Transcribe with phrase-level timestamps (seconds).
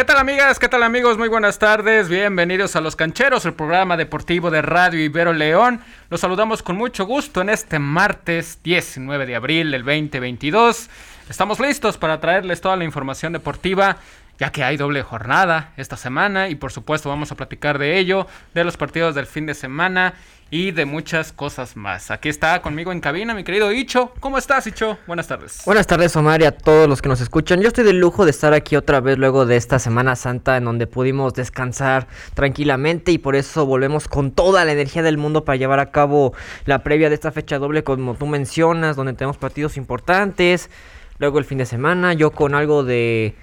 [0.00, 0.58] ¿Qué tal amigas?
[0.58, 1.18] ¿Qué tal amigos?
[1.18, 2.08] Muy buenas tardes.
[2.08, 5.82] Bienvenidos a Los Cancheros, el programa deportivo de Radio Ibero León.
[6.08, 10.88] Los saludamos con mucho gusto en este martes 19 de abril del 2022.
[11.28, 13.98] Estamos listos para traerles toda la información deportiva
[14.38, 18.26] ya que hay doble jornada esta semana y por supuesto vamos a platicar de ello,
[18.54, 20.14] de los partidos del fin de semana
[20.50, 22.10] y de muchas cosas más.
[22.10, 24.12] Aquí está conmigo en cabina mi querido Icho.
[24.20, 24.98] ¿Cómo estás, Icho?
[25.06, 25.62] Buenas tardes.
[25.64, 27.60] Buenas tardes, Omar, y a todos los que nos escuchan.
[27.60, 30.64] Yo estoy de lujo de estar aquí otra vez luego de esta Semana Santa en
[30.64, 35.56] donde pudimos descansar tranquilamente y por eso volvemos con toda la energía del mundo para
[35.56, 39.76] llevar a cabo la previa de esta fecha doble como tú mencionas, donde tenemos partidos
[39.76, 40.68] importantes.
[41.18, 43.36] Luego el fin de semana, yo con algo de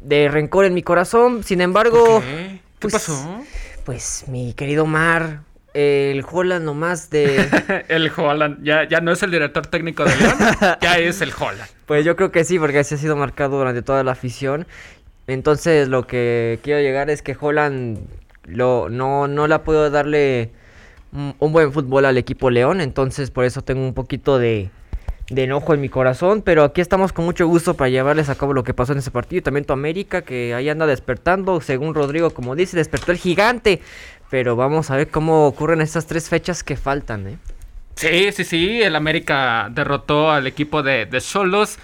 [0.00, 1.42] de rencor en mi corazón.
[1.42, 3.42] Sin embargo, ¿Qué, pues, pasó?
[3.84, 5.42] Pues mi querido Mar,
[5.76, 7.48] el Holland nomás de...
[7.88, 10.34] el Holland, ya, ya no es el director técnico de León,
[10.80, 11.68] ya es el Holland.
[11.84, 14.66] Pues yo creo que sí, porque así ha sido marcado durante toda la afición.
[15.26, 17.98] Entonces lo que quiero llegar es que Holland
[18.44, 20.50] lo, no, no la puedo darle
[21.12, 22.80] un, un buen fútbol al equipo León.
[22.80, 24.70] Entonces por eso tengo un poquito de,
[25.30, 28.52] de enojo en mi corazón, pero aquí estamos con mucho gusto para llevarles a cabo
[28.52, 31.94] lo que pasó en ese partido y también tu América que ahí anda despertando, según
[31.94, 33.80] Rodrigo como dice, despertó el gigante,
[34.30, 37.38] pero vamos a ver cómo ocurren estas tres fechas que faltan, ¿eh?
[37.96, 41.78] Sí, sí, sí, el América derrotó al equipo de, de Solos.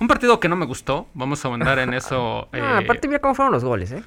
[0.00, 2.48] Un partido que no me gustó, vamos a mandar en eso.
[2.54, 4.02] Ah, aparte mira cómo fueron los goles, ¿eh?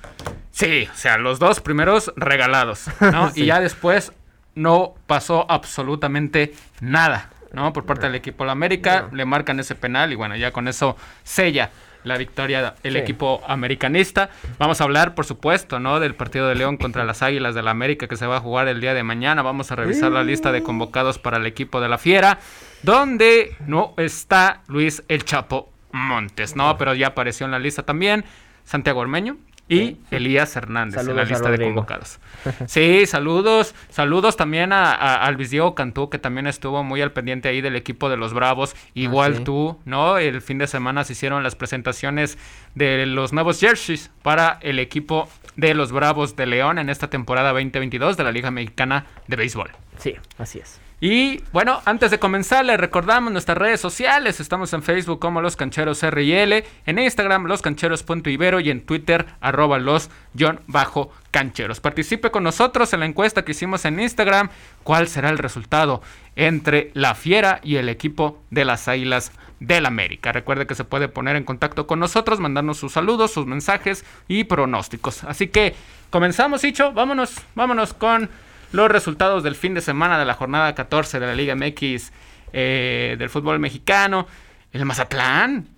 [0.52, 3.30] Sí, o sea, los dos primeros regalados, ¿no?
[3.34, 3.44] Sí.
[3.44, 4.12] Y ya después
[4.56, 7.72] no pasó absolutamente nada, ¿no?
[7.72, 10.68] Por parte del equipo de la América, le marcan ese penal y bueno, ya con
[10.68, 11.72] eso sella
[12.06, 12.98] la victoria el Sí.
[13.00, 14.30] equipo americanista.
[14.58, 16.00] Vamos a hablar, por supuesto, ¿no?
[16.00, 18.68] Del partido de León contra las Águilas de la América que se va a jugar
[18.70, 19.42] el día de mañana.
[19.42, 22.40] Vamos a revisar la lista de convocados para el equipo de la Fiera,
[22.84, 26.78] donde no está Luis El Chapo Montes, ¿no?
[26.78, 28.24] Pero ya apareció en la lista también
[28.64, 32.20] Santiago Ormeño y Elías Hernández en la lista de convocados.
[32.68, 33.74] Sí, saludos.
[33.90, 38.10] Saludos también a, a, Diego Cantú, que también estuvo muy al pendiente ahí del equipo
[38.10, 38.76] de los Bravos.
[38.94, 39.44] Igual sí.
[39.44, 40.18] tú, ¿no?
[40.18, 42.38] El fin de semana se hicieron las presentaciones
[42.76, 47.52] de los nuevos jerseys para el equipo de los Bravos de León en esta temporada
[47.54, 49.72] 2022 de la Liga Mexicana de Béisbol.
[49.98, 50.85] Sí, así es.
[51.02, 54.40] Y bueno, antes de comenzar, les recordamos nuestras redes sociales.
[54.40, 60.10] Estamos en Facebook como Los Cancheros RL, en Instagram loscancheros.ibero y en Twitter arroba los
[60.34, 61.82] guion bajo cancheros.
[61.82, 64.50] Participe con nosotros en la encuesta que hicimos en Instagram.
[64.84, 66.02] ¿Cuál será el resultado
[66.38, 70.32] entre la Fiera y el equipo de las Águilas del América?
[70.32, 74.46] Recuerde que se puede poner en contacto con nosotros, mandarnos sus saludos, sus mensajes y
[74.46, 75.26] pronósticos.
[75.26, 75.76] Así que
[76.10, 76.94] comenzamos, Hicho.
[76.94, 78.30] Vámonos, vámonos con
[78.76, 82.12] los resultados del fin de semana de la jornada 14 de la Liga MX
[82.54, 84.28] eh, del fútbol mexicano.
[84.72, 85.70] El Mazatlán.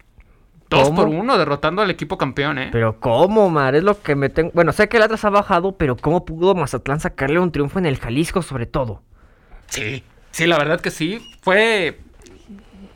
[0.69, 0.95] 2 ¿Cómo?
[0.95, 2.69] por 1 derrotando al equipo campeón, ¿eh?
[2.71, 3.75] Pero ¿cómo, Mar?
[3.75, 4.51] Es lo que me tengo...
[4.53, 7.85] Bueno, sé que el Atlas ha bajado, pero ¿cómo pudo Mazatlán sacarle un triunfo en
[7.85, 9.01] el Jalisco sobre todo?
[9.67, 11.25] Sí, sí, la verdad que sí.
[11.41, 11.99] Fue.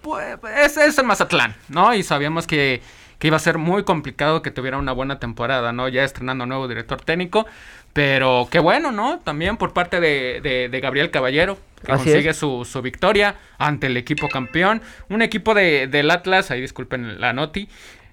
[0.02, 1.94] pues, es, es el Mazatlán, ¿no?
[1.94, 2.82] Y sabíamos que,
[3.20, 5.88] que iba a ser muy complicado que tuviera una buena temporada, ¿no?
[5.88, 7.46] Ya estrenando nuevo director técnico.
[7.94, 9.20] Pero qué bueno, ¿no?
[9.20, 13.88] También por parte de, de- de Gabriel Caballero, que Así consigue su, su victoria ante
[13.88, 14.82] el equipo campeón.
[15.10, 17.68] Un equipo de, del Atlas, ahí disculpen la noti.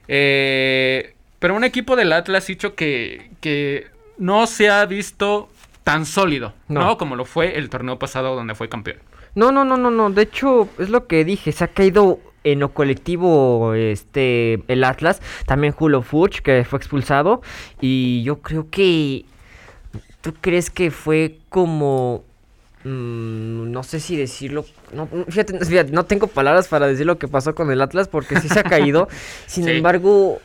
[0.08, 3.86] eh, pero un equipo del Atlas, dicho que, que
[4.18, 5.48] no se ha visto
[5.84, 6.80] tan sólido, ¿no?
[6.80, 6.98] No.
[6.98, 8.98] Como lo fue el torneo pasado donde fue campeón.
[9.36, 10.10] No, no, no, no, no.
[10.10, 11.52] De hecho, es lo que dije.
[11.52, 15.22] Se ha caído en lo colectivo este el Atlas.
[15.46, 17.42] También Julio Fuch, que fue expulsado.
[17.80, 19.24] Y yo creo que...
[20.28, 22.22] ¿Tú crees que fue como...
[22.84, 24.66] mm, no sé si decirlo...
[24.92, 28.38] No, fíjate, fíjate, no tengo palabras para decir lo que pasó con el Atlas porque
[28.38, 29.08] sí se ha caído.
[29.46, 29.70] Sin Sí.
[29.70, 30.38] embargo...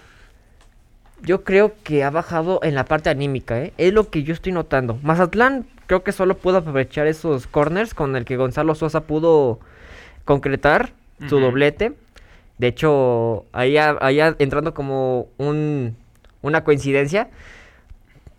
[1.22, 3.74] Yo creo que ha bajado en la parte anímica, ¿eh?
[3.78, 4.98] Es lo que yo estoy notando.
[5.04, 9.60] Mazatlán creo que solo pudo aprovechar esos corners con el que Gonzalo Sosa pudo
[10.24, 10.94] concretar
[11.28, 11.92] su doblete.
[12.58, 15.98] De hecho, ahí, a- ahí a- entrando como un,
[16.42, 17.30] una coincidencia,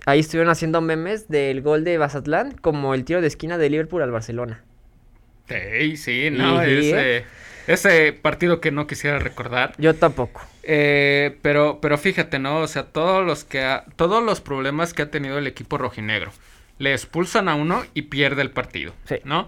[0.07, 4.03] ahí estuvieron haciendo memes del gol de Mazatlán como el tiro de esquina de Liverpool
[4.03, 4.63] al Barcelona.
[5.49, 7.25] Sí, sí, no, Y- ese,
[7.67, 9.75] ese partido que no quisiera recordar.
[9.79, 10.41] Yo tampoco.
[10.63, 12.61] Eh, pero, pero fíjate, ¿no?
[12.61, 16.33] O sea, todos los que ha- todos los problemas que ha tenido el equipo rojinegro.
[16.79, 18.95] Le expulsan a uno y pierde el partido.
[19.05, 19.17] Sí.
[19.25, 19.47] ¿No?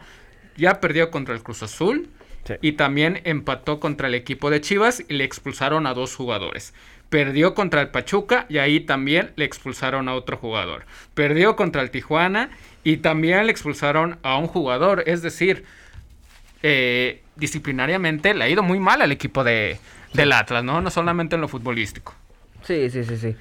[0.56, 2.08] Ya perdió contra el Cruz Azul.
[2.44, 2.54] Sí.
[2.60, 6.74] Y también empató contra el equipo de Chivas y le expulsaron a dos jugadores.
[7.08, 10.84] Perdió contra el Pachuca y ahí también le expulsaron a otro jugador.
[11.14, 12.50] Perdió contra el Tijuana
[12.82, 15.04] y también le expulsaron a un jugador.
[15.06, 15.64] Es decir,
[16.62, 19.78] eh, disciplinariamente le ha ido muy mal al equipo de,
[20.14, 20.80] del Atlas, ¿no?
[20.80, 22.14] No solamente en lo futbolístico.
[22.62, 23.36] Sí, sí, sí, sí.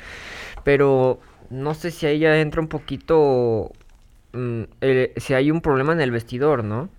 [0.64, 1.20] Pero
[1.50, 3.72] no sé si ahí ya entra un poquito.
[4.34, 6.90] mm, el- si hay un problema en el vestidor, ¿no?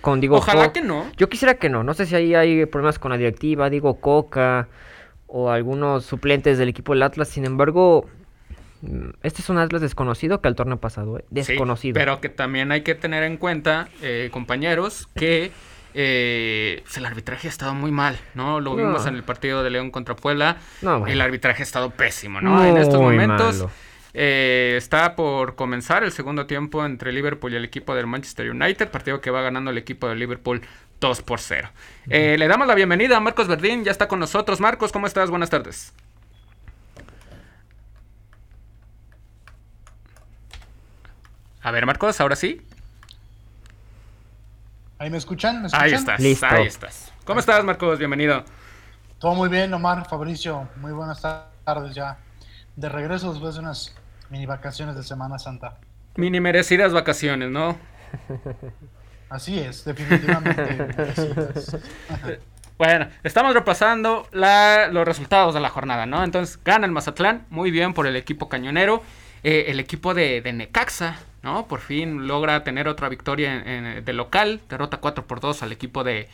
[0.00, 1.06] Con Diego Ojalá que no.
[1.16, 1.84] Yo quisiera que no.
[1.84, 4.66] No sé si ahí hay problemas con la directiva, digo Coca
[5.28, 7.28] o algunos suplentes del equipo del Atlas.
[7.28, 8.08] Sin embargo,
[8.82, 11.24] mm, este es un Atlas desconocido que al torneo pasado, ¿eh?
[11.28, 11.94] Sí, Desconocido.
[11.94, 15.52] pero que también hay que tener en cuenta, eh, compañeros, que
[15.94, 18.60] eh, pues el arbitraje ha estado muy mal, ¿no?
[18.60, 18.76] Lo No.
[18.76, 20.58] vimos en el partido de León contra Puebla.
[20.82, 21.12] No, bueno.
[21.12, 22.64] El arbitraje ha estado pésimo, ¿no?
[22.64, 23.64] en estos momentos
[24.14, 28.88] eh, está por comenzar el segundo tiempo entre Liverpool y el equipo del Manchester United,
[28.90, 30.62] partido que va ganando el equipo de Liverpool
[31.00, 31.68] 2 por 0.
[32.10, 34.60] Eh, le damos la bienvenida a Marcos Verdín, ya está con nosotros.
[34.60, 35.30] Marcos, ¿cómo estás?
[35.30, 35.92] Buenas tardes.
[41.62, 42.62] A ver, Marcos, ahora sí.
[44.98, 45.60] ¿Ahí me escuchan?
[45.60, 45.86] ¿Me escuchan?
[45.86, 46.46] Ahí estás, Listo.
[46.46, 47.12] ahí estás.
[47.24, 47.98] ¿Cómo estás, Marcos?
[47.98, 48.44] Bienvenido.
[49.18, 50.68] Todo muy bien, Omar, Fabricio.
[50.76, 52.18] Muy buenas tardes ya.
[52.74, 53.94] De regreso después de unas
[54.30, 55.78] mini vacaciones de Semana Santa.
[56.16, 57.76] Mini merecidas vacaciones, ¿no?
[59.30, 60.78] Así es, definitivamente.
[62.78, 66.22] Bueno, estamos repasando la- los resultados de la jornada, ¿no?
[66.22, 69.02] Entonces, gana el Mazatlán, muy bien por el equipo cañonero.
[69.42, 71.66] Eh, el equipo de, de Necaxa, ¿no?
[71.66, 74.60] Por fin logra tener otra victoria en- en- de local.
[74.68, 76.28] Derrota 4 por 2 al equipo de,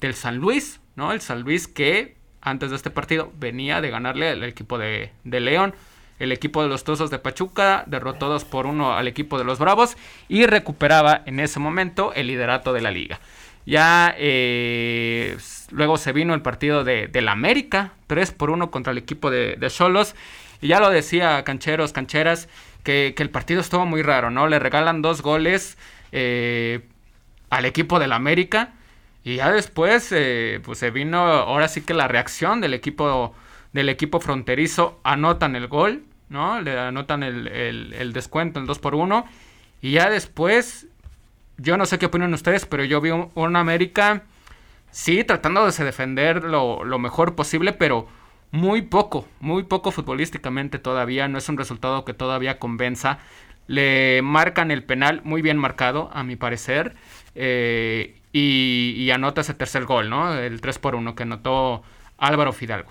[0.00, 1.12] del San Luis, ¿no?
[1.12, 5.40] El San Luis que antes de este partido venía de ganarle al equipo de, de
[5.40, 5.74] León.
[6.18, 9.58] El equipo de los Tuzos de Pachuca derrotó 2 por 1 al equipo de los
[9.58, 9.96] Bravos
[10.28, 13.20] y recuperaba en ese momento el liderato de la liga.
[13.66, 15.36] Ya eh,
[15.70, 19.58] luego se vino el partido de, del América, 3 por 1 contra el equipo de
[19.68, 20.14] Cholos.
[20.60, 22.48] y ya lo decía cancheros, cancheras,
[22.84, 24.46] que, que el partido estuvo muy raro, ¿no?
[24.46, 25.76] Le regalan dos goles
[26.12, 26.80] eh,
[27.50, 28.70] al equipo del América.
[29.24, 33.34] Y ya después, eh, pues se vino ahora sí que la reacción del equipo
[33.76, 34.98] del equipo fronterizo.
[35.04, 36.60] Anotan el gol, ¿no?
[36.60, 39.24] Le anotan el, descuento, el 2 por 1
[39.82, 40.88] Y ya después,
[41.58, 44.24] yo no sé qué opinan ustedes, pero yo vi un, América,
[44.90, 48.08] sí, tratando de defender lo, mejor posible, pero
[48.50, 51.28] muy poco, muy poco futbolísticamente todavía.
[51.28, 53.18] No es un resultado que todavía convenza.
[53.66, 56.94] Le marcan el penal muy bien marcado, a mi parecer.
[57.34, 60.34] eh, y, y anota ese tercer gol, ¿no?
[60.34, 61.82] El 3 por 1 que anotó
[62.18, 62.90] Álvaro Fidalgo.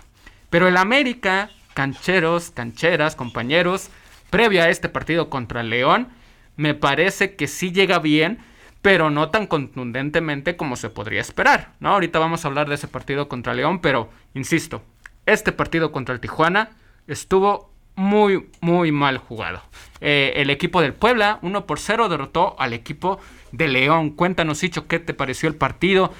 [0.55, 3.89] Pero el América, cancheros, cancheras, compañeros,
[4.29, 6.07] previo a este partido contra León,
[6.55, 8.39] me parece que sí llega bien,
[8.81, 11.89] pero no tan contundentemente como se podría esperar, ¿no?
[11.89, 14.81] Ahorita vamos a hablar de ese partido contra León, pero insisto,
[15.25, 16.69] este partido contra el Tijuana
[17.05, 19.61] estuvo muy, muy mal jugado.
[19.99, 23.19] Eh, el equipo del Puebla, 1 por 0, derrotó al equipo
[23.51, 24.11] de León.
[24.11, 26.13] Cuéntanos, Hicho, ¿qué te pareció el partido?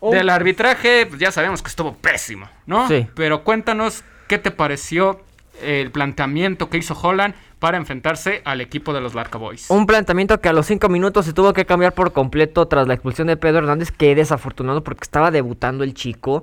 [0.00, 0.10] Oh.
[0.12, 2.88] Del arbitraje, pues ya sabemos que estuvo pésimo, ¿no?
[2.88, 3.06] Sí.
[3.14, 5.20] Pero cuéntanos qué te pareció
[5.62, 9.68] el planteamiento que hizo Holland para enfrentarse al equipo de los Barca Boys.
[9.68, 12.94] Un planteamiento que a los 5 minutos se tuvo que cambiar por completo tras la
[12.94, 16.42] expulsión de Pedro Hernández, que desafortunado porque estaba debutando el chico.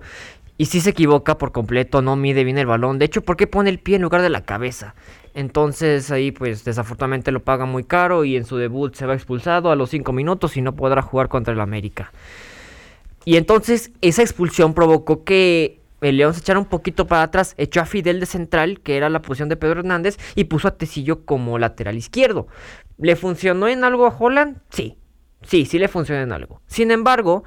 [0.60, 3.00] Y sí se equivoca por completo, no mide bien el balón.
[3.00, 4.96] De hecho, ¿por qué pone el pie en lugar de la cabeza?
[5.34, 9.72] Entonces ahí pues desafortunadamente lo paga muy caro y en su debut se va expulsado
[9.72, 12.12] a los 5 minutos y no podrá jugar contra el América.
[13.28, 17.82] Y entonces esa expulsión provocó que el León se echara un poquito para atrás, echó
[17.82, 21.26] a Fidel de central, que era la posición de Pedro Hernández, y puso a Tecillo
[21.26, 22.48] como lateral izquierdo.
[22.98, 24.62] ¿Le funcionó en algo a Holland?
[24.70, 24.96] Sí,
[25.42, 26.62] sí, sí le funcionó en algo.
[26.68, 27.44] Sin embargo,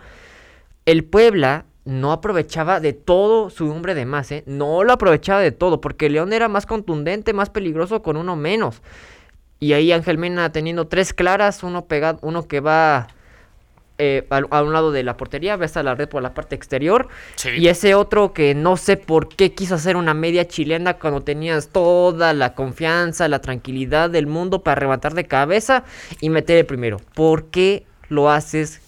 [0.84, 4.44] el Puebla no aprovechaba de todo su hombre de más, ¿eh?
[4.44, 8.82] No lo aprovechaba de todo, porque León era más contundente, más peligroso con uno menos.
[9.60, 13.08] Y ahí Ángel Mena teniendo tres claras, uno pegado, uno que va
[14.00, 16.56] eh, a, a un lado de la portería, ves a la red por la parte
[16.56, 17.08] exterior.
[17.36, 17.50] Sí.
[17.50, 21.68] Y ese otro que no sé por qué quiso hacer una media chilena cuando tenías
[21.68, 25.84] toda la confianza, la tranquilidad del mundo para arrebatar de cabeza
[26.20, 26.96] y meter el primero.
[27.14, 28.80] ¿Por qué lo haces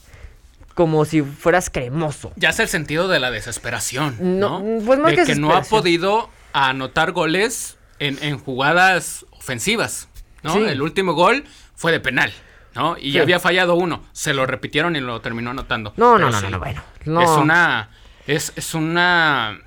[0.74, 2.32] como si fueras cremoso?
[2.36, 4.60] Ya es el sentido de la desesperación, ¿no?
[4.60, 10.08] No, pues más de que que no ha podido anotar goles en, en jugadas ofensivas,
[10.42, 10.54] ¿no?
[10.54, 10.64] Sí.
[10.64, 12.32] El último gol fue de penal,
[12.74, 12.96] ¿no?
[12.98, 13.18] Y Sí.
[13.18, 15.92] había fallado uno, se lo repitieron y lo terminó anotando.
[15.96, 16.82] No, no, no, sí, no, no, bueno.
[17.04, 17.22] No.
[17.22, 17.90] Es una,
[18.26, 19.58] es, es una,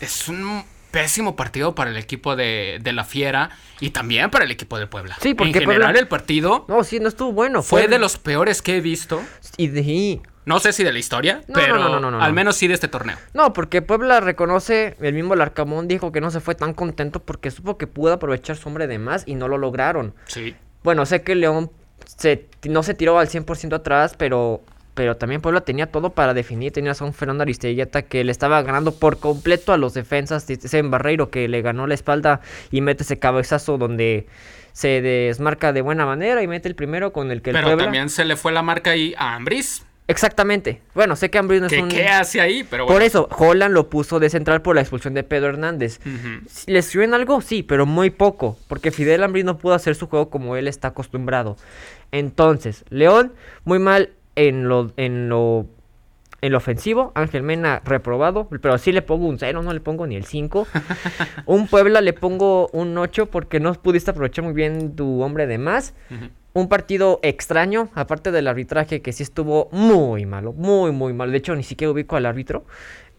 [0.00, 4.50] es un pésimo partido para el equipo de, de la Fiera y también para el
[4.50, 5.16] equipo de Puebla.
[5.20, 7.62] Sí, porque en general Puebla- el partido No, sí, no estuvo bueno.
[7.62, 9.22] fue de los peores que he visto.
[9.56, 10.20] Y de...
[10.46, 12.34] No sé si de la historia, No, pero no, no, no, no, al no.
[12.34, 13.16] menos sí de este torneo.
[13.34, 17.50] No, porque Puebla reconoce, el mismo Larcamón dijo que no se fue tan contento porque
[17.52, 20.14] supo que pudo aprovechar su hombre de más y no lo lograron.
[20.26, 20.56] Sí.
[20.82, 21.70] Bueno, sé que León
[22.16, 24.62] se, no se tiró al 100% atrás, pero
[24.94, 26.72] pero también Puebla tenía todo para definir.
[26.72, 30.50] Tenías a un Fernando Aristelleta que le estaba ganando por completo a los defensas.
[30.50, 32.40] Ese Barreiro que le ganó la espalda
[32.70, 34.26] y mete ese cabezazo donde
[34.72, 38.24] se desmarca de buena manera y mete el primero con el que Pero también se
[38.24, 39.86] le fue la marca ahí a Ambris.
[40.10, 40.82] Exactamente.
[40.94, 41.88] Bueno, sé que Ambris no es un...
[41.88, 42.64] ¿Qué hace ahí?
[42.68, 46.00] Pero Por eso, Holland lo puso de central por la expulsión de Pedro Hernández.
[46.66, 47.40] ¿Le sirvió algo?
[47.40, 48.58] Sí, pero muy poco.
[48.68, 51.56] Porque Fidel Ambris no pudo hacer su juego como él está acostumbrado.
[52.12, 53.32] Entonces, León,
[53.64, 55.66] muy mal en lo, en lo,
[56.40, 57.12] en lo ofensivo.
[57.14, 58.48] Ángel Mena, reprobado.
[58.60, 60.66] Pero sí le pongo un 0, no le pongo ni el 5.
[61.46, 65.58] un Puebla le pongo un 8 porque no pudiste aprovechar muy bien tu hombre de
[65.58, 65.94] más
[66.52, 71.32] un partido extraño, aparte del arbitraje que sí estuvo muy malo, muy, muy malo.
[71.32, 72.66] De hecho, ni siquiera ubico al árbitro.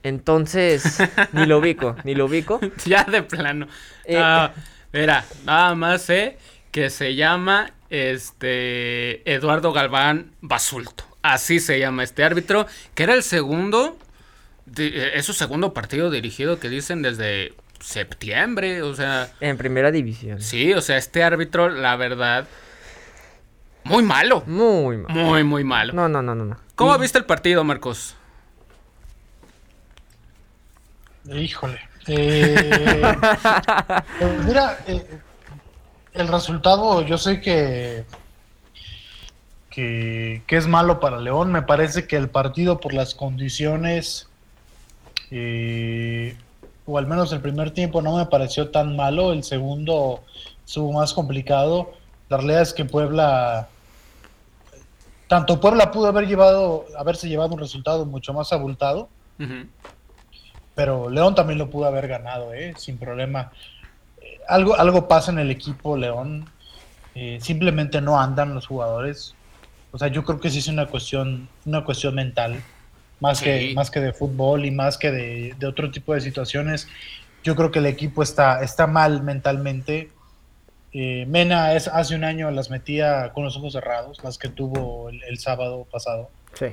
[0.03, 0.99] Entonces,
[1.31, 2.59] ni lo ubico, ni lo ubico.
[2.85, 3.67] Ya de plano.
[4.05, 4.51] Eh, ah,
[4.91, 6.37] mira, nada más sé
[6.71, 11.03] que se llama este Eduardo Galván Basulto.
[11.21, 13.97] Así se llama este árbitro, que era el segundo,
[14.77, 19.31] eh, es su segundo partido dirigido que dicen desde septiembre, o sea...
[19.39, 20.41] En primera división.
[20.41, 22.47] Sí, o sea, este árbitro, la verdad,
[23.91, 24.43] muy malo.
[24.45, 25.13] Muy malo.
[25.13, 25.93] Muy, muy malo.
[25.93, 26.57] No, no, no, no.
[26.75, 28.15] ¿Cómo viste el partido, Marcos?
[31.31, 31.79] Híjole.
[32.07, 32.55] Eh,
[34.19, 35.05] pues mira, eh,
[36.13, 38.05] el resultado yo sé que,
[39.69, 41.51] que, es malo para León.
[41.51, 44.27] Me parece que el partido por las condiciones,
[45.29, 46.35] eh,
[46.85, 49.31] o al menos el primer tiempo no me pareció tan malo.
[49.33, 50.23] El segundo
[50.65, 51.93] estuvo más complicado.
[52.29, 53.69] La realidad es que Puebla,
[55.31, 59.07] tanto Puebla pudo haber llevado, haberse llevado un resultado mucho más abultado,
[60.75, 62.73] pero León también lo pudo haber ganado, ¿eh?
[62.75, 63.49] sin problema.
[64.21, 66.49] Eh, algo, algo pasa en el equipo León,
[67.15, 69.33] eh, simplemente no andan los jugadores.
[69.93, 72.61] O sea, yo creo que sí es una cuestión, una cuestión mental,
[73.21, 76.89] más, que, más que de fútbol y más que de, de, otro tipo de situaciones.
[77.41, 80.11] Yo creo que el equipo está, está mal mentalmente
[80.93, 85.09] eh, Mena es, hace un año las metía con los ojos cerrados, las que tuvo
[85.09, 86.29] el, sábado pasado.
[86.53, 86.67] Sí.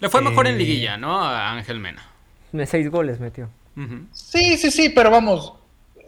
[0.00, 1.22] Le fue mejor en eh, liguilla, ¿no?
[1.22, 2.02] A Ángel Mena.
[2.52, 3.50] De seis goles metió.
[4.12, 5.54] Sí, sí, sí, pero vamos,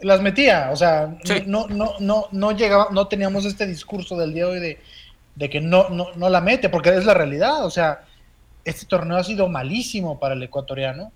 [0.01, 0.69] las metía.
[0.71, 4.59] O sea, no, no, no, no llegaba, no teníamos este discurso del día de hoy
[4.59, 4.81] de,
[5.35, 7.65] de que no, no, no la mete, porque es la realidad.
[7.65, 8.03] O sea,
[8.65, 11.11] este torneo ha sido malísimo para el ecuatoriano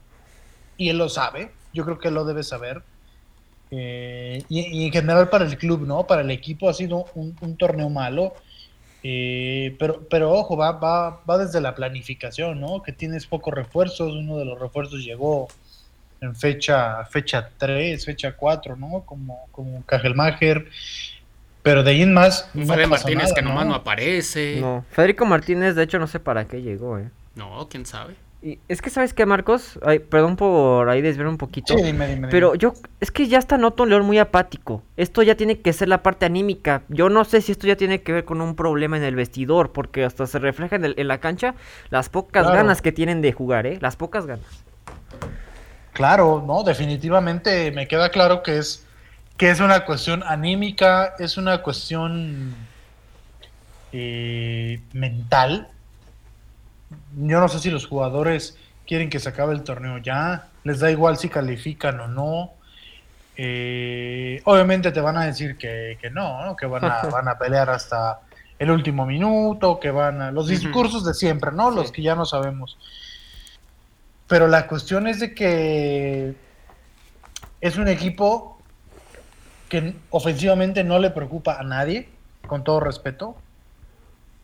[0.78, 1.52] y él lo sabe.
[1.74, 2.82] Yo creo que él lo debe saber.
[3.72, 6.08] Eh, y, en general para el club, ¿no?
[6.08, 8.34] Para el equipo ha sido un, torneo malo.
[9.04, 12.82] Eh, pero, pero ojo, va, va, va desde la planificación, ¿no?
[12.82, 14.14] Que tienes pocos refuerzos.
[14.14, 15.48] Uno de los refuerzos llegó
[16.22, 19.04] en fecha, fecha 3, fecha 4, ¿no?
[19.06, 20.68] Como, como Cajelmacher.
[21.62, 22.50] Pero de ahí en más.
[22.54, 23.76] No Martínez que nomás ¿no?
[23.76, 24.58] aparece.
[24.62, 27.10] No, Federico Martínez, de hecho, no sé para qué llegó, ¿eh?
[27.36, 28.16] No, quién sabe.
[28.48, 29.78] Y es que, ¿sabes qué, Marcos?
[29.86, 31.78] Ay, perdón por ahí desviar un poquito.
[31.78, 34.84] Sí, dime, dime, Pero yo, es que ya está noto un León muy apático.
[34.96, 36.84] Esto ya tiene que ser la parte anímica.
[36.88, 39.74] Yo no sé si esto ya tiene que ver con un problema en el vestidor,
[39.74, 41.56] porque hasta se refleja en, la cancha
[41.90, 43.80] las pocas ganas que tienen de jugar, ¿eh?
[43.82, 44.64] Las pocas ganas.
[45.92, 48.86] Claro, no, definitivamente me queda claro que es,
[49.36, 52.56] que es una cuestión anímica, es una cuestión
[53.92, 55.68] eh, mental
[57.18, 60.92] yo no sé si los jugadores quieren que se acabe el torneo ya, les da
[60.92, 62.54] igual si califican o no.
[63.36, 68.22] Eh, obviamente te van a decir que, no, que van a, van a pelear hasta
[68.60, 70.32] el último minuto, que van a...
[70.32, 71.70] Los discursos de siempre, ¿no?
[71.72, 72.78] Los que ya no sabemos.
[74.28, 76.36] Pero la cuestión es de que
[77.62, 78.60] es un equipo
[79.70, 82.10] que ofensivamente no le preocupa a nadie,
[82.48, 83.36] con todo respeto.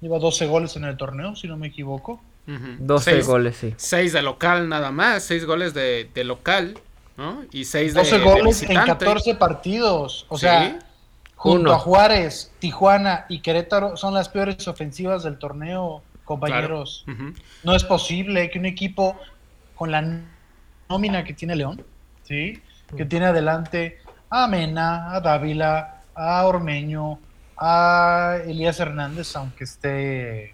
[0.02, 2.22] Lleva 12 goles en el torneo, si no me equivoco.
[2.46, 3.74] 12 goles, sí.
[3.78, 6.78] 6 de local nada más, 6 goles de, local,
[7.18, 7.44] ¿no?
[7.52, 10.26] Y 6 de 12 goles en 14 partidos.
[10.30, 10.80] O sea,
[11.36, 17.06] junto a Juárez, Tijuana y Querétaro son las peores ofensivas del torneo, compañeros.
[17.64, 19.18] No es posible que un equipo
[19.76, 20.22] con la
[20.90, 21.84] nómina que tiene León,
[22.24, 22.62] ¿sí?
[22.96, 27.20] Que tiene adelante a Mena, a Dávila, a Ormeño,
[27.58, 30.53] a Elías Hernández, aunque esté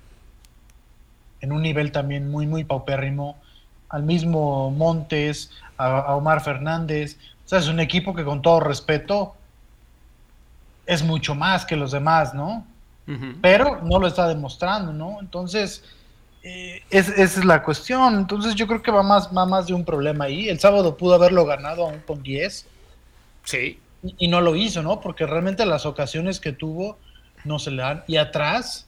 [1.41, 3.38] en un nivel también muy, muy paupérrimo,
[3.89, 7.17] al mismo Montes, a, Omar Fernández.
[7.46, 9.36] O sea, es un equipo que con todo respeto
[10.86, 12.65] es mucho más que los demás, ¿no?
[13.41, 15.17] Pero no lo está demostrando, ¿no?
[15.19, 15.84] Entonces,
[16.43, 18.15] eh, esa es la cuestión.
[18.15, 20.48] Entonces yo creo que va más, va más de un problema ahí.
[20.48, 22.67] El sábado pudo haberlo ganado aún con 10.
[23.46, 23.79] Sí.
[24.03, 25.01] Y, y, no lo hizo, ¿no?
[25.01, 27.00] Porque realmente las ocasiones que tuvo
[27.46, 28.03] no se le dan.
[28.05, 28.88] Y atrás,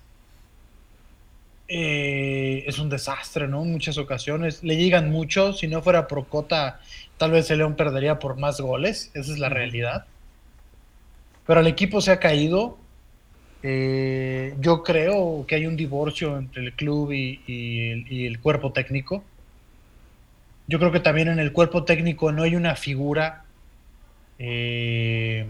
[1.73, 3.63] eh, es un desastre, ¿no?
[3.63, 4.61] En muchas ocasiones.
[4.61, 5.53] Le llegan mucho.
[5.53, 6.81] Si no fuera Procota,
[7.17, 9.09] tal vez el León perdería por más goles.
[9.13, 10.05] Esa es la realidad.
[11.47, 12.77] Pero el equipo se ha caído.
[13.63, 19.23] Eh, yo creo que hay un divorcio entre el club y, el, cuerpo técnico.
[20.67, 23.45] Yo creo que también en el cuerpo técnico no hay una figura
[24.39, 25.45] eh,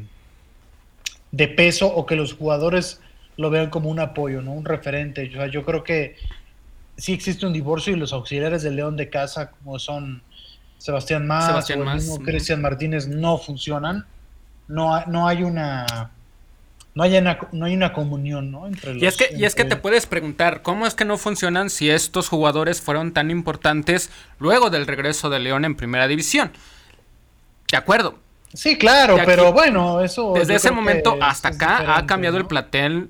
[1.32, 3.01] de peso o que los jugadores
[3.38, 4.54] lo vean como un apoyo, ¿no?
[4.54, 5.30] Un referente.
[5.30, 6.16] yo creo que
[6.98, 10.22] sí existe un divorcio y los auxiliares del León de Casa, como son
[10.78, 14.06] Sebastián Más o el mismo Cristian Martínez, no funcionan.
[14.68, 16.12] No, no hay una
[16.94, 18.68] no hay una, no hay una comunión, ¿no?
[18.68, 21.18] Entre los, y es que, y es que te puedes preguntar, ¿cómo es que no
[21.18, 24.10] funcionan si estos jugadores fueron tan importantes
[24.40, 26.52] luego del regreso de León en primera división?
[27.72, 28.20] De acuerdo.
[28.54, 30.34] Sí, claro, pero bueno, eso.
[30.34, 33.10] Desde ese momento hasta acá ha cambiado el platel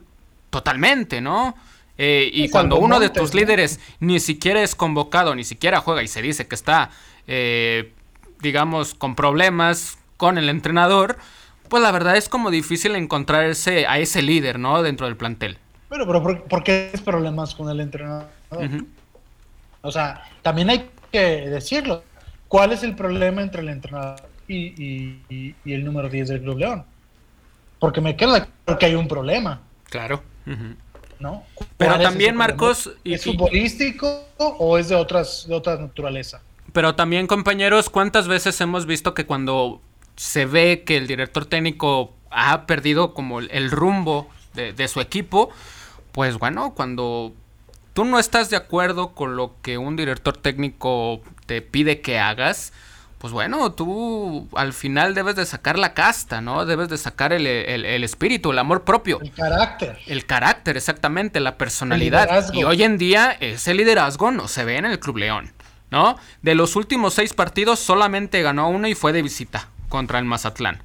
[0.51, 1.55] totalmente, ¿no?
[1.97, 6.07] Eh, y cuando uno de tus líderes ni siquiera es convocado, ni siquiera juega y
[6.07, 6.89] se dice que está,
[7.27, 7.93] eh,
[8.39, 11.17] digamos, con problemas con el entrenador,
[11.69, 14.81] pues la verdad es como difícil encontrar ese, a ese líder, ¿no?
[14.83, 15.57] Dentro del plantel.
[15.89, 18.27] Bueno, pero ¿por, qué es problemas con el entrenador?
[19.81, 22.03] O sea, también hay que decirlo.
[22.47, 25.21] ¿Cuál es el problema entre el entrenador y,
[25.65, 26.83] el número 10 del Club León?
[27.79, 29.61] Porque me queda claro que hay un problema.
[29.89, 30.23] Claro.
[31.19, 31.43] ¿No?
[31.77, 32.91] Pero también, Marcos.
[33.03, 36.41] ¿Es futbolístico o es de otras, de otra naturaleza?
[36.73, 39.81] Pero también, compañeros, ¿cuántas veces hemos visto que cuando
[40.15, 45.49] se ve que el director técnico ha perdido como el rumbo de, su equipo,
[46.11, 47.33] pues bueno, cuando
[47.93, 52.73] tú no estás de acuerdo con lo que un director técnico te pide que hagas,
[53.21, 56.65] pues bueno, tú al final debes de sacar la casta, ¿no?
[56.65, 57.45] Debes de sacar el,
[58.03, 59.19] espíritu, el amor propio.
[59.21, 59.99] El carácter.
[60.07, 62.51] El carácter, exactamente, la personalidad.
[62.51, 65.53] y hoy en día ese liderazgo no se ve en el Club León,
[65.91, 66.17] ¿no?
[66.41, 70.81] De los últimos seis partidos solamente ganó uno y fue de visita contra el Mazatlán.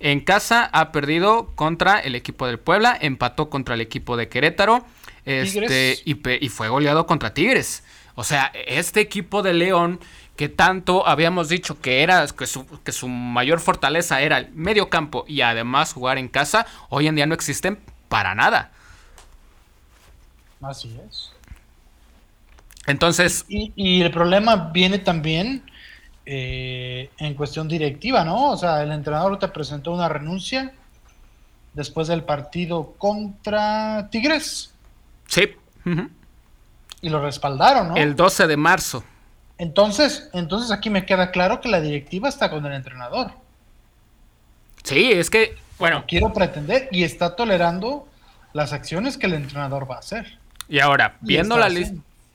[0.00, 4.86] En casa ha perdido contra el equipo del Puebla, empató contra el equipo de Querétaro
[5.26, 7.84] este, y, fue goleado contra Tigres.
[8.14, 10.00] O sea, este equipo de León
[10.38, 14.88] que tanto habíamos dicho que era que su, que su mayor fortaleza era el medio
[14.88, 18.70] campo y además jugar en casa, hoy en día no existen para nada.
[20.62, 21.32] Así es.
[22.86, 23.44] Entonces.
[23.48, 25.62] y el problema viene también
[26.30, 28.50] eh, en cuestión directiva, ¿no?
[28.50, 30.74] O sea, el entrenador te presentó una renuncia
[31.72, 34.74] después del partido contra Tigres.
[35.26, 35.56] Sí.
[37.00, 37.96] Y lo respaldaron, ¿no?
[37.96, 39.02] El 12 de marzo.
[39.58, 43.32] Entonces, entonces aquí me queda claro que la directiva está con el entrenador.
[44.84, 46.04] Sí, es que, bueno.
[46.06, 48.08] quiero pretender y está tolerando
[48.52, 50.38] las acciones que el entrenador va a hacer.
[50.68, 51.68] Y ahora, viendo la,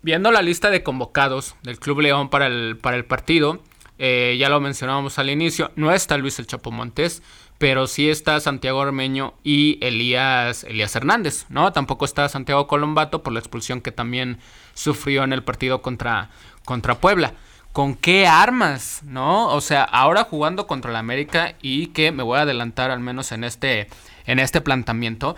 [0.02, 3.62] viendo la lista de convocados del Club León para el, para el partido,
[3.98, 7.24] eh, ya lo mencionábamos al inicio, no está Luis el Chapo Montes,
[7.58, 11.72] pero sí está Santiago Armeño y Elías, Elías Hernández, ¿no?
[11.72, 14.40] Tampoco está Santiago Colombato por la expulsión que también
[14.74, 16.30] sufrió en el partido contra,
[16.66, 17.34] contra Puebla.
[17.72, 19.48] ¿Con qué armas, no?
[19.48, 23.32] O sea, ahora jugando contra el América y que me voy a adelantar al menos
[23.32, 23.90] en este,
[24.26, 25.36] en este planteamiento,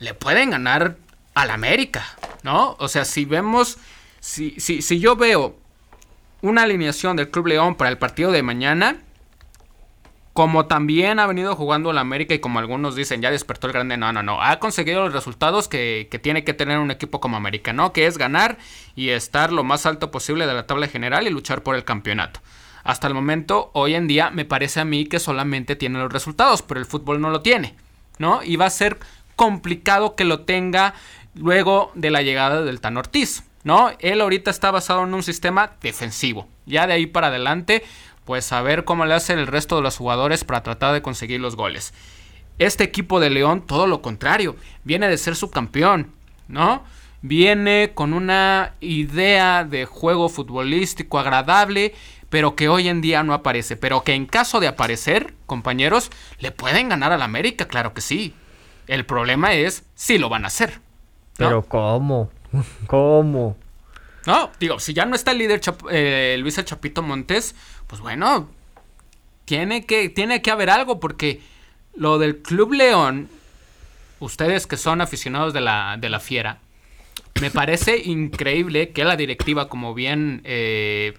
[0.00, 0.96] le pueden ganar
[1.34, 2.04] al América,
[2.42, 2.76] ¿no?
[2.80, 3.78] O sea, si vemos,
[4.18, 5.56] si, si, si yo veo
[6.42, 8.96] una alineación del Club León para el partido de mañana.
[10.40, 13.98] Como también ha venido jugando la América y como algunos dicen, ya despertó el grande.
[13.98, 14.40] No, no, no.
[14.40, 17.92] Ha conseguido los resultados que, tiene que tener un equipo como América, ¿no?
[17.92, 18.56] Que es ganar
[18.96, 22.40] y estar lo más alto posible de la tabla general y luchar por el campeonato.
[22.84, 26.62] Hasta el momento, hoy en día, me parece a mí que solamente tiene los resultados,
[26.62, 27.74] pero el fútbol no lo tiene,
[28.16, 28.42] ¿no?
[28.42, 28.98] Y va a ser
[29.36, 30.94] complicado que lo tenga
[31.34, 33.44] luego de la llegada del Tan Ortiz.
[33.62, 33.90] ¿no?
[33.98, 36.48] Él ahorita está basado en un sistema defensivo.
[36.66, 37.82] Ya de ahí para adelante,
[38.30, 41.40] pues a ver cómo le hace el resto de los jugadores para tratar de conseguir
[41.40, 41.92] los goles.
[42.60, 46.12] Este equipo de León, todo lo contrario, viene de ser subcampeón,
[46.46, 46.84] ¿no?
[47.22, 51.92] Viene con una idea de juego futbolístico agradable,
[52.28, 53.76] pero que hoy en día no aparece.
[53.76, 58.32] Pero que en caso de aparecer, compañeros, le pueden ganar al América, claro que sí.
[58.86, 60.80] El problema es si lo van a hacer.
[61.36, 62.30] Pero ¿cómo?
[62.86, 63.56] ¿Cómo?
[64.26, 67.54] No, digo, si ya no está el líder eh, Luis el Chapito Montes,
[67.86, 68.50] pues bueno,
[69.46, 71.40] tiene que, tiene que haber algo, porque
[71.94, 73.28] lo del Club León,
[74.20, 76.58] ustedes que son aficionados de la, de la fiera,
[77.40, 81.14] me parece increíble que la directiva, como bien eh,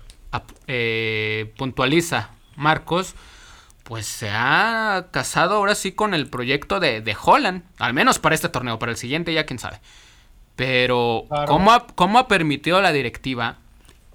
[0.67, 3.15] eh, puntualiza Marcos,
[3.83, 8.35] pues se ha casado ahora sí con el proyecto de, de Holland, al menos para
[8.35, 9.81] este torneo, para el siguiente ya quién sabe.
[10.61, 13.55] Pero, ¿cómo, ha, ¿cómo ha permitido la directiva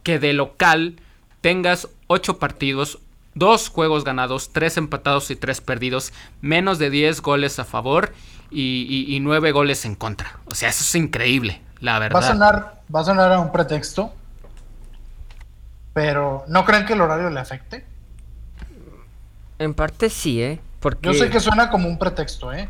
[0.05, 0.95] que de local
[1.41, 3.01] tengas ocho partidos,
[3.35, 8.15] dos juegos ganados, tres empatados y tres perdidos, menos de 10 goles a favor
[8.53, 10.39] y, nueve goles en contra?
[10.47, 12.21] O sea, eso es increíble, la verdad.
[12.21, 14.15] Va a sonar, va a, sonar a un pretexto,
[15.95, 17.85] pero ¿no creen que el horario le afecte?
[19.59, 20.61] En parte sí, ¿eh?
[20.79, 21.09] Porque...
[21.09, 22.69] Yo sé que suena como un pretexto, ¿eh?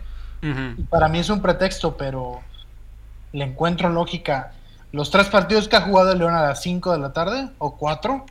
[0.89, 2.41] para mí es un pretexto, pero
[3.37, 4.53] le encuentro lógica.
[4.93, 7.77] Los tres partidos que ha jugado el León a las 5 de la tarde, o
[7.77, 8.25] cuatro.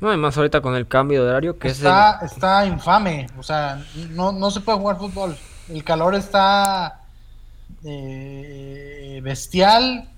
[0.00, 3.82] No, además ahorita con el cambio de horario que está, es Está infame, o sea,
[4.10, 5.36] no, se puede jugar fútbol.
[5.68, 7.02] El calor está
[7.84, 10.08] eh, bestial.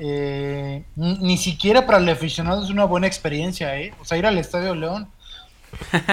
[0.00, 3.92] Eh, ni siquiera para el aficionado es una buena experiencia, ¿eh?
[4.00, 5.08] O sea, ir al Estadio León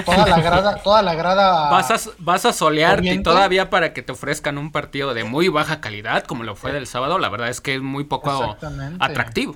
[0.05, 1.69] Toda la grada, toda la grada.
[1.69, 5.81] Vas a, vas a solearte todavía para que te ofrezcan un partido de muy baja
[5.81, 7.19] calidad, como lo fue del sábado.
[7.19, 8.57] La verdad es que es muy poco
[8.99, 9.55] atractivo.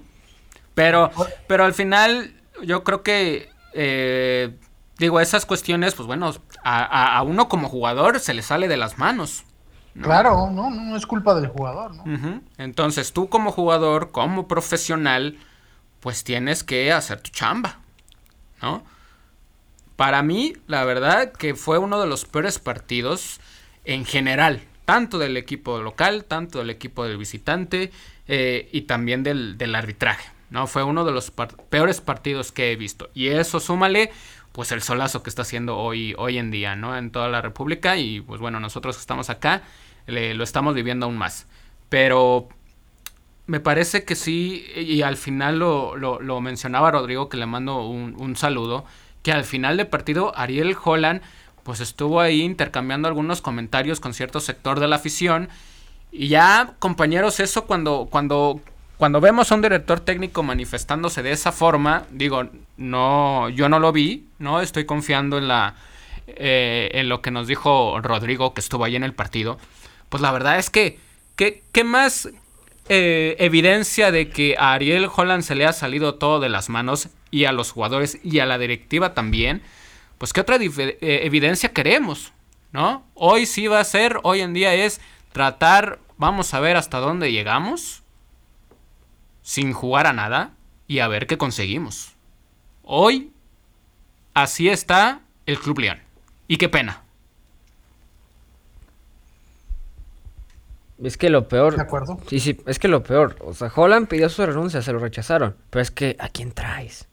[0.73, 1.11] Pero,
[1.47, 2.33] pero al final,
[2.63, 3.49] yo creo que.
[3.73, 4.57] Eh,
[4.97, 6.33] digo, esas cuestiones, pues bueno,
[6.63, 9.43] a, uno como jugador se le sale de las manos.
[10.01, 11.91] Claro, no, no es culpa del jugador,
[12.57, 15.37] Entonces, tú como jugador, como profesional,
[15.99, 17.79] pues tienes que hacer tu chamba,
[18.61, 18.83] ¿no?
[19.99, 23.41] Para mí, la verdad que fue uno de los peores partidos
[23.83, 27.91] en general, tanto del equipo local, tanto del equipo del visitante
[28.25, 30.31] eh, y también del, arbitraje.
[30.51, 30.67] ¿no?
[30.67, 31.33] Fue uno de los
[31.69, 33.09] peores partidos que he visto.
[33.13, 34.09] Y eso súmale
[34.53, 36.95] pues el solazo que está haciendo hoy, hoy en día, ¿no?
[36.97, 37.97] En toda la República.
[37.97, 39.63] Y pues bueno, nosotros que estamos acá,
[40.07, 41.45] lo estamos viviendo aún más.
[41.89, 42.47] Pero
[43.47, 48.15] me parece que sí, y al final lo, lo, mencionaba Rodrigo, que le mando un,
[48.17, 48.85] un saludo
[49.23, 51.21] que al final del partido Ariel Holland
[51.63, 55.49] pues estuvo ahí intercambiando algunos comentarios con cierto sector de la afición.
[56.11, 58.61] Y ya compañeros eso cuando cuando
[58.97, 63.91] cuando vemos a un director técnico manifestándose de esa forma digo no yo no lo
[63.91, 65.75] vi no estoy confiando en la
[66.27, 69.57] eh, en lo que nos dijo Rodrigo que estuvo ahí en el partido.
[70.09, 70.99] Pues la verdad es que
[71.35, 72.29] qué, qué más
[72.87, 77.09] eh, evidencia de que a Ariel Holland se le ha salido todo de las manos
[77.31, 79.61] y a los jugadores y a la directiva también,
[80.17, 82.33] pues qué otra eh, evidencia queremos,
[82.71, 83.05] ¿no?
[83.13, 87.31] Hoy sí va a ser, hoy en día es tratar, vamos a ver hasta dónde
[87.31, 88.03] llegamos,
[89.41, 90.53] sin jugar a nada
[90.87, 92.13] y a ver qué conseguimos.
[92.83, 93.31] Hoy
[94.33, 95.99] así está el Club León.
[96.47, 97.03] Y qué pena.
[101.01, 101.75] Es que lo peor.
[101.75, 102.19] De acuerdo.
[102.27, 103.37] Sí, sí, es que lo peor.
[103.41, 105.55] O sea, Holland pidió su renuncia, se lo rechazaron.
[105.69, 107.08] Pero es que, ¿a quién traes?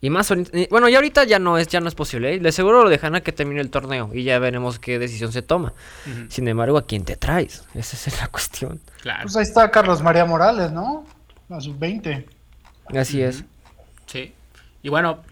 [0.00, 0.32] Y más
[0.70, 2.34] bueno, ya ahorita ya no es, ya no es posible.
[2.34, 2.38] ¿eh?
[2.38, 5.42] De seguro lo dejan a que termine el torneo y ya veremos qué decisión se
[5.42, 5.72] toma.
[6.28, 7.64] Sin embargo, ¿a quién te traes?
[7.74, 8.80] Esa es la cuestión.
[9.00, 9.22] Claro.
[9.22, 11.06] Pues ahí está Carlos María Morales, ¿no?
[11.48, 12.26] A sus 20.
[12.94, 13.44] Así es.
[14.06, 14.34] Sí.
[14.82, 15.22] Y bueno,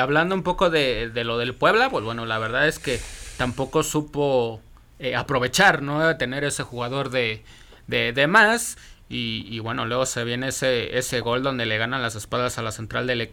[0.00, 2.98] hablando un poco de, de, lo del Puebla, pues bueno, la verdad es que
[3.36, 4.60] tampoco supo
[5.02, 6.16] eh, aprovechar, ¿no?
[6.16, 7.42] Tener ese jugador de,
[7.88, 8.78] de, más.
[9.14, 12.72] Y, bueno, luego se viene ese, ese gol donde le ganan las espaldas a la
[12.72, 13.30] central del,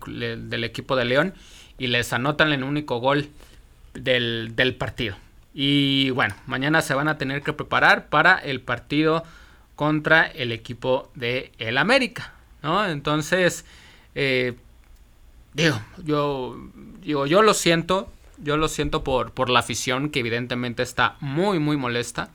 [0.50, 1.34] del equipo de León
[1.78, 3.30] y les anotan el único gol
[3.94, 5.16] del, del, partido.
[5.54, 9.24] Y bueno, mañana se van a tener que preparar para el partido
[9.76, 12.86] contra el equipo de el América, ¿no?
[12.86, 13.64] Entonces,
[14.16, 14.56] eh,
[15.54, 16.58] digo, yo,
[17.02, 21.60] digo, yo lo siento, yo lo siento por, por la afición que evidentemente está muy,
[21.60, 22.32] muy molesta.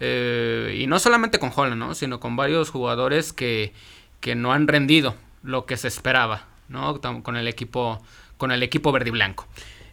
[0.00, 1.94] Eh, y no solamente con Holland, ¿no?
[1.94, 3.74] sino con varios jugadores que,
[4.20, 7.00] que no han rendido lo que se esperaba ¿no?
[7.22, 8.02] con el equipo
[8.38, 9.46] con el equipo verde y blanco.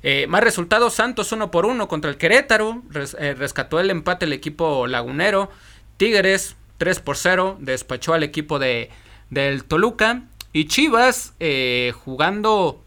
[0.04, 2.82] Eh, más resultados, Santos 1 por 1 contra el Querétaro,
[3.20, 5.52] eh, rescató el empate el equipo lagunero,
[5.98, 8.90] Tigres 3 por 0, despachó al equipo de,
[9.30, 11.34] del Toluca y Chivas
[12.06, 12.86] jugando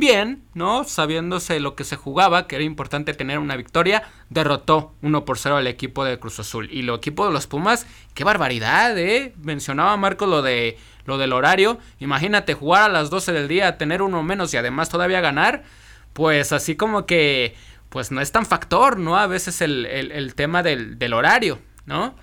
[0.00, 0.84] bien, ¿no?
[0.84, 5.56] Sabiéndose lo que se jugaba, que era importante tener una victoria, derrotó 1 por 0
[5.56, 6.68] al equipo de Cruz Azul.
[6.70, 9.34] Y el equipo de los Pumas, qué barbaridad, ¿eh?
[9.42, 11.78] Mencionaba Marco lo de lo del horario.
[12.00, 15.64] Imagínate jugar a las 12 del día, tener uno menos y además todavía ganar.
[16.12, 17.54] Pues así como que,
[17.88, 19.18] pues no es tan factor, ¿no?
[19.18, 22.14] A veces el, el tema del, del horario, ¿no?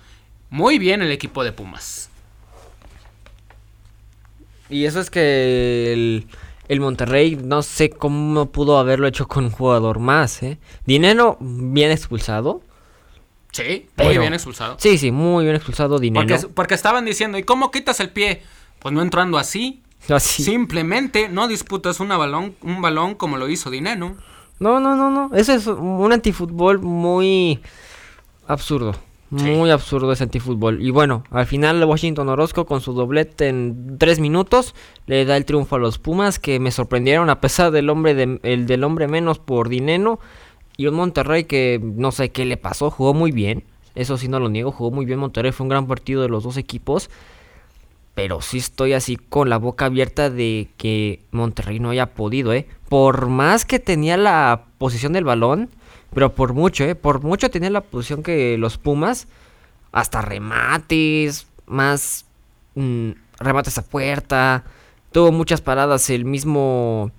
[0.50, 2.10] Muy bien el equipo de Pumas.
[4.68, 6.26] Y eso es que el
[6.72, 10.58] el Monterrey no sé cómo pudo haberlo hecho con un jugador más, ¿eh?
[10.86, 12.62] Dinero bien expulsado.
[13.52, 14.76] Sí, muy bien expulsado.
[14.78, 16.34] Sí, sí, muy bien expulsado Dinero.
[16.54, 18.42] Porque, estaban diciendo, ¿y cómo quitas el pie?
[18.78, 19.82] Pues no entrando así.
[20.08, 20.42] Así.
[20.42, 24.16] Simplemente no disputas una balón, un balón como lo hizo Dinero.
[24.58, 25.36] No, no, no, no.
[25.36, 27.60] Eso es un antifútbol muy
[28.48, 28.96] absurdo.
[29.32, 30.82] Muy absurdo ese antifútbol.
[30.82, 34.74] Y bueno, al final Washington Orozco con su doblete en tres minutos
[35.06, 38.38] le da el triunfo a los Pumas que me sorprendieron a pesar del hombre de,
[38.42, 40.20] el del hombre menos por dinero
[40.76, 43.64] y un Monterrey que no sé qué le pasó, jugó muy bien.
[43.94, 46.44] Eso sí no lo niego, jugó muy bien Monterrey, fue un gran partido de los
[46.44, 47.08] dos equipos.
[48.14, 52.66] Pero sí estoy así con la boca abierta de que Monterrey no haya podido, ¿eh?
[52.90, 55.70] Por más que tenía la posición del balón,
[56.14, 56.94] pero por mucho, ¿eh?
[56.94, 59.28] Por mucho tenía la posición que los Pumas.
[59.92, 62.26] Hasta remates, más
[62.74, 64.64] mm, remates a puerta.
[65.10, 67.10] Tuvo muchas paradas el mismo,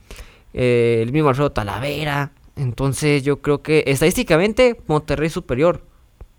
[0.54, 2.32] eh, el mismo Alfredo Talavera.
[2.56, 5.82] Entonces yo creo que estadísticamente Monterrey superior.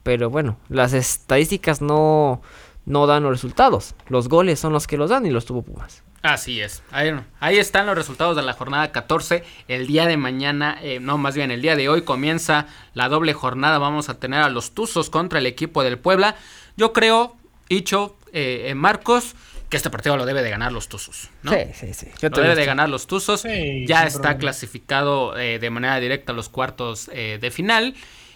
[0.02, 2.42] Pero bueno, las estadísticas no,
[2.84, 3.94] no dan los resultados.
[4.08, 6.03] Los goles son los que los dan y los tuvo Pumas.
[6.24, 6.82] Así es.
[6.90, 9.44] Ahí, están los resultados de la jornada 14.
[9.68, 13.34] El día de mañana, eh, no, más bien el día de hoy comienza la doble
[13.34, 13.76] jornada.
[13.76, 16.36] Vamos a tener a los Tuzos contra el equipo del Puebla.
[16.78, 17.36] Yo creo,
[17.68, 19.34] Hicho, eh, Marcos,
[19.68, 21.28] que este partido lo debe de ganar los Tuzos.
[21.46, 22.06] Sí, sí, sí.
[22.22, 23.44] lo debe de ganar los Tuzos.
[23.86, 27.94] ya está clasificado eh, de manera directa a los cuartos de final.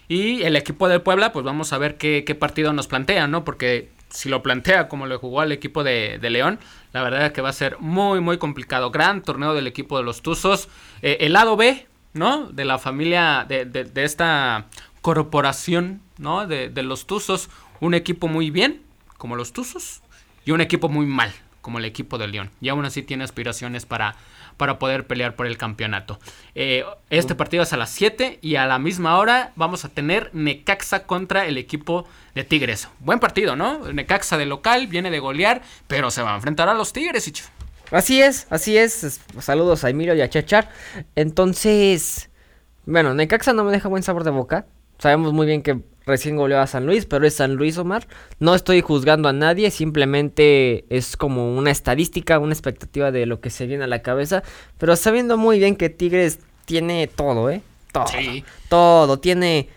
[0.09, 3.47] Y el equipo del Puebla, pues vamos a ver qué, qué partido nos plantea, ¿no?
[3.47, 6.59] Porque si lo plantea como lo jugó al equipo de, León,
[6.93, 8.91] la verdad es que va a ser muy, muy complicado.
[8.91, 10.69] Gran torneo del equipo de los Tuzos.
[11.03, 12.47] Eh, el lado B, ¿no?
[12.47, 14.67] De la familia, de, de, esta
[15.03, 16.47] corporación, ¿no?
[16.47, 17.51] De, de, los Tuzos.
[17.81, 18.83] Un equipo muy bien,
[19.17, 20.03] como los Tuzos,
[20.45, 22.51] y un equipo muy mal, como el equipo de León.
[22.61, 24.17] Y aún así tiene aspiraciones para,
[24.59, 26.19] para poder pelear por el campeonato.
[26.55, 30.29] Eh, este partido es a las 7 y a la misma hora vamos a tener
[30.35, 32.89] Necaxa contra el equipo de Tigres.
[32.99, 33.91] Buen partido, ¿no?
[33.91, 37.33] Necaxa de local, viene de golear, pero se va a enfrentar a los Tigres,
[37.91, 39.21] Así es, así es.
[39.41, 40.69] Saludos a Emilio y a Chechar.
[41.15, 42.29] Entonces,
[42.85, 44.67] bueno, Necaxa no me deja buen sabor de boca.
[44.99, 48.09] Sabemos muy bien que recién goleó a San Luis, pero es San Luis Omar.
[48.41, 53.51] No estoy juzgando a nadie, simplemente es como una estadística, una expectativa de lo que
[53.51, 54.43] se viene a la cabeza.
[54.79, 57.63] Pero sabiendo muy bien que Tigres tiene todo, ¿eh?
[57.93, 58.07] Todo.
[58.69, 59.19] Todo.
[59.19, 59.69] Tiene,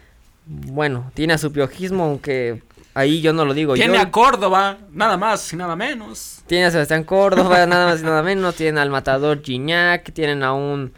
[0.46, 3.76] bueno, tiene a su piojismo, aunque ahí yo no lo digo.
[3.76, 6.42] Tiene a Córdoba, nada más y nada menos.
[6.48, 8.56] Tiene a Sebastián Córdoba, nada más y nada menos.
[8.56, 10.92] Tienen al matador Gignac, tienen a un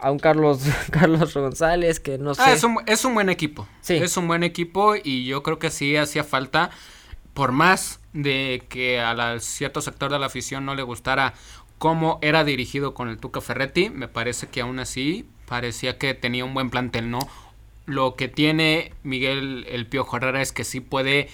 [0.00, 2.42] a un Carlos, Carlos González que no ah, sé.
[2.44, 3.66] Ah, es, un, es un buen equipo.
[3.80, 3.94] Sí.
[3.94, 6.70] Es un buen equipo y yo creo que sí hacía falta,
[7.34, 11.34] por más de que a cierto sector de la afición no le gustara
[11.78, 16.44] cómo era dirigido con el Tuca Ferretti, me parece que aún así parecía que tenía
[16.44, 17.20] un buen plantel, ¿no?
[17.86, 21.28] Lo que tiene Miguel el Piojo Herrera es que sí puede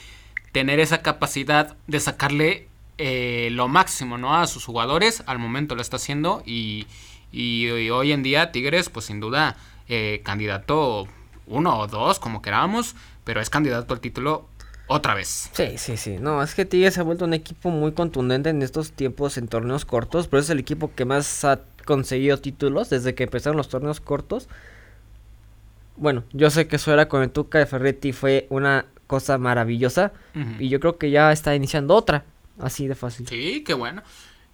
[0.53, 4.37] tener esa capacidad de sacarle eh, lo máximo, ¿no?
[4.37, 6.87] A sus jugadores, al momento lo está haciendo y
[7.35, 9.57] y, hoy en día Tigres, pues sin duda,
[9.89, 11.09] eh, candidato
[11.47, 12.95] uno o dos, como queramos,
[13.25, 14.49] pero es candidato al título
[14.87, 15.51] otra vez.
[15.53, 16.19] Sí, sí, sí.
[16.21, 19.49] No, es que Tigres se ha vuelto un equipo muy contundente en estos tiempos en
[19.49, 23.69] torneos cortos, pero es el equipo que más ha conseguido títulos desde que empezaron los
[23.69, 24.49] torneos cortos.
[25.97, 30.13] Bueno, yo sé que eso era con el Tuca de Ferretti fue una cosa maravillosa
[30.59, 32.25] y yo creo que ya está iniciando otra,
[32.61, 33.27] así de fácil.
[33.27, 34.03] Sí, qué bueno.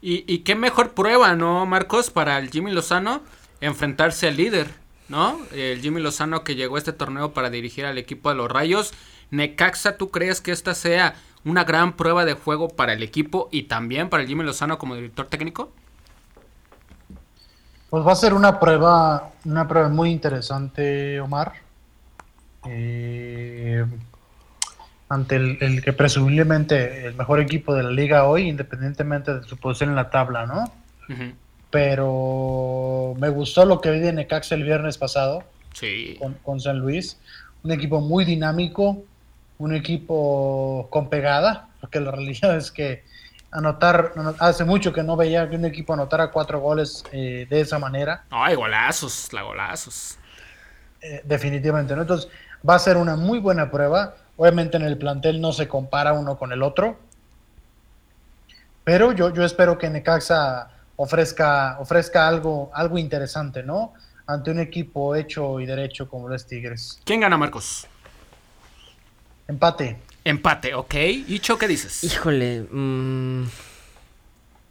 [0.03, 2.11] Y, qué mejor prueba, ¿no, Marcos?
[2.11, 3.21] Para el Jimmy Lozano
[3.61, 4.69] enfrentarse al líder,
[5.09, 5.39] ¿no?
[5.53, 8.95] El Jimmy Lozano que llegó a este torneo para dirigir al equipo de los Rayos.
[9.31, 13.65] Necaxa, ¿tú crees que esta sea una gran prueba de juego para el equipo y
[13.65, 15.71] también para el Jimmy Lozano como director técnico?
[17.91, 21.53] Pues va a ser una prueba, una prueba muy interesante, Omar.
[22.67, 23.85] Eh,
[25.11, 29.91] ante el, que presumiblemente el mejor equipo de la liga hoy, independientemente de su posición
[29.91, 30.73] en la tabla, ¿no?
[31.71, 35.43] Pero me gustó lo que vi de Necaxa el viernes pasado
[35.75, 36.17] sí.
[36.45, 37.19] con, San Luis.
[37.65, 39.03] Un equipo muy dinámico,
[39.59, 43.03] un equipo con pegada, porque la realidad es que
[43.51, 47.81] anotar, hace mucho que no veía que un equipo anotara cuatro goles eh, de esa
[47.81, 48.23] manera.
[48.31, 50.19] Ay, golazos, la golazos.
[51.03, 52.03] Eh, definitivamente, ¿no?
[52.03, 52.31] Entonces
[52.69, 56.39] va a ser una muy buena prueba Obviamente en el plantel no se compara uno
[56.39, 56.99] con el otro.
[58.85, 63.93] Pero yo, yo espero que Necaxa ofrezca, ofrezca algo, algo interesante, ¿no?
[64.27, 67.03] Ante un equipo hecho y derecho como los Tigres.
[67.05, 67.87] ¿Quién gana, Marcos?
[69.47, 69.99] Empate.
[70.25, 70.95] Empate, ok.
[71.29, 72.03] ¿Icho qué dices?
[72.03, 72.63] Híjole.
[72.63, 73.45] Mm,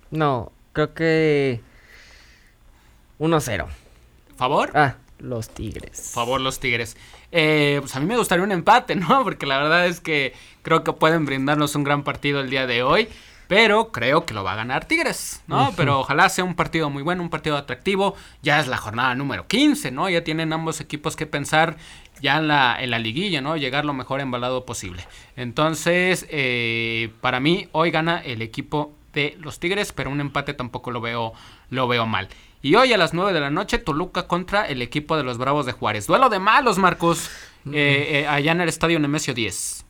[0.10, 1.62] no, creo que
[3.20, 3.68] 1-0.
[4.36, 4.72] ¿Favor?
[4.74, 6.10] Ah, los Tigres.
[6.12, 6.98] Favor, los Tigres.
[7.32, 9.24] Eh, pues a mí me gustaría un empate, ¿no?
[9.24, 12.84] Porque la verdad es que creo que pueden brindarnos un gran partido el día de
[12.84, 13.08] hoy.
[13.50, 15.74] Pero creo que lo va a ganar Tigres, ¿no?
[15.76, 18.16] Pero ojalá sea un partido muy bueno, un partido atractivo.
[18.44, 20.08] Ya es la jornada número 15, ¿no?
[20.08, 21.76] Ya tienen ambos equipos que pensar
[22.22, 23.58] ya en la, en la liguilla, ¿no?
[23.58, 25.04] Llegar lo mejor embalado posible.
[25.36, 30.92] Entonces, eh, para mí, hoy gana el equipo de los Tigres, pero un empate tampoco
[30.92, 31.34] lo veo,
[31.72, 32.30] lo veo mal.
[32.62, 35.66] Y hoy a las 9 de la noche, Toluca contra el equipo de los Bravos
[35.66, 36.08] de Juárez.
[36.08, 37.30] Duelo de malos, Marcos,
[37.72, 39.86] eh, eh, allá en el estadio Nemesio 10.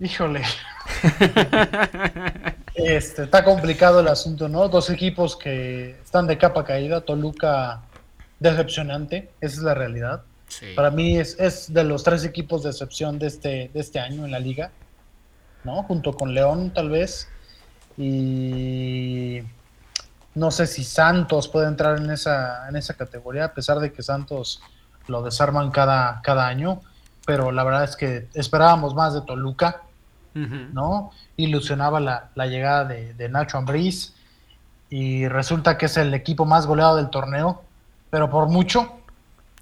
[0.00, 0.42] Híjole.
[2.74, 4.68] este, está complicado el asunto, ¿no?
[4.68, 7.00] Dos equipos que están de capa caída.
[7.00, 7.80] Toluca
[8.38, 10.24] decepcionante, esa es la realidad.
[10.76, 14.26] Para mí es, es, de los tres equipos de excepción de este, de este año
[14.26, 14.70] en la liga,
[15.64, 15.82] ¿no?
[15.84, 17.28] Junto con León, tal vez.
[17.96, 19.40] Y
[20.34, 24.02] no sé si Santos puede entrar en esa, en esa categoría, a pesar de que
[24.02, 24.62] Santos
[25.06, 26.80] lo desarman cada, cada año.
[27.26, 29.82] Pero la verdad es que esperábamos más de Toluca,
[30.34, 31.12] ¿no?
[31.36, 34.14] Ilusionaba la, la llegada de, de Nacho Ambriz
[34.90, 37.62] y resulta que es el equipo más goleado del torneo
[38.12, 38.98] pero por mucho.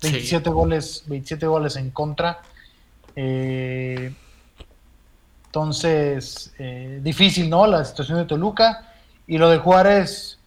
[0.02, 2.40] 27 goles, 27 goles en contra.
[3.14, 4.12] Eh,
[5.46, 7.64] entonces, eh, difícil, ¿no?
[7.68, 8.92] La situación de Toluca.
[9.28, 10.39] Y lo de Juárez,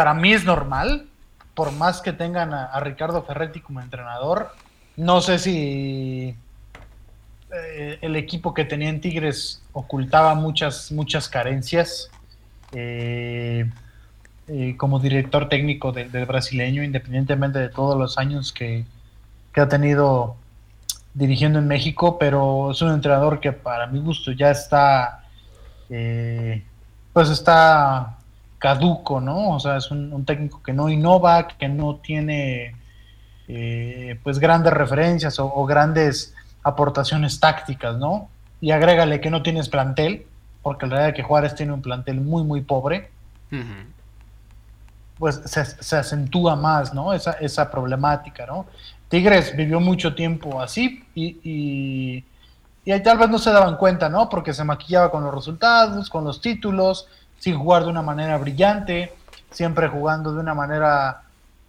[0.00, 1.08] para mí es normal,
[1.52, 4.50] por más que tengan a, Ricardo Ferretti como entrenador.
[4.96, 6.34] No sé si
[7.52, 12.10] eh, el equipo que tenía en Tigres ocultaba muchas, muchas carencias.
[12.72, 13.70] Eh,
[14.48, 18.86] eh, como director técnico del brasileño, independientemente de todos los años que,
[19.54, 20.36] ha tenido
[21.12, 25.26] dirigiendo en México, pero es un entrenador que para mi gusto ya está,
[25.88, 28.16] pues está
[28.60, 29.50] caduco, ¿no?
[29.50, 32.76] O sea, es un, técnico que no innova, que no tiene,
[33.48, 38.28] eh, pues, grandes referencias o, grandes aportaciones tácticas, ¿no?
[38.60, 40.26] Y agrégale que no tienes plantel,
[40.62, 43.10] porque la verdad es que Juárez tiene un plantel muy, muy pobre
[45.20, 47.12] pues se, acentúa más, ¿no?
[47.12, 48.64] Esa, esa problemática, ¿no?
[49.10, 52.24] Tigres vivió mucho tiempo así y, y,
[52.86, 54.30] y, tal vez no se daban cuenta, ¿no?
[54.30, 57.06] Porque se maquillaba con los resultados, con los títulos,
[57.40, 59.12] sin jugar de una manera brillante,
[59.50, 61.22] siempre jugando de una manera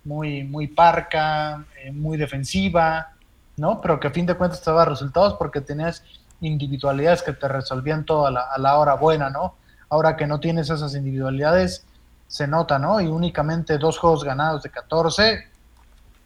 [0.04, 3.14] muy, muy parca, eh, muy defensiva,
[3.58, 3.82] ¿no?
[3.82, 6.04] Pero que a fin de cuentas te daba resultados porque tenías
[6.42, 9.56] individualidades que te resolvían todo a la, a la hora buena, ¿no?
[9.90, 11.86] Ahora que no tienes esas individualidades,
[12.28, 13.00] se nota, ¿no?
[13.02, 15.48] Y únicamente dos juegos ganados de 14,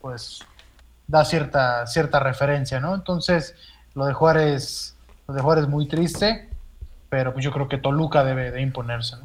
[0.02, 0.40] pues
[1.08, 2.96] da cierta, cierta referencia, ¿no?
[2.96, 3.56] Entonces,
[3.94, 4.96] lo de Juárez,
[5.28, 6.50] lo de Juárez muy triste,
[7.10, 9.25] pero pues yo creo que Toluca debe de imponerse, ¿no?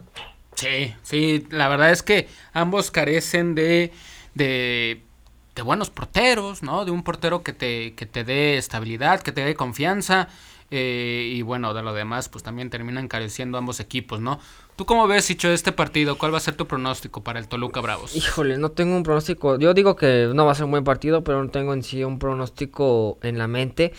[0.60, 3.92] Sí, sí, la verdad es que ambos carecen de,
[4.34, 5.00] de,
[5.54, 6.84] de buenos porteros, ¿no?
[6.84, 10.28] De un portero que te, que te dé estabilidad, que te dé confianza.
[10.72, 14.38] Eh, y bueno, de lo demás, pues también terminan careciendo ambos equipos, ¿no?
[14.76, 16.16] ¿Tú cómo ves, Hicho, este partido?
[16.16, 18.14] ¿Cuál va a ser tu pronóstico para el Toluca Bravos?
[18.14, 19.58] Híjole, no tengo un pronóstico.
[19.58, 22.04] Yo digo que no va a ser un buen partido, pero no tengo en sí
[22.04, 23.92] un pronóstico en la mente.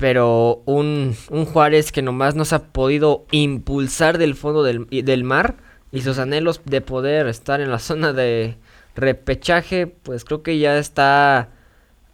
[0.00, 5.56] Pero un, un Juárez que nomás nos ha podido impulsar del fondo del, del mar
[5.92, 8.56] y sus anhelos de poder estar en la zona de
[8.96, 11.50] repechaje, pues creo que ya está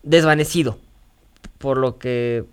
[0.03, 0.81] desvanecido.
[1.59, 2.44] Por lo que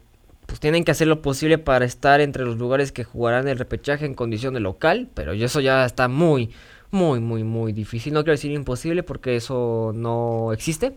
[0.45, 4.05] pues tienen que hacer lo posible para estar entre los lugares que jugarán el repechaje
[4.05, 6.51] en condición de local, pero eso ya está muy,
[6.91, 8.13] muy, muy, muy difícil.
[8.13, 10.95] No quiero decir imposible porque eso no existe.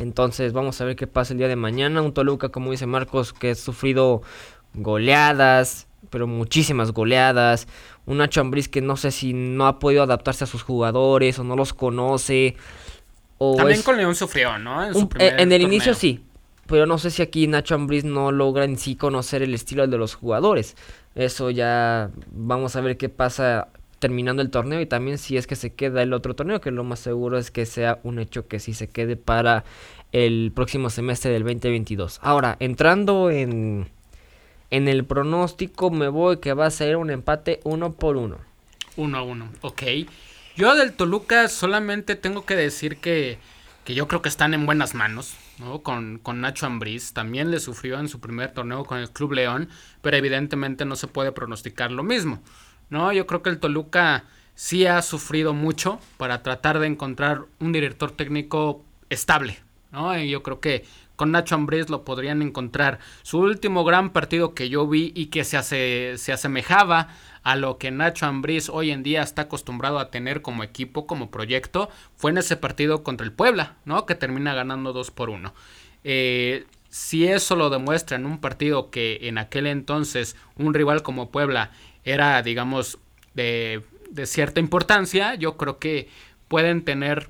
[0.00, 2.00] Entonces vamos a ver qué pasa el día de mañana.
[2.00, 4.22] Un Toluca, como dice Marcos, que ha sufrido
[4.72, 7.68] goleadas, pero muchísimas goleadas.
[8.06, 11.44] Un Nacho Ambriz que no sé si no ha podido adaptarse a sus jugadores o
[11.44, 12.56] no los conoce.
[13.56, 14.84] También con León sufrió, ¿no?
[14.84, 16.24] En, en el inicio sí,
[16.66, 19.98] pero no sé si aquí Nacho Ambriz no logra en sí conocer el estilo de
[19.98, 20.76] los jugadores.
[21.14, 23.68] Eso ya vamos a ver qué pasa
[24.00, 26.82] terminando el torneo y también si es que se queda el otro torneo, que lo
[26.82, 29.64] más seguro es que sea un hecho que sí se quede para
[30.10, 32.18] el próximo semestre del 2022.
[32.22, 33.88] Ahora, entrando en,
[34.70, 38.38] en el pronóstico, me voy que va a ser un empate uno por uno.
[38.96, 39.82] Uno a uno, ok.
[40.56, 43.38] Yo del Toluca solamente tengo que decir que,
[43.84, 45.36] que yo creo que están en buenas manos.
[45.82, 47.12] Con, con Nacho Ambriz.
[47.12, 49.68] También le sufrió en su primer torneo con el Club León,
[50.00, 52.42] pero evidentemente no se puede pronosticar lo mismo.
[52.90, 53.12] ¿No?
[53.12, 54.24] Yo creo que el Toluca
[54.54, 59.58] sí ha sufrido mucho para tratar de encontrar un director técnico estable.
[59.92, 60.18] ¿no?
[60.18, 60.84] Y yo creo que
[61.16, 62.98] con Nacho Ambriz lo podrían encontrar.
[63.22, 67.08] Su último gran partido que yo vi y que se, hace, se asemejaba
[67.42, 71.30] a lo que Nacho Ambriz hoy en día está acostumbrado a tener como equipo, como
[71.30, 74.06] proyecto, fue en ese partido contra el Puebla, ¿no?
[74.06, 75.52] Que termina ganando 2 por 1.
[76.04, 81.30] Eh, si eso lo demuestra en un partido que en aquel entonces un rival como
[81.30, 81.70] Puebla
[82.04, 82.98] era, digamos,
[83.34, 83.82] de,
[84.24, 86.08] cierta importancia, yo creo que
[86.48, 87.28] pueden tener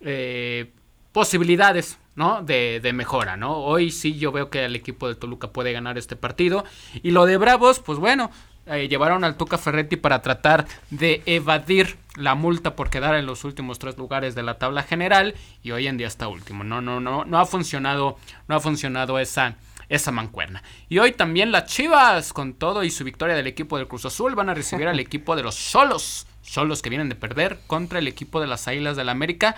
[0.00, 0.70] eh,
[1.12, 2.42] posibilidades ¿no?
[2.42, 3.58] De, de, mejora, ¿no?
[3.58, 6.64] Hoy sí yo veo que el equipo de Toluca puede ganar este partido.
[7.02, 8.30] Y lo de Bravos, pues bueno,
[8.66, 13.44] eh, llevaron al Tuca Ferretti para tratar de evadir la multa por quedar en los
[13.44, 16.64] últimos tres lugares de la tabla general y hoy en día está último.
[16.64, 18.16] No, no, no, no ha funcionado,
[18.48, 19.54] no ha funcionado esa,
[19.88, 20.62] esa mancuerna.
[20.88, 24.34] Y hoy también las Chivas, con todo y su victoria del equipo del Cruz Azul,
[24.34, 26.26] van a recibir al equipo de los Solos.
[26.42, 29.56] Solos que vienen de perder contra el equipo de las Águilas del la América.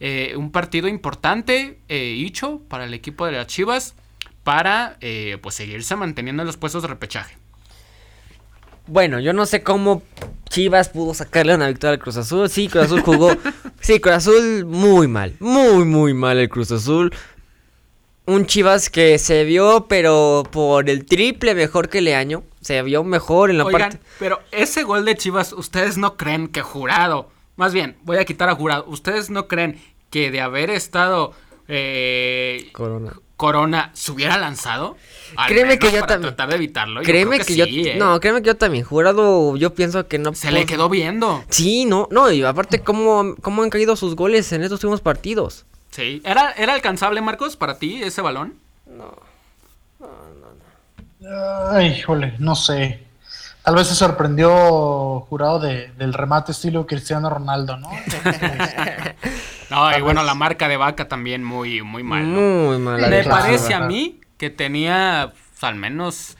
[0.00, 2.32] Eh, un partido importante, eh,
[2.68, 3.94] para el equipo de las Chivas,
[4.42, 7.36] para eh, pues seguirse manteniendo en los puestos de repechaje.
[8.86, 10.02] Bueno, yo no sé cómo
[10.50, 12.50] Chivas pudo sacarle una victoria al Cruz Azul.
[12.50, 13.30] Sí, Cruz Azul jugó.
[13.80, 15.34] sí, Cruz Azul muy mal.
[15.40, 17.14] Muy, muy mal el Cruz Azul.
[18.26, 22.42] Un Chivas que se vio, pero por el triple mejor que Leaño.
[22.60, 24.00] Se vio mejor en la parte.
[24.18, 27.28] Pero ese gol de Chivas, ¿ustedes no creen que jurado?
[27.56, 28.86] Más bien, voy a quitar a jurado.
[28.88, 31.34] ¿Ustedes no creen que de haber estado
[31.68, 33.12] eh, Corona.
[33.36, 34.96] Corona se hubiera lanzado.
[35.48, 36.34] Créeme que yo también.
[36.34, 37.02] Tratar de evitarlo.
[37.02, 37.64] Créeme que, yo.
[37.64, 37.96] ¿eh?
[37.98, 38.84] No, créeme que yo también.
[38.84, 40.34] Jurado, yo pienso que no.
[40.34, 41.42] Se le quedó viendo.
[41.48, 42.30] Sí, no, no.
[42.30, 45.66] Y aparte, ¿cómo, cómo han caído sus goles en estos últimos partidos?
[45.94, 46.20] Sí.
[46.24, 48.54] ¿Era, ¿Era alcanzable, Marcos, para ti ese balón?
[48.84, 49.14] No.
[50.00, 50.08] No,
[50.40, 50.48] no,
[51.20, 51.70] no.
[51.70, 53.06] Ay, híjole, no sé.
[53.62, 57.90] Tal vez se sorprendió jurado de, del remate estilo Cristiano Ronaldo, ¿no?
[59.70, 62.24] no, y bueno, la marca de vaca también muy, muy mal.
[62.24, 63.08] Muy mal.
[63.08, 66.36] Me parece a mí que tenía, pues, al menos,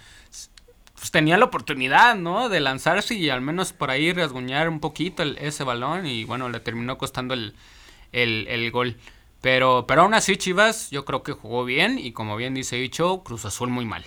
[0.96, 2.48] pues tenía la oportunidad, ¿no?
[2.48, 6.59] De lanzarse y al menos por ahí rasguñar un poquito ese balón y bueno, le
[6.59, 7.55] terminó costando el,
[8.11, 8.96] el, el gol.
[9.45, 13.22] Pero, pero aún así, Chivas, yo creo que jugó bien y como bien dice dicho,
[13.22, 14.03] Cruz Azul muy mal.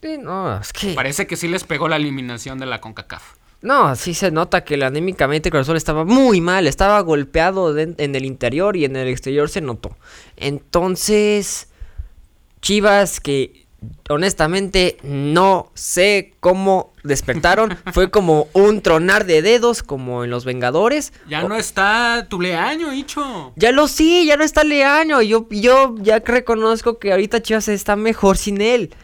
[0.00, 0.92] Sí, no, es que...
[0.92, 3.24] Parece que sí les pegó la eliminación de la CONCACAF.
[3.60, 8.24] No, sí se nota que anímicamente Cruz Azul estaba muy mal, estaba golpeado en el
[8.24, 9.96] interior y en el exterior se notó.
[10.36, 11.70] Entonces,
[12.62, 13.66] Chivas que
[14.08, 21.12] honestamente no sé cómo despertaron, fue como un tronar de dedos como en Los Vengadores.
[21.28, 23.52] Ya no está tu Leaño, Hicho.
[23.56, 25.22] Ya lo sí, ya no está Leaño.
[25.22, 28.94] Yo, yo ya reconozco que ahorita Chivas está mejor sin él.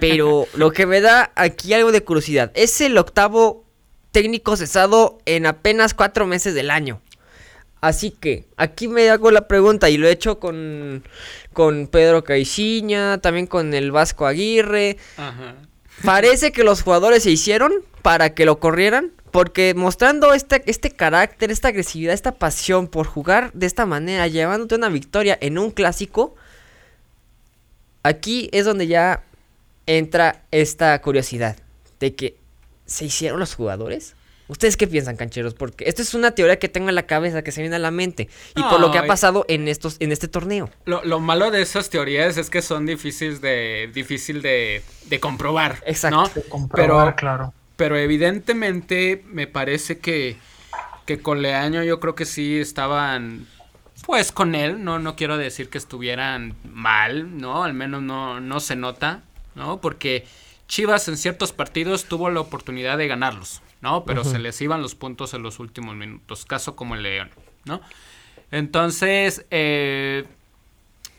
[0.00, 3.64] Pero lo que me da aquí algo de curiosidad, es el octavo
[4.12, 7.02] técnico cesado en apenas cuatro meses del año.
[7.80, 11.04] Así que aquí me hago la pregunta y lo he hecho con,
[11.52, 14.96] con Pedro Caixinha, también con el Vasco Aguirre.
[16.04, 17.72] Parece que los jugadores se hicieron
[18.02, 23.52] para que lo corrieran, porque mostrando este, este carácter, esta agresividad, esta pasión por jugar
[23.52, 26.34] de esta manera, llevándote una victoria en un clásico,
[28.02, 29.22] aquí es donde ya
[29.86, 31.56] entra esta curiosidad
[32.00, 32.36] de que
[32.84, 34.15] se hicieron los jugadores.
[34.48, 35.54] ¿Ustedes qué piensan, cancheros?
[35.54, 37.90] Porque esto es una teoría que tengo en la cabeza, que se viene a la
[37.90, 38.28] mente.
[38.54, 40.70] Y por lo que ha pasado en estos, en este torneo.
[40.84, 45.82] Lo, malo de esas teorías es que son difíciles de, difícil de, de comprobar.
[45.86, 46.42] Exacto.
[46.74, 47.52] pero, claro.
[47.76, 50.36] Pero evidentemente me parece que,
[51.04, 53.46] que con Leaño yo creo que sí estaban
[54.04, 54.84] pues con él.
[54.84, 57.64] No, no quiero decir que estuvieran mal, ¿no?
[57.64, 59.22] Al menos no, no se nota.
[59.56, 59.80] ¿no?
[59.80, 60.24] Porque
[60.68, 64.04] Chivas en ciertos partidos tuvo la oportunidad de ganarlos, ¿no?
[64.04, 67.30] Pero se les iban los puntos en los últimos minutos, caso como el León,
[67.64, 67.80] ¿no?
[68.50, 70.24] Entonces, eh,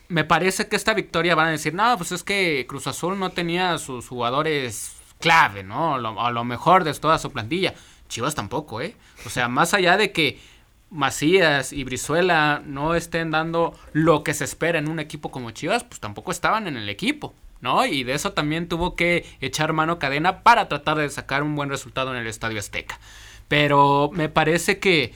[0.07, 3.31] me parece que esta victoria van a decir, no, pues es que Cruz Azul no
[3.31, 5.95] tenía sus jugadores clave, ¿no?
[5.95, 7.73] A lo mejor de toda su plantilla.
[8.07, 8.95] Chivas tampoco, ¿eh?
[9.25, 10.39] O sea, más allá de que
[10.89, 15.83] Macías y Brizuela no estén dando lo que se espera en un equipo como Chivas,
[15.83, 17.85] pues tampoco estaban en el equipo, ¿no?
[17.85, 21.69] Y de eso también tuvo que echar mano cadena para tratar de sacar un buen
[21.69, 22.99] resultado en el Estadio Azteca.
[23.47, 25.13] Pero me parece que,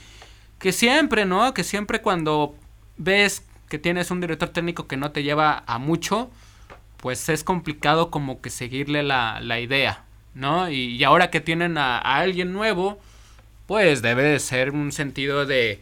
[0.58, 1.54] que siempre, ¿no?
[1.54, 2.54] Que siempre cuando
[2.96, 6.30] ves que tienes un director técnico que no te lleva a mucho,
[6.98, 10.70] pues es complicado como que seguirle la, la idea, ¿no?
[10.70, 13.00] Y, ahora que tienen a, alguien nuevo,
[13.66, 15.80] pues debe de ser un sentido de,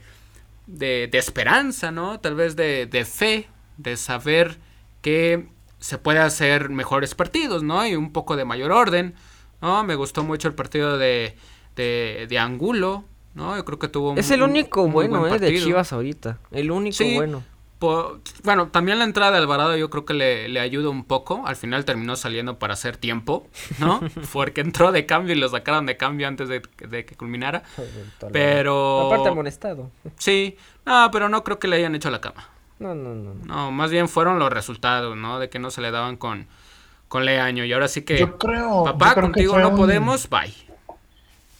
[0.67, 2.21] de, de esperanza, ¿no?
[2.21, 4.59] Tal vez de, de fe, de saber
[5.03, 5.49] que
[5.81, 7.87] se puede hacer mejores partidos, ¿no?
[7.87, 9.15] Y un poco de mayor orden,
[9.61, 9.83] ¿no?
[9.83, 11.37] Me gustó mucho el partido de,
[11.75, 13.05] de, Angulo,
[13.35, 13.57] ¿no?
[13.57, 15.39] Yo creo que tuvo un, Es el único bueno, ¿eh?
[15.39, 16.39] De Chivas ahorita.
[16.51, 17.43] El único bueno.
[18.45, 21.47] bueno, también la entrada de Alvarado yo creo que le, le, ayuda un poco.
[21.47, 23.47] Al final terminó saliendo para hacer tiempo,
[23.79, 24.01] ¿no?
[24.35, 27.63] Porque entró de cambio y lo sacaron de cambio antes de, de que culminara.
[28.33, 29.07] Pero...
[29.07, 29.91] Aparte amonestado.
[30.19, 30.59] Sí.
[30.85, 32.51] No, pero no creo que le hayan hecho la cama.
[32.81, 33.35] No, no, no.
[33.45, 35.39] No, más bien fueron los resultados, ¿no?
[35.39, 36.49] De que no se le daban con,
[37.09, 37.65] con Leaño.
[37.65, 38.19] Y ahora sí que.
[38.19, 38.85] Yo creo.
[38.85, 40.53] Papá, contigo no podemos, bye.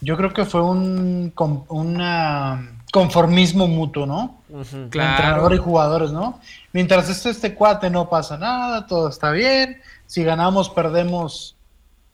[0.01, 1.33] Yo creo que fue un,
[1.69, 4.43] una conformismo mutuo, ¿no?
[4.91, 5.11] Claro.
[5.11, 6.41] Entrenador y jugadores, ¿no?
[6.73, 9.81] Mientras esté este cuate no pasa nada, todo está bien.
[10.07, 11.55] Si ganamos, perdemos.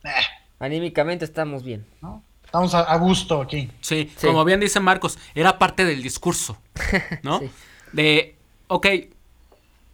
[0.02, 0.10] Eh.
[0.58, 1.86] Anímicamente estamos bien.
[2.02, 2.22] ¿no?
[2.44, 3.70] Estamos a, gusto aquí.
[3.80, 6.58] Sí, como bien dice Marcos, era parte del discurso,
[7.22, 7.40] ¿no?
[7.92, 8.35] De,
[8.68, 8.86] ok,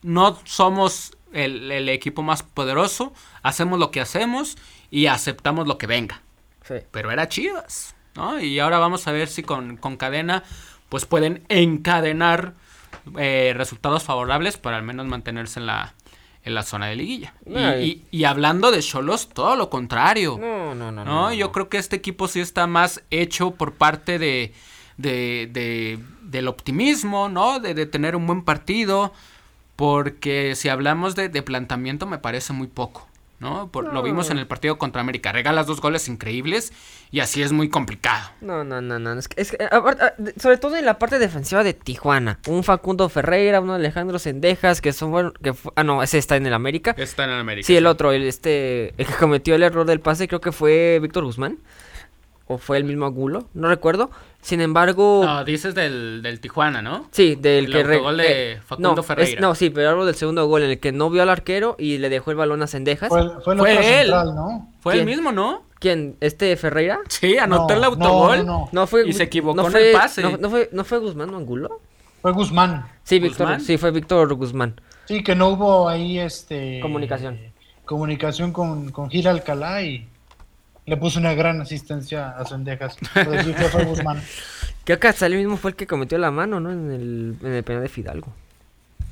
[0.03, 3.13] no somos el, equipo más poderoso,
[3.43, 4.57] hacemos lo que hacemos
[4.91, 6.23] y aceptamos lo que venga.
[6.91, 8.41] Pero era Chivas, ¿no?
[8.41, 10.43] Y ahora vamos a ver si con, con cadena
[10.89, 12.55] pues pueden encadenar
[13.19, 15.95] eh, resultados favorables para al menos mantenerse en la,
[16.45, 17.35] en la zona de liguilla.
[17.47, 20.39] y, y, hablando de Cholos, todo lo contrario.
[20.41, 24.19] No, no, no, no, Yo creo que este equipo sí está más hecho por parte
[24.19, 24.53] de,
[24.97, 25.99] de, de
[26.33, 27.61] del optimismo, ¿no?
[27.61, 29.13] De, de, tener un buen partido.
[29.77, 33.09] Porque si hablamos de, de planteamiento me parece muy poco.
[33.43, 33.69] ¿no?
[33.93, 35.33] Lo vimos en el partido contra América.
[35.33, 36.73] Regalas dos goles increíbles
[37.11, 38.31] y así es muy complicado.
[38.41, 39.19] No, no, no, no.
[39.19, 39.37] Es que,
[40.37, 42.39] sobre todo en la parte defensiva de Tijuana.
[42.47, 45.33] Un Facundo Ferreira, un Alejandro Sendejas, que son buenos.
[45.43, 46.95] Que ah, no, ese está en el América.
[46.97, 47.67] Está en el América.
[47.67, 51.01] Sí, el otro, el, este, el que cometió el error del pase, creo que fue
[51.03, 51.59] Víctor Guzmán.
[52.47, 54.11] O fue el mismo Agulo, no recuerdo.
[54.43, 55.23] Sin embargo.
[55.25, 57.07] No, dices del, del Tijuana, ¿no?
[57.13, 57.81] Sí, del que.
[57.81, 59.41] El gol de eh, Facundo no, Ferreira.
[59.41, 61.99] no, sí, pero hablo del segundo gol en el que no vio al arquero y
[61.99, 63.09] le dejó el balón a Cendejas.
[63.09, 64.11] Fue, fue, él.
[64.11, 64.69] ¿no?
[64.81, 65.63] Fue el mismo, ¿no?
[65.79, 66.17] ¿Quién?
[66.21, 67.01] ¿Este Ferreira?
[67.09, 68.45] Sí, anotó el autogol.
[68.73, 70.23] No, fue, y se equivocó en el pase.
[70.23, 71.81] No, fue, ¿No fue Guzmán o Angulo?
[72.21, 72.87] Fue Guzmán.
[73.05, 74.81] Sí, Víctor, sí, fue Víctor Guzmán.
[75.07, 76.81] Sí, que no hubo ahí este.
[76.81, 77.39] Comunicación.
[77.85, 80.09] Comunicación con, con Gil Alcalá y
[80.87, 82.97] le puso una gran asistencia a Sendejas.
[83.15, 84.23] que fue Guzmán.
[84.85, 86.73] Que acá el mismo fue el que cometió la mano, ¿no?
[86.73, 88.33] En el, en el penal de Fidalgo.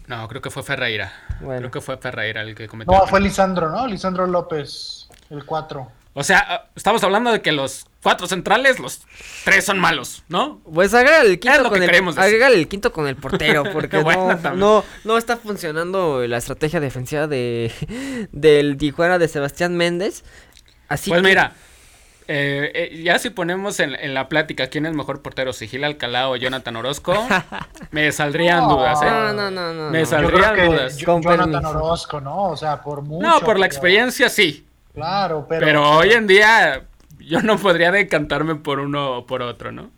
[0.08, 1.12] No, creo que fue Ferreira.
[1.38, 2.92] Creo que fue Ferreira el que cometió.
[2.92, 3.86] No, fue Lisandro, ¿no?
[3.86, 5.92] Lisandro López, el 4.
[6.12, 9.02] O sea, estamos hablando de que los cuatro centrales, los
[9.44, 10.60] tres son malos, ¿no?
[10.64, 14.02] Pues agrega el quinto, con el, el quinto con el portero, porque
[14.56, 17.72] no, no, está funcionando la estrategia defensiva de
[18.32, 20.24] del Tijuana de Sebastián Méndez.
[20.91, 21.53] Así pues mira,
[22.26, 26.34] eh, eh, ya si ponemos en, la plática quién es mejor portero, Sigil Alcalá o
[26.34, 27.14] Jonathan Orozco,
[27.93, 29.07] me saldrían dudas, ¿eh?
[29.07, 29.91] No, no, no, no.
[29.91, 30.97] Me saldrían dudas.
[30.97, 32.49] Jonathan Orozco, ¿no?
[32.49, 33.24] O sea, por mucho.
[33.24, 34.66] No, por la experiencia sí.
[34.93, 35.64] Claro, pero.
[35.64, 36.82] Pero hoy en día
[37.20, 39.91] yo no podría decantarme por uno o por otro, ¿no?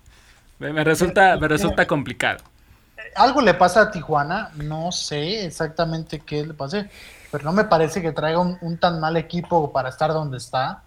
[0.58, 2.44] Me, resulta, me resulta complicado.
[3.16, 6.90] Algo le pasa a Tijuana, no sé exactamente qué le pase,
[7.32, 10.84] pero no me parece que traiga un tan mal equipo para estar donde está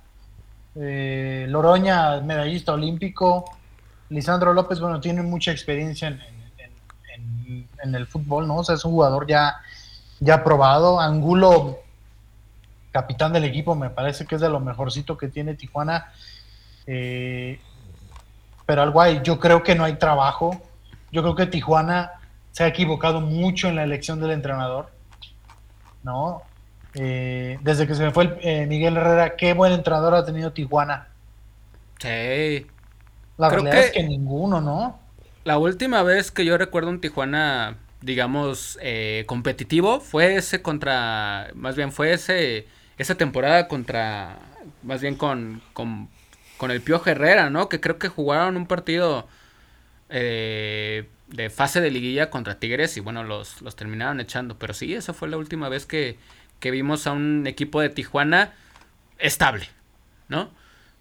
[0.76, 3.46] eh, Loroña, medallista olímpico.
[4.10, 8.58] Lisandro López, bueno, tiene mucha experiencia en, el fútbol, ¿no?
[8.58, 9.58] O sea, es un jugador ya,
[10.20, 11.00] ya probado.
[11.00, 11.80] Angulo,
[12.92, 16.12] capitán del equipo, me parece que es de lo mejorcito que tiene Tijuana.
[16.88, 17.60] Eh,
[18.66, 20.60] pero algo hay, yo creo que no hay trabajo.
[21.12, 22.14] Yo creo que Tijuana
[22.52, 24.90] se ha equivocado mucho en la elección del entrenador.
[26.06, 26.44] ¿No?
[26.94, 31.08] Eh, desde que se me fue eh, Miguel Herrera, qué buen entrenador ha tenido Tijuana.
[32.00, 32.68] Sí.
[33.38, 35.00] La Creo que es que ninguno, ¿no?
[35.44, 41.76] La última vez que yo recuerdo un Tijuana, digamos, eh, competitivo, fue ese contra, más
[41.76, 44.38] bien fue ese, esa temporada contra,
[44.84, 46.08] más bien con, con,
[46.58, 47.68] con el Pío Herrera, ¿no?
[47.68, 49.28] Que creo que jugaron un partido
[51.36, 54.58] de fase de liguilla contra Tigres y bueno, los, los terminaron echando.
[54.58, 56.18] Pero sí, esa fue la última vez que,
[56.60, 58.54] que vimos a un equipo de Tijuana
[59.20, 59.68] estable,
[60.28, 60.50] ¿no?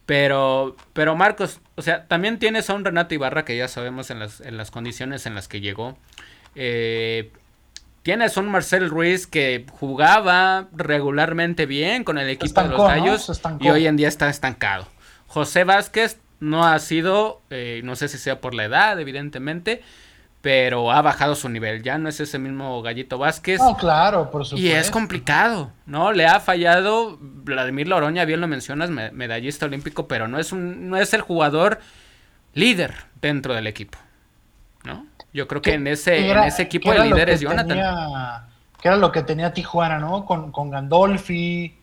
[0.06, 4.18] Pero, pero Marcos, o sea, también tienes a un Renato Ibarra que ya sabemos en
[4.18, 5.96] las, en las condiciones en las que llegó.
[6.54, 7.32] Eh,
[8.02, 13.42] tienes a un Marcel Ruiz que jugaba regularmente bien con el equipo de los Gallos
[13.60, 14.86] y hoy en día está estancado.
[15.26, 19.82] José Vázquez no ha sido, eh, no sé si sea por la edad, evidentemente,
[20.44, 21.82] pero ha bajado su nivel.
[21.82, 23.58] Ya no es ese mismo Gallito Vázquez.
[23.60, 24.68] No, claro, por supuesto.
[24.68, 26.12] Y es complicado, ¿no?
[26.12, 30.98] Le ha fallado Vladimir Loroña, bien lo mencionas, medallista olímpico, pero no es un no
[30.98, 31.80] es el jugador
[32.52, 33.96] líder dentro del equipo,
[34.82, 35.06] ¿no?
[35.32, 38.46] Yo creo que en ese en ese equipo de líderes Jonathan.
[38.82, 40.26] que era lo que tenía Tijuana, ¿no?
[40.26, 41.74] Con, con Gandolfi.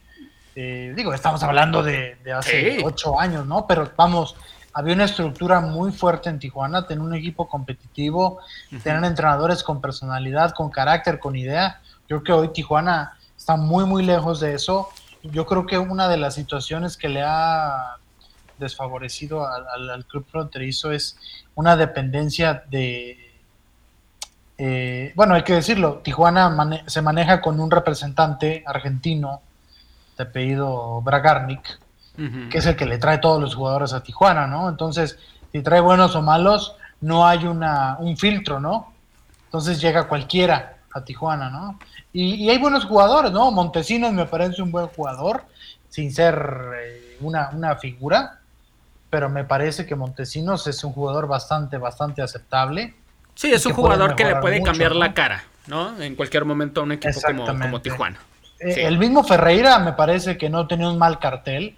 [0.55, 3.65] Eh, digo, estamos hablando de, hace ocho años, ¿no?
[3.65, 4.35] Pero vamos,
[4.73, 8.39] había una estructura muy fuerte en Tijuana, tener un equipo competitivo,
[8.83, 11.81] tener entrenadores con personalidad, con carácter, con idea.
[12.07, 14.89] Yo creo que hoy Tijuana está muy, muy lejos de eso.
[15.23, 17.97] Yo creo que una de las situaciones que le ha
[18.57, 21.17] desfavorecido al, club fronterizo es
[21.55, 23.17] una dependencia de...
[24.57, 29.41] Eh, bueno, hay que decirlo, Tijuana se maneja con un representante argentino
[30.17, 31.79] de apellido Bragarnik,
[32.15, 34.69] que es el que le trae todos los jugadores a Tijuana, ¿no?
[34.69, 35.17] Entonces,
[35.51, 38.93] si trae buenos o malos, no hay una, un filtro, ¿no?
[39.45, 41.79] Entonces llega cualquiera a Tijuana, ¿no?
[42.13, 43.51] Y, hay buenos jugadores, ¿no?
[43.51, 45.43] Montesinos me parece un buen jugador,
[45.89, 46.35] sin ser
[46.75, 48.39] eh, una, una figura,
[49.09, 52.95] pero me parece que Montesinos es un jugador bastante, bastante aceptable.
[53.35, 56.01] Sí, es un jugador que le puede cambiar la cara, ¿no?
[56.01, 58.19] En cualquier momento a un equipo como, como, Tijuana.
[58.59, 61.75] Eh, el mismo Ferreira me parece que no tenía un mal cartel,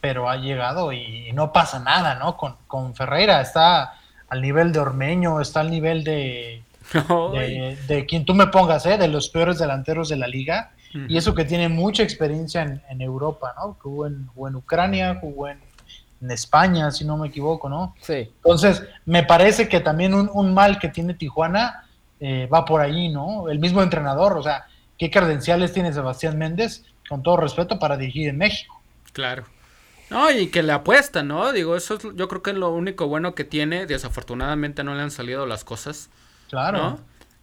[0.00, 2.36] pero ha llegado y no pasa nada, ¿no?
[2.36, 3.94] Con, con Ferreira está
[4.28, 6.62] al nivel de Ormeño, está al nivel de,
[7.88, 8.98] de, quien tú me pongas, ¿eh?
[8.98, 10.72] de los peores delanteros de la liga.
[11.06, 13.76] Y eso que tiene mucha experiencia en, Europa, ¿no?
[13.78, 15.60] Jugó en, jugó en Ucrania, jugó en,
[16.30, 17.94] España, si no me equivoco, ¿no?
[18.00, 18.32] Sí.
[18.42, 21.84] Entonces, me parece que también un, mal que tiene Tijuana
[22.18, 23.48] eh, va por ahí, ¿no?
[23.48, 24.64] El mismo entrenador, o sea,
[24.96, 28.80] ¿qué credenciales tiene Sebastián Méndez, con todo respeto, para dirigir en México?
[29.12, 29.44] Claro.
[30.10, 31.52] No, y que le apuesta, ¿no?
[31.52, 33.86] Digo, eso es, yo creo que es lo único bueno que tiene.
[33.86, 36.10] Desafortunadamente no le han salido las cosas.
[36.48, 36.98] Claro.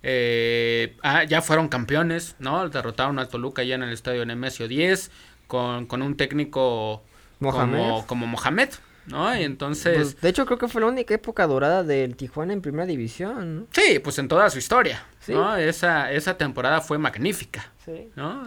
[0.08, 2.70] Eh, ah, ya fueron campeones, ¿no?
[2.70, 5.10] Derrotaron al Toluca ya en el estadio Nemesio 10
[5.48, 7.04] con, con un técnico
[7.40, 8.70] Como, como Mohamed,
[9.08, 9.36] ¿no?
[9.36, 9.96] Y entonces...
[9.96, 13.68] Pues, de hecho, creo que fue la única época dorada del Tijuana en primera división,
[13.72, 15.56] Sí, pues en toda su historia, ¿no?
[15.56, 17.72] Esa, esa temporada fue magnífica,
[18.16, 18.46] ¿no?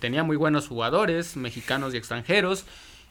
[0.00, 2.64] tenía muy buenos jugadores, mexicanos y extranjeros,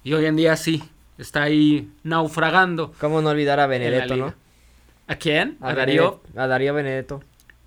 [0.03, 0.83] y hoy en día sí,
[1.17, 2.93] está ahí naufragando.
[2.99, 4.33] ¿Cómo no olvidar a Benedetto, no?
[5.07, 5.57] ¿A quién?
[5.61, 6.21] A, Darío.
[6.35, 7.21] A Darío Benedetto.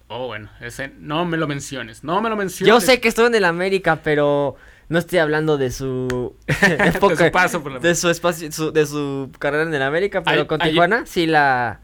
[0.08, 2.68] Oh, bueno, ese no me lo menciones, no me lo menciones.
[2.68, 4.56] Yo sé que estuvo en el América, pero
[4.88, 7.78] no estoy hablando de su época, de su paso por la...
[7.78, 11.80] de su espacio, de su carrera en el América, pero con Tijuana sí la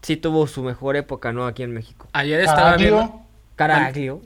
[0.00, 1.46] sí tuvo su mejor época, ¿no?
[1.46, 2.08] Aquí en México.
[2.12, 3.22] Ayer estaba viendo
[3.56, 4.22] Caraglio.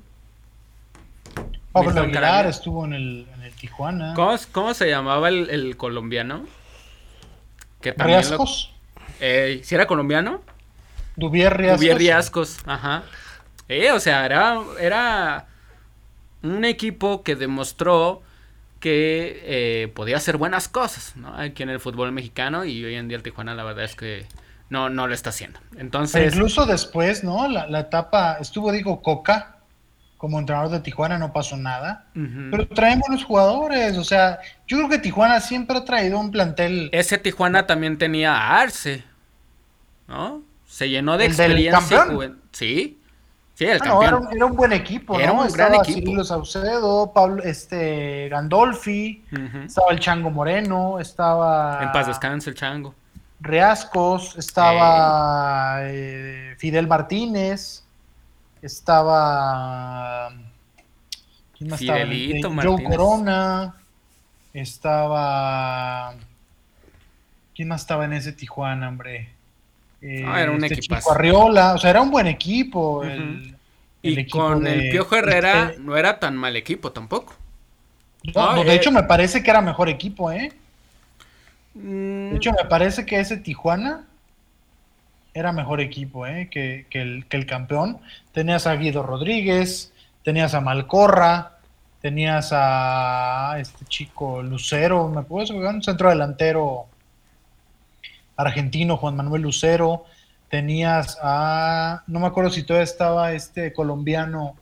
[1.73, 3.27] Pablo Aguilar estuvo en el
[3.61, 4.15] Tijuana.
[4.15, 6.47] ¿Cómo, se llamaba el, colombiano?
[7.83, 8.73] Que Riascos.
[9.21, 10.41] Eh, ¿Si era colombiano?
[11.17, 11.99] Dubier Riascos.
[11.99, 13.03] Riascos, ajá.
[13.69, 15.47] Eh, o sea, era, era
[16.43, 18.23] un equipo que demostró
[18.81, 21.35] que eh, podía hacer buenas cosas, ¿no?
[21.37, 24.27] Aquí en el fútbol mexicano y hoy en día el Tijuana la verdad es que
[24.71, 25.61] no, no lo está haciendo.
[25.77, 26.33] Entonces...
[26.33, 27.47] incluso después, ¿no?
[27.47, 29.60] La, la etapa, estuvo, digo, Coca
[30.21, 32.05] como entrenador de Tijuana, no pasó nada.
[32.13, 36.91] Pero traemos los jugadores, o sea, yo creo que Tijuana siempre ha traído un plantel...
[36.93, 39.03] Ese Tijuana también tenía a Arce,
[40.07, 40.43] ¿no?
[40.67, 42.07] Se llenó de experiencia.
[42.53, 43.01] Sí,
[43.55, 44.29] sí, el ah, campeón.
[44.31, 46.01] era, un, buen equipo, era Un gran equipo.
[46.01, 49.25] Cirilo Saucedo, Pablo, este, Gandolfi,
[49.65, 51.83] estaba el Chango Moreno, estaba...
[51.83, 52.95] En paz descanse el Chango.
[53.41, 57.85] Reascos, estaba eh, Fidel Martínez,
[58.63, 60.33] estaba...
[61.57, 62.63] ¿Quién más estaba?
[62.63, 63.75] Joe Corona,
[64.53, 66.15] estaba...
[67.55, 69.31] ¿Quién más estaba en ese Tijuana, hombre?
[70.27, 71.13] ah, era un este equipo.
[71.13, 73.03] Arriola, o sea, era un buen equipo.
[74.03, 77.35] y con el Piojo Herrera no era tan mal equipo tampoco.
[78.35, 80.53] No, de eh, hecho me parece que era mejor equipo, ¿eh?
[81.75, 84.07] De hecho me parece que ese Tijuana
[85.35, 86.49] era mejor equipo, ¿eh?
[86.51, 88.01] Que, el, que el campeón.
[88.33, 89.93] Tenías a Guido Rodríguez,
[90.25, 91.59] tenías a Malcorra,
[92.01, 96.87] tenías a este chico Lucero, me puedo un centro delantero
[98.37, 100.07] argentino, Juan Manuel Lucero,
[100.49, 104.57] tenías a, no me acuerdo si todavía estaba este colombiano,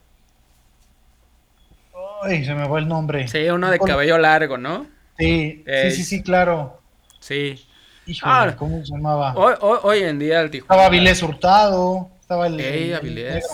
[2.22, 3.28] ay, se me fue el nombre.
[3.28, 4.86] Sí, uno de cabello largo, ¿no?
[5.16, 6.80] Sí, sí, sí, sí, claro.
[7.20, 7.67] Sí.
[8.08, 9.34] Híjole, ah, ¿cómo se llamaba?
[9.36, 12.56] Hoy, en día el Estaba Avilés Hurtado, estaba el,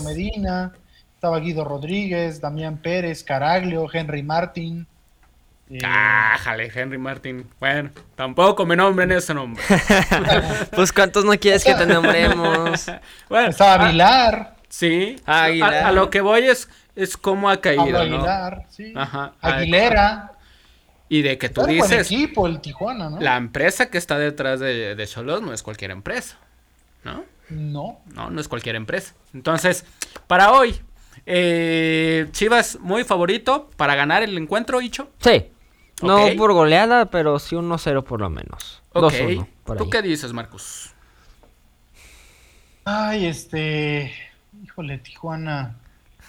[0.04, 0.72] Medina,
[1.12, 4.86] estaba Guido Rodríguez, Damián Pérez, Caraglio, Henry Martín.
[5.80, 7.48] Cájale, Henry Martin.
[7.58, 9.60] Bueno, tampoco me nombren ese nombre.
[10.76, 12.86] pues cuántos no quieres que te nombremos.
[13.28, 14.54] bueno, estaba ah, Aguilar.
[14.68, 17.98] Sí, A, lo que voy es, es cómo ha caído.
[17.98, 18.92] Aguilar, sí.
[18.94, 19.32] Ajá.
[19.40, 20.33] Aguilera.
[21.14, 22.08] Y de que tú dices.
[22.08, 23.20] Buen equipo, el Tijuana, ¿no?
[23.20, 26.38] La empresa que está detrás de, de Cholos no es cualquier empresa,
[27.04, 27.24] ¿no?
[27.50, 28.00] No.
[28.12, 29.14] No, no es cualquier empresa.
[29.32, 29.84] Entonces,
[30.26, 30.74] para hoy,
[31.24, 35.12] eh, Chivas muy favorito para ganar el encuentro, Icho.
[35.20, 35.52] Sí.
[36.02, 38.82] No por goleada, pero sí 1-0 por lo menos.
[38.92, 39.14] Ok.
[39.78, 40.90] ¿Tú qué dices, Marcus?
[42.84, 44.12] Ay, este.
[44.64, 45.76] Híjole, Tijuana.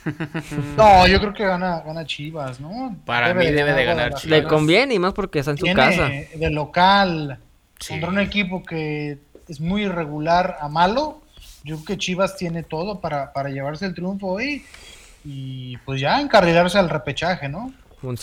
[0.78, 2.96] no, yo creo que gana, gana Chivas, ¿no?
[3.06, 4.42] Para mí debe de ganar Chivas.
[4.42, 6.10] Le conviene y más porque está en su casa.
[6.10, 7.40] De local,
[7.88, 11.22] contra un equipo que es muy irregular a malo.
[11.64, 14.64] Yo creo que Chivas tiene todo para, para llevarse el triunfo hoy
[15.24, 17.74] y pues ya encarrilarse al repechaje, ¿no?
[18.04, 18.18] Un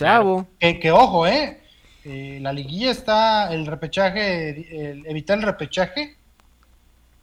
[0.61, 1.61] Que, ojo, ¿eh?
[2.05, 2.39] ¿eh?
[2.41, 6.17] La liguilla está, el repechaje, evitar el repechaje,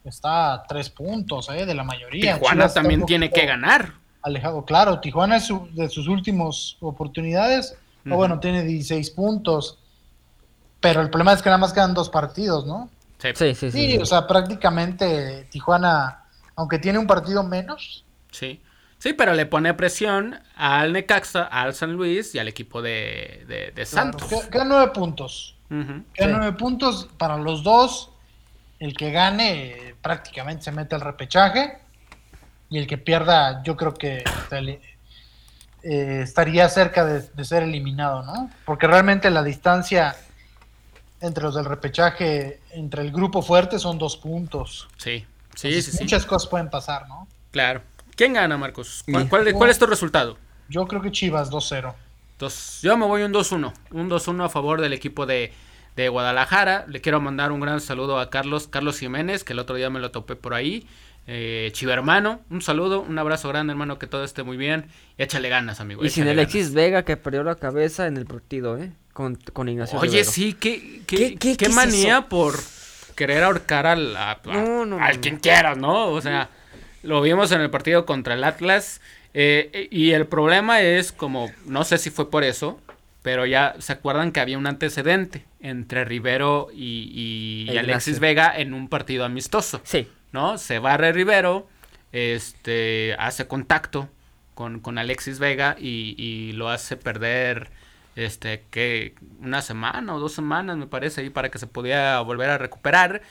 [0.04, 1.64] está a tres puntos ¿eh?
[1.64, 2.34] de la mayoría.
[2.34, 3.94] Tijuana también tiene que ganar.
[4.22, 7.76] Alejado, claro, Tijuana es de sus últimas oportunidades,
[8.10, 9.78] o bueno, tiene 16 puntos,
[10.80, 12.88] pero el problema es que nada más quedan dos partidos, ¿no?
[13.18, 13.70] Sí, sí, sí.
[13.70, 16.24] sí, o sea, prácticamente Tijuana,
[16.56, 18.04] aunque tiene un partido menos.
[18.30, 18.60] Sí.
[19.00, 23.86] Sí, pero le pone presión al Necaxa, al San Luis y al equipo de, de,
[23.86, 24.28] Santos.
[24.50, 25.56] quedan nueve puntos.
[26.12, 28.10] quedan nueve puntos para los dos.
[28.78, 31.79] El que gane prácticamente se mete al repechaje.
[32.70, 34.24] Y el que pierda, yo creo que
[35.82, 38.50] eh, estaría cerca de, ser eliminado, ¿no?
[38.64, 40.16] Porque realmente la distancia
[41.20, 44.88] entre los del repechaje, entre el grupo fuerte, son dos puntos.
[44.96, 45.98] Sí, sí, sí.
[46.00, 47.26] Muchas cosas pueden pasar, ¿no?
[47.50, 47.82] Claro.
[48.16, 49.04] ¿Quién gana, Marcos?
[49.28, 50.36] ¿Cuál, es tu resultado?
[50.68, 51.94] Yo creo que Chivas 2-0.
[52.82, 53.72] Yo me voy un 2-1.
[53.92, 55.52] Un 2-1 a favor del equipo de,
[55.96, 56.86] Guadalajara.
[56.88, 60.00] Le quiero mandar un gran saludo a Carlos, Carlos Jiménez, que el otro día me
[60.00, 60.86] lo topé por ahí.
[61.32, 64.86] Eh, Chiva hermano, un saludo, un abrazo grande hermano, que todo esté muy bien.
[65.16, 66.04] Y échale ganas, amigo.
[66.04, 68.90] Y sin Alexis Vega que perdió la cabeza en el partido, ¿eh?
[69.12, 69.98] Con, con Ignacio.
[69.98, 72.54] Oye, sí, qué, qué, qué, manía por
[73.14, 76.08] querer ahorcar al, al quien quiera, ¿no?
[76.08, 76.50] O sea...
[77.02, 79.00] Lo vimos en el partido contra el Atlas.
[79.32, 82.80] Eh, y el problema es como, no sé si fue por eso,
[83.22, 88.88] pero ya se acuerdan que había un antecedente entre Rivero y, Alexis Vega en un
[88.88, 89.80] partido amistoso.
[89.84, 90.08] Sí.
[90.32, 90.58] ¿No?
[90.58, 91.68] Se barre Rivero,
[92.12, 94.08] este, hace contacto
[94.54, 97.70] con, con Alexis Vega y, y, lo hace perder,
[98.16, 102.50] este, que una semana o dos semanas me parece ahí para que se pudiera volver
[102.50, 103.22] a recuperar.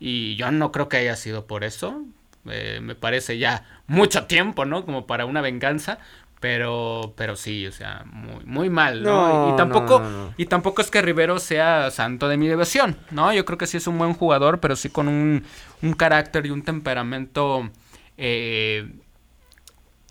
[0.00, 2.04] Y yo no creo que haya sido por eso.
[2.46, 4.84] Eh, me parece ya mucho tiempo, ¿no?
[4.84, 5.98] Como para una venganza.
[6.40, 9.52] Pero, pero sí, o sea, muy, muy mal, ¿no?
[9.52, 10.02] y tampoco,
[10.36, 13.32] y tampoco es que Rivero sea santo de mi devoción, ¿no?
[13.32, 15.44] Yo creo que sí es un buen jugador, pero sí con un,
[15.80, 17.70] un carácter y un temperamento,
[18.18, 18.92] eh,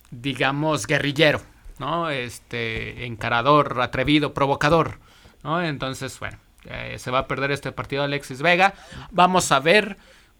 [0.09, 1.39] digamos, guerrillero,
[1.77, 2.09] ¿no?
[2.09, 4.97] Este, encarador, atrevido, provocador,
[5.43, 5.61] ¿no?
[5.61, 8.73] Entonces, bueno, eh, se va a perder este partido Alexis Vega.
[9.11, 9.97] Vamos a ver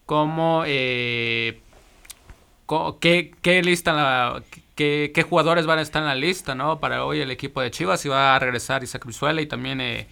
[0.07, 1.61] cómo eh,
[2.99, 4.43] ¿Qué, lista, la,
[4.75, 6.79] qué, jugadores van a estar en la lista, ¿no?
[6.79, 10.07] Para hoy el equipo de Chivas, si va a regresar Isaac Brizuela y también eh,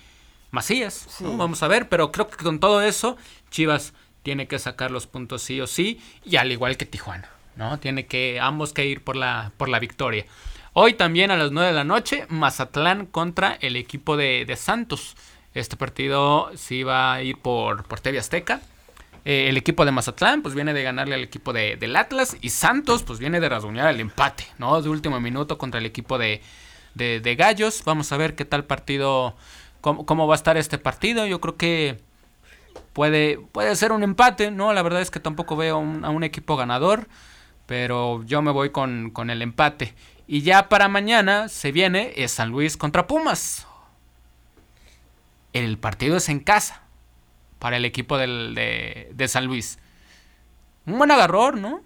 [0.51, 3.17] Macías, Vamos a ver, pero creo que con todo eso,
[3.49, 3.93] Chivas
[4.23, 7.79] tiene que sacar los puntos sí o sí, y al igual que Tijuana, ¿no?
[7.79, 10.25] Tiene que, ambos que ir por la, por la victoria.
[10.73, 15.15] Hoy también a las 9 de la noche, Mazatlán contra el equipo de, de Santos.
[15.53, 18.61] Este partido sí va a ir por, por TV Azteca.
[19.23, 22.37] Eh, el equipo de Mazatlán, pues viene de ganarle al equipo de, del Atlas.
[22.41, 24.81] Y Santos, pues viene de rasguñar el empate, ¿no?
[24.81, 26.41] De último minuto contra el equipo de,
[26.95, 27.83] de, Gallos.
[27.85, 29.35] Vamos a ver qué tal partido,
[29.81, 31.27] cómo, va a estar este partido.
[31.27, 31.99] Yo creo que
[32.93, 34.73] puede, puede ser un empate, ¿no?
[34.73, 37.07] La verdad es que tampoco veo a un equipo ganador.
[37.67, 39.93] Pero yo me voy con, con el empate.
[40.27, 43.67] Y ya para mañana se viene es San Luis contra Pumas.
[45.53, 46.81] El partido es en casa
[47.61, 49.77] para el equipo del, de, San Luis.
[50.87, 51.83] Un buen agarrón, ¿no?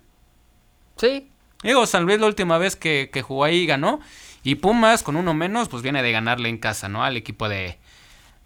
[0.95, 1.29] Sí.
[1.63, 3.99] Digo, San Luis la última vez que, jugó ahí ganó.
[4.41, 7.03] Y Pumas, con uno menos, pues viene de ganarle en casa, ¿no?
[7.03, 7.77] Al equipo de,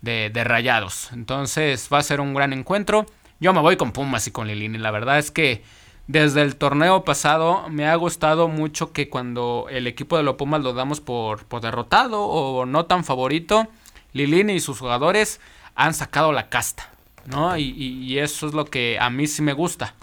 [0.01, 1.11] de, de Rayados.
[1.11, 3.05] Entonces va a ser un gran encuentro.
[3.39, 4.79] Yo me voy con Pumas y con Lilini.
[4.79, 5.63] La verdad es que
[6.07, 10.63] desde el torneo pasado me ha gustado mucho que cuando el equipo de los Pumas
[10.63, 13.67] lo damos por, por derrotado o no tan favorito,
[14.13, 15.39] Lilini y sus jugadores
[15.75, 16.89] han sacado la casta.
[17.29, 17.57] ¿No?
[17.57, 19.93] Y, eso es lo que a mí sí me gusta,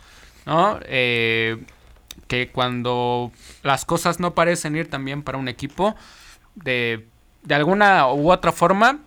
[0.46, 0.78] ¿no?
[0.84, 1.62] Eh,
[2.28, 3.30] que cuando
[3.62, 5.94] las cosas no parecen ir tan bien para un equipo,
[6.54, 7.06] de,
[7.42, 9.00] de alguna u otra forma,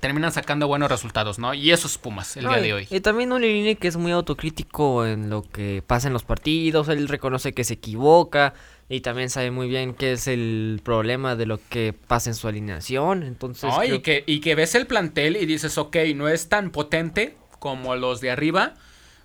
[0.00, 1.54] terminan sacando buenos resultados, ¿no?
[1.54, 2.86] Y eso es Pumas el día de hoy.
[2.90, 6.88] Y también un Lilini que es muy autocrítico en lo que pasa en los partidos,
[6.88, 8.52] él reconoce que se equivoca
[8.88, 12.48] y también sabe muy bien qué es el problema de lo que pasa en su
[12.48, 13.72] alineación, entonces...
[13.86, 17.96] y, que, y que ves el plantel y dices, ok, no es tan potente como
[17.96, 18.74] los de arriba,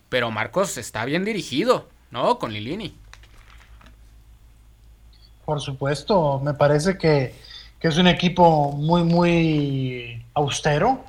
[0.09, 2.39] pero Marcos está bien dirigido, ¿no?
[2.39, 2.95] Con Lilini.
[5.45, 7.33] Por supuesto, me parece que
[7.79, 11.03] que es un equipo muy, muy austero,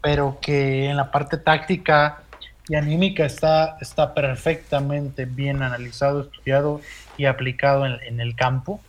[0.00, 2.22] pero que en la parte táctica
[2.68, 6.80] y anímica está, está perfectamente bien analizado, estudiado
[7.20, 8.80] y aplicado en, el campo.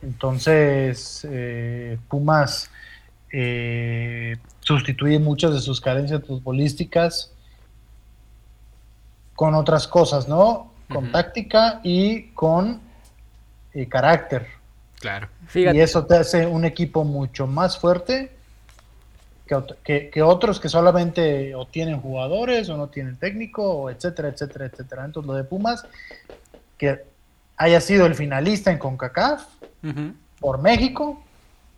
[0.00, 2.70] Entonces, eh, Pumas
[3.30, 7.30] eh, sustituye muchas de sus carencias futbolísticas
[9.34, 10.72] con otras cosas, ¿no?
[10.88, 12.80] Con táctica y con
[13.74, 14.46] eh, carácter.
[14.98, 15.28] Claro.
[15.54, 18.32] Y eso te hace un equipo mucho más fuerte
[19.84, 25.04] que, que, otros que solamente o tienen jugadores o no tienen técnico, etcétera, etcétera, etcétera.
[25.04, 25.84] Entonces lo de Pumas,
[26.82, 27.04] que
[27.58, 29.44] haya sido el finalista en CONCACAF
[30.40, 31.22] por México,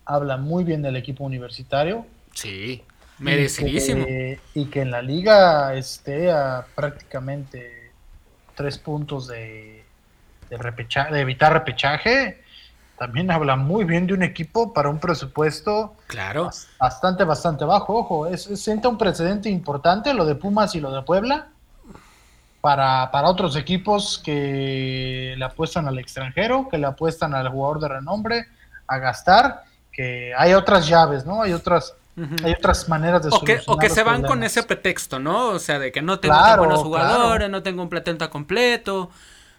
[0.07, 2.07] habla muy bien del equipo universitario.
[2.33, 2.83] Sí,
[3.19, 4.07] merecidísimo.
[4.55, 7.91] Y que, en la liga esté a prácticamente
[8.55, 9.85] tres puntos de,
[10.49, 12.43] de evitar repechaje
[12.97, 16.49] también habla muy bien de un equipo para un presupuesto claro.
[16.81, 17.99] bastante, bastante bajo.
[17.99, 21.49] Ojo, es, sienta un precedente importante lo de Pumas y lo de Puebla
[22.65, 27.89] para, para otros equipos que le apuestan al extranjero, que le apuestan al jugador de
[27.89, 28.47] renombre,
[28.87, 31.43] a gastar, que hay otras llaves, ¿no?
[31.43, 31.95] Hay otras
[32.43, 35.49] Hay otras maneras de o que, o que se van con ese pretexto, ¿no?
[35.49, 39.11] O sea, de que no tengo buenos jugadores, no tengo un platenta completo.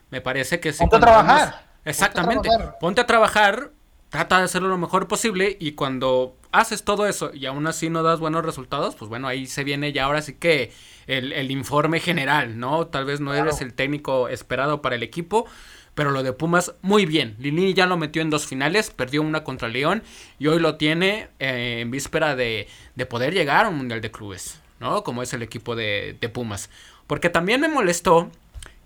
[0.10, 0.84] Me parece que sí.
[0.90, 1.62] trabajar.
[1.84, 2.50] Exactamente.
[2.80, 3.70] Ponte a, trabajar,
[4.10, 8.02] trata de hacerlo lo mejor posible y cuando haces todo eso y aún así no
[8.02, 10.74] das buenos resultados, pues bueno, ahí se viene ya ahora sí que
[11.08, 12.88] el, informe general, ¿no?
[12.88, 15.46] Tal vez no eres el técnico esperado para el equipo,
[15.94, 17.36] pero lo de Pumas, muy bien.
[17.40, 20.04] Lini ya lo metió en dos finales, perdió una contra León
[20.40, 24.12] y hoy lo tiene eh, en víspera de, de, poder llegar a un Mundial de
[24.12, 25.04] Clubes, ¿no?
[25.04, 26.70] Como es el equipo de, de Pumas.
[27.08, 28.30] Porque también me molestó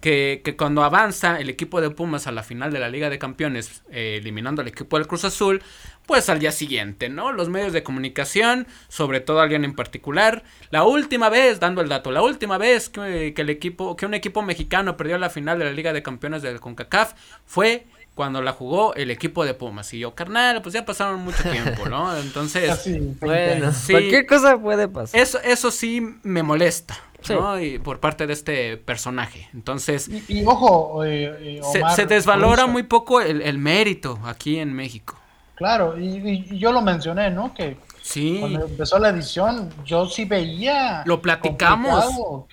[0.01, 3.83] que, cuando avanza el equipo de Pumas a la final de la Liga de Campeones,
[3.91, 5.61] eh, eliminando al equipo del Cruz Azul,
[6.05, 7.31] pues al día siguiente, ¿no?
[7.31, 12.11] Los medios de comunicación, sobre todo alguien en particular, la última vez, dando el dato,
[12.11, 15.71] la última vez que, el equipo, que un equipo mexicano perdió la final de la
[15.71, 17.13] Liga de Campeones del CONCACAF
[17.45, 17.85] fue
[18.15, 19.93] cuando la jugó el equipo de Pumas.
[19.93, 22.17] Y yo, carnal, pues ya pasaron mucho tiempo, ¿no?
[22.19, 22.89] Entonces,
[23.19, 25.19] bueno, cualquier cosa puede pasar.
[25.19, 26.97] Eso, eso sí me molesta.
[27.29, 27.59] ¿No?
[27.59, 29.49] Y por parte de este personaje.
[29.53, 35.17] Entonces, y, ojo, eh, eh, se, desvalora muy poco el, mérito aquí en México.
[35.55, 37.53] Claro, y, yo lo mencioné, ¿no?
[37.53, 38.37] Que sí.
[38.39, 41.03] cuando empezó la edición, yo sí veía.
[41.05, 42.05] Lo platicamos,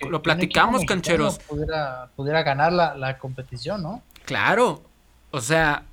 [0.09, 1.39] lo platicamos, cancheros.
[1.39, 4.01] Pudiera, pudiera ganar la, la competición, ¿no?
[4.25, 4.83] Claro,
[5.31, 5.83] o sea,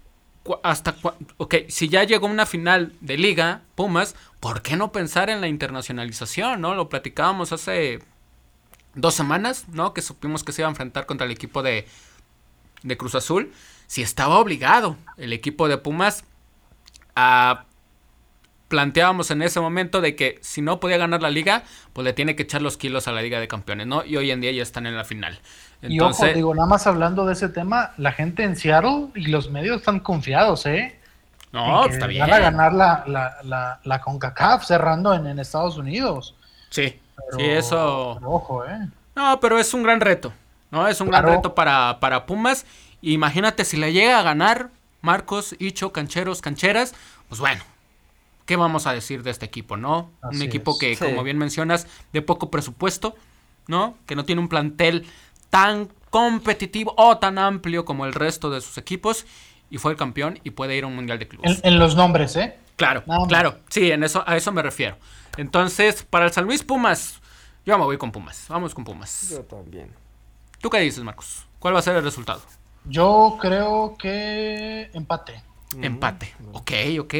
[0.62, 0.94] hasta
[1.38, 5.48] ok, si ya llegó una final de liga, Pumas, ¿por qué no pensar en la
[5.48, 6.74] internacionalización, no?
[6.74, 8.00] Lo platicábamos hace
[8.94, 9.92] dos semanas, ¿no?
[9.92, 11.86] Que supimos que se iba a enfrentar contra el equipo de,
[12.82, 13.52] de Cruz Azul.
[13.86, 16.24] Si estaba obligado el equipo de Pumas
[17.16, 17.64] a
[18.68, 22.34] planteábamos en ese momento de que si no podía ganar la liga, pues le tiene
[22.34, 24.04] que echar los kilos a la Liga de Campeones, ¿no?
[24.04, 25.38] Y hoy en día ya están en la final.
[25.80, 29.26] Entonces, y ojo, digo, nada más hablando de ese tema, la gente en Seattle y
[29.26, 30.98] los medios están confiados, ¿eh?
[31.52, 32.22] No, está bien.
[32.22, 36.34] Van a ganar la, la, la, la CONCACAF cerrando en, en Estados Unidos.
[36.70, 37.00] Sí
[37.36, 38.18] sí, eso.
[38.22, 38.88] ojo, ¿eh?
[39.14, 40.32] No, pero es un gran reto.
[40.74, 40.88] ¿no?
[40.88, 42.66] Es un gran reto para, para Pumas.
[43.00, 44.70] Imagínate si le llega a ganar
[45.02, 46.94] Marcos, Icho, Cancheros, Cancheras.
[47.28, 47.62] Pues bueno,
[48.44, 50.10] ¿qué vamos a decir de este equipo, no?
[50.22, 53.14] un equipo que, como bien mencionas, de poco presupuesto,
[53.68, 53.96] ¿no?
[54.06, 55.06] Que no tiene un plantel
[55.48, 59.26] tan competitivo o tan amplio como el resto de sus equipos.
[59.70, 61.60] Y fue el campeón y puede ir a un mundial de clubes.
[61.62, 62.56] En, los nombres, ¿eh?
[62.76, 63.58] Claro, claro.
[63.68, 64.96] Sí, en eso, a eso me refiero.
[65.36, 67.20] Entonces, para el San Luis Pumas,
[67.64, 68.46] yo me voy con Pumas.
[68.48, 69.30] Vamos con Pumas.
[69.30, 69.90] Yo también.
[70.60, 71.46] ¿Tú qué dices, Marcos?
[71.58, 72.42] ¿Cuál va a ser el resultado?
[72.84, 75.42] Yo creo que empate.
[75.80, 76.34] Empate.
[76.52, 77.14] Ok, ok.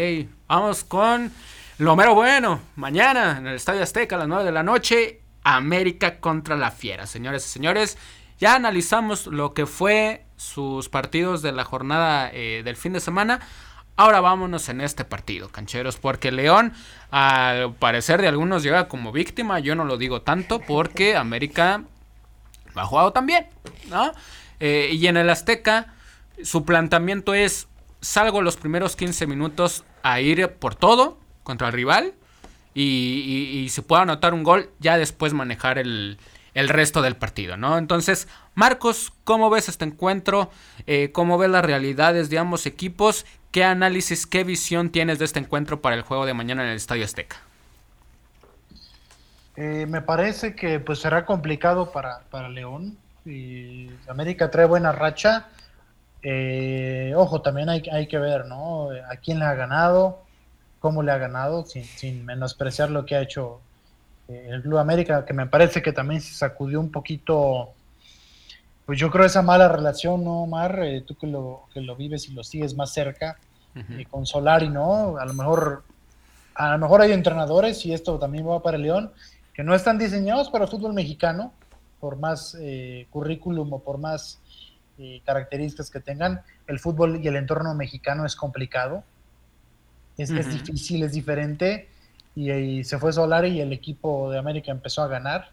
[0.47, 1.33] Vamos con
[1.79, 2.61] lo mero bueno.
[2.77, 5.21] Mañana en el Estadio Azteca a las 9 de la noche.
[5.43, 7.07] América contra la Fiera.
[7.07, 7.99] Señores y señores,
[8.39, 13.41] ya analizamos lo que fue sus partidos de la jornada eh, del fin de semana.
[13.97, 16.73] Ahora vámonos en este partido, cancheros, porque León,
[17.11, 19.61] al parecer de algunos, llega como víctima.
[19.61, 21.85] Yo no lo digo tanto porque América
[22.75, 23.47] ha jugado también,
[23.89, 24.13] ¿no?
[24.59, 25.95] Eh, y en el Azteca,
[26.43, 27.69] su planteamiento es:
[28.01, 32.15] salgo los primeros 15 minutos a ir por todo contra el rival
[32.75, 36.19] y, y, se pueda anotar un gol, ya después manejar el,
[36.55, 37.79] el resto del partido, ¿no?
[37.79, 40.51] Entonces, Marcos, ¿cómo ves este encuentro?
[40.87, 43.27] Eh, ¿Cómo ves las realidades de ambos equipos?
[43.55, 46.75] ¿Qué análisis, qué visión tienes de este encuentro para el juego de mañana en el
[46.75, 47.37] Estadio Azteca?
[49.55, 52.99] Eh, me parece que pues será complicado para, León.
[53.25, 55.47] Y América trae buena racha.
[56.21, 58.89] Eh, ojo, también hay, hay, que ver, ¿no?
[58.91, 60.25] A quién le ha ganado,
[60.81, 63.61] cómo le ha ganado, sin, sin menospreciar lo que ha hecho
[64.27, 67.73] eh, el Club América, que me parece que también se sacudió un poquito
[68.87, 70.81] pues yo creo esa mala relación, ¿no, Omar?
[70.83, 73.39] Eh, tú que lo, que lo vives y lo sigues más cerca,
[73.75, 75.17] eh, con Solari, ¿no?
[75.17, 75.83] A lo mejor
[76.55, 79.11] a lo mejor hay entrenadores, y esto también va para León,
[79.53, 81.53] que no están diseñados para el fútbol mexicano,
[81.99, 84.41] por más eh, currículum o por más
[85.25, 89.03] características que tengan, el fútbol y el entorno mexicano es complicado,
[90.17, 91.89] es, es difícil, es diferente,
[92.37, 95.51] y, se fue Solari y el equipo de América empezó a ganar.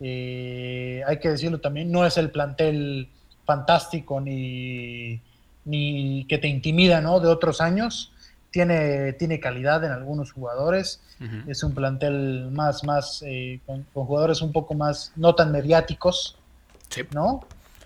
[0.00, 3.08] Eh, hay que decirlo también, no es el plantel
[3.44, 5.20] fantástico ni,
[5.64, 7.20] ni que te intimida ¿no?
[7.20, 8.12] de otros años.
[8.50, 11.02] Tiene, tiene calidad en algunos jugadores.
[11.46, 16.38] Es un plantel más, más eh, con, jugadores un poco más, no tan mediáticos.
[17.12, 17.40] ¿no?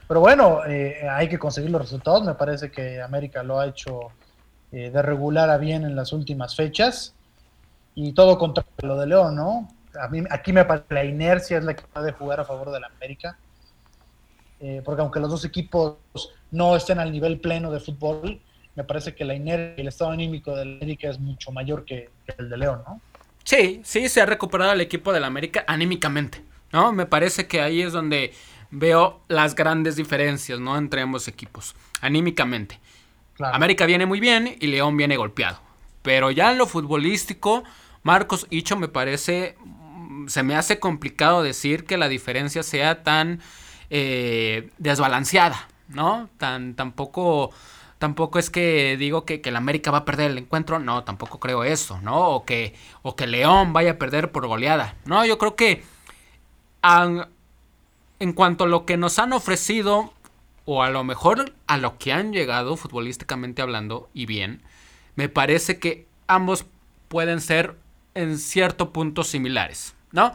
[0.06, 2.24] Pero bueno, eh, hay que conseguir los resultados.
[2.24, 4.12] Me parece que América lo ha hecho
[4.70, 7.12] de regular a bien en las últimas fechas
[7.96, 9.68] y todo contra lo de León, ¿no?
[9.98, 12.80] A mí, aquí me parece la inercia es la que puede jugar a favor de
[12.80, 13.36] la América,
[14.60, 15.96] eh, porque aunque los dos equipos
[16.50, 18.40] no estén al nivel pleno de fútbol,
[18.76, 21.84] me parece que la inercia y el estado anímico de la América es mucho mayor
[21.84, 23.00] que, el de León, ¿no?
[23.44, 26.92] Sí, sí, se ha recuperado el equipo de la América anímicamente, ¿no?
[26.92, 28.32] Me parece que ahí es donde
[28.70, 30.76] veo las grandes diferencias, ¿no?
[30.76, 32.78] Entre ambos equipos, anímicamente.
[33.38, 35.58] América viene muy bien y León viene golpeado.
[36.02, 37.64] Pero ya en lo futbolístico,
[38.02, 39.56] Marcos Hicho me parece,
[40.26, 43.40] se me hace complicado decir que la diferencia sea tan
[43.90, 46.28] eh, desbalanceada, ¿no?
[46.38, 47.50] Tan, tampoco,
[47.98, 51.40] tampoco es que digo que, que el América va a perder el encuentro, no, tampoco
[51.40, 52.28] creo eso, ¿no?
[52.30, 55.82] O que, o que León vaya a perder por goleada, no, yo creo que
[58.18, 60.12] en cuanto a lo que nos han ofrecido,
[60.64, 64.62] o a lo mejor a lo que han llegado futbolísticamente hablando, y bien,
[65.16, 66.66] me parece que ambos
[67.08, 67.76] pueden ser
[68.14, 70.34] en cierto punto similares, ¿no?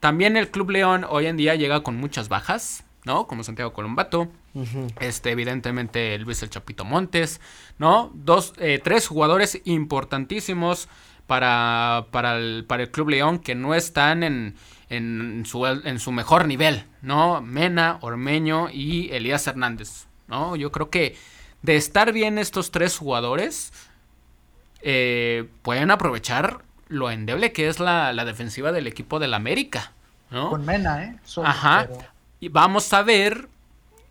[0.00, 3.26] También el Club León hoy en día llega con muchas bajas, ¿no?
[3.26, 4.28] Como Santiago Colombato,
[4.98, 7.40] este, evidentemente Luis el Chapito Montes,
[7.78, 8.10] ¿no?
[8.14, 10.88] Dos, eh, tres jugadores importantísimos
[11.26, 14.56] para, para, el, para el Club León que no están en,
[14.88, 17.40] en, su, en su mejor nivel, ¿no?
[17.40, 20.56] Mena, Ormeño y Elías Hernández, ¿no?
[20.56, 21.16] Yo creo que
[21.62, 23.72] de estar bien estos tres jugadores,
[24.82, 29.92] eh, pueden aprovechar lo endeble que es la, defensiva del equipo del América.
[30.30, 30.50] ¿no?
[30.50, 31.16] Con Mena, ¿eh?
[31.42, 31.88] Ajá.
[32.40, 33.48] Y vamos a ver.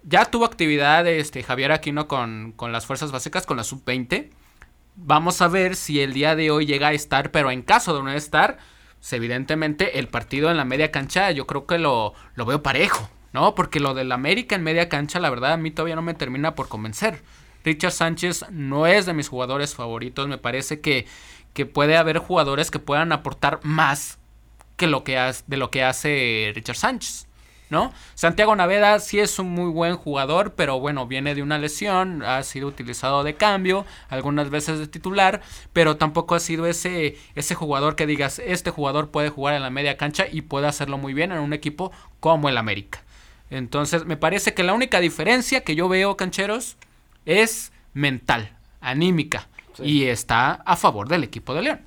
[0.04, 4.30] Ya tuvo actividad este, Javier Aquino con, con las fuerzas básicas, con la sub-20.
[4.96, 8.04] Vamos a ver si el día de hoy llega a estar, pero en caso de
[8.04, 8.58] no estar,
[8.98, 13.10] pues, evidentemente el partido en la media cancha yo creo que lo, lo veo parejo,
[13.34, 13.56] ¿no?
[13.56, 16.56] Porque lo del América en media cancha, la verdad, a mí todavía no me termina
[16.56, 17.22] por convencer.
[17.64, 20.28] Richard Sánchez no es de mis jugadores favoritos.
[20.28, 21.08] Me parece que,
[21.54, 24.20] que puede haber jugadores que puedan aportar más
[24.78, 27.28] que lo que hace, de lo que hace Richard Sánchez.
[27.70, 27.94] ¿No?
[28.16, 32.42] Santiago Naveda sí es un muy buen jugador, pero bueno, viene de una lesión, ha
[32.42, 37.96] sido utilizado de cambio, algunas veces de titular, pero tampoco ha sido ese, ese jugador
[37.96, 41.32] que digas, este jugador puede jugar en la media cancha y puede hacerlo muy bien
[41.32, 43.04] en un equipo como el América.
[43.52, 46.76] Entonces, me parece que la única diferencia que yo veo, cancheros,
[47.26, 49.48] es mental, anímica.
[49.84, 51.80] Y está a favor del equipo de León.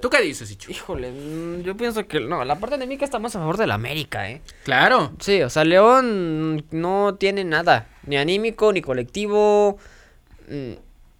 [0.00, 0.70] ¿Tú qué dices, Ichu?
[0.70, 4.30] Híjole, mm, yo pienso que no, la parte anímica está más a favor del América,
[4.30, 4.40] ¿eh?
[4.64, 5.12] Claro.
[5.18, 9.78] Sí, o sea, León no tiene nada, ni anímico, ni colectivo,
[10.48, 10.72] mm,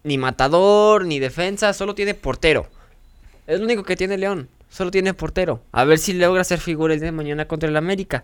[0.03, 2.67] ni matador, ni defensa, solo tiene portero.
[3.47, 5.61] Es lo único que tiene León, solo tiene portero.
[5.73, 8.23] A ver si logra hacer figuras de mañana contra el América.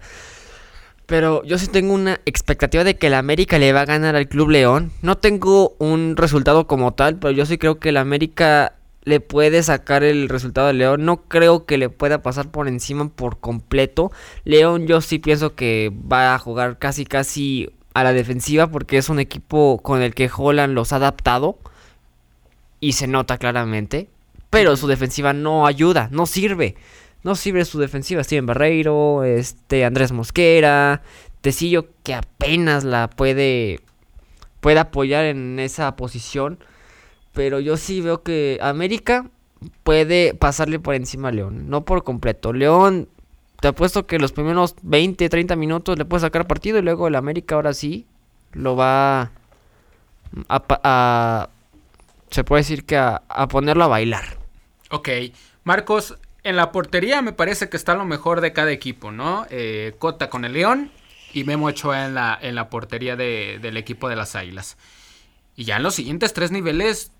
[1.05, 4.27] Pero yo sí tengo una expectativa de que el América le va a ganar al
[4.27, 4.91] Club León.
[5.01, 9.61] No tengo un resultado como tal, pero yo sí creo que el América le puede
[9.61, 11.05] sacar el resultado al León.
[11.05, 14.11] No creo que le pueda pasar por encima por completo.
[14.45, 19.07] León yo sí pienso que va a jugar casi casi a la defensiva porque es
[19.09, 21.59] un equipo con el que Holland los ha adaptado
[22.79, 24.09] y se nota claramente.
[24.49, 26.75] Pero su defensiva no ayuda, no sirve
[27.25, 28.23] no sirve su defensiva.
[28.23, 31.01] Steven Barreiro, este Andrés Mosquera,
[31.41, 33.79] Tecillo que apenas la puede,
[34.61, 36.59] puede apoyar en esa posición.
[37.33, 39.27] Pero yo sí veo que América
[39.81, 41.67] puede pasarle por encima a León.
[41.67, 42.53] No por completo.
[42.53, 43.09] León,
[43.59, 46.77] te apuesto que los primeros 20, 30 minutos le puede sacar partido.
[46.77, 48.05] Y luego el América ahora sí
[48.51, 49.31] lo va
[50.47, 51.49] a,
[52.29, 54.37] se puede decir que a, a ponerlo a bailar.
[54.91, 55.09] Ok.
[55.63, 59.47] Marcos, en la portería me parece que está lo mejor de cada equipo, ¿no?
[59.49, 60.91] Eh, Cota con el León
[61.33, 64.77] y Memo Ochoa en la, en la portería del equipo de las Águilas.
[65.55, 67.11] Y ya en los siguientes tres niveles,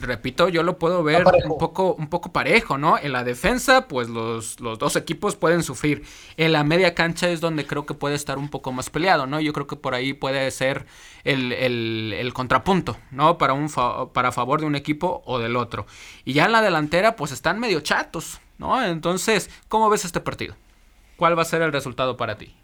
[0.00, 2.98] repito, yo lo puedo ver un poco, un poco parejo, ¿no?
[2.98, 6.04] En la defensa, pues los, los, dos equipos pueden sufrir.
[6.36, 9.40] En la media cancha es donde creo que puede estar un poco más peleado, ¿no?
[9.40, 10.84] Yo creo que por ahí puede ser
[11.24, 13.38] el, el contrapunto, ¿no?
[13.38, 13.70] Para, un
[14.12, 15.86] para favor de un equipo o del otro.
[16.26, 18.82] Y ya en la delantera, pues están medio chatos, ¿no?
[18.84, 20.54] Entonces, ¿cómo ves este partido?
[21.16, 22.54] ¿Cuál va a ser el resultado para ti?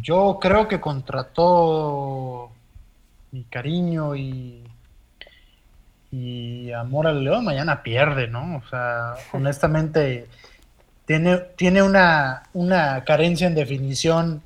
[0.00, 2.50] Yo creo que contra todo
[3.30, 4.64] mi cariño y,
[6.10, 8.56] y amor al León, mañana pierde, ¿no?
[8.56, 10.28] O sea, honestamente,
[11.06, 14.42] tiene, tiene una, una carencia en definición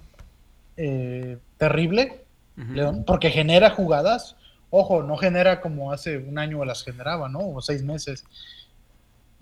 [0.76, 2.22] eh, terrible,
[2.56, 4.34] León, porque genera jugadas.
[4.70, 7.40] Ojo, no genera como hace un año las generaba, ¿no?
[7.40, 8.24] O seis meses.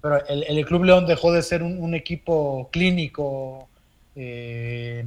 [0.05, 3.70] Pero el, Club León dejó de ser un, equipo clínico
[4.14, 5.07] eh,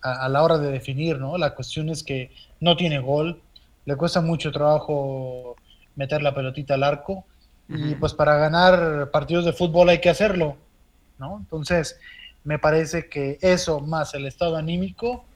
[0.00, 1.36] a, la hora de definir, ¿no?
[1.36, 3.42] La cuestión es que no tiene gol,
[3.84, 5.54] le cuesta mucho trabajo
[5.96, 7.26] meter la pelotita al arco.
[7.68, 10.56] Y pues para ganar partidos de fútbol hay que hacerlo,
[11.18, 11.36] ¿no?
[11.36, 12.00] Entonces,
[12.42, 15.26] me parece que eso más el estado anímico,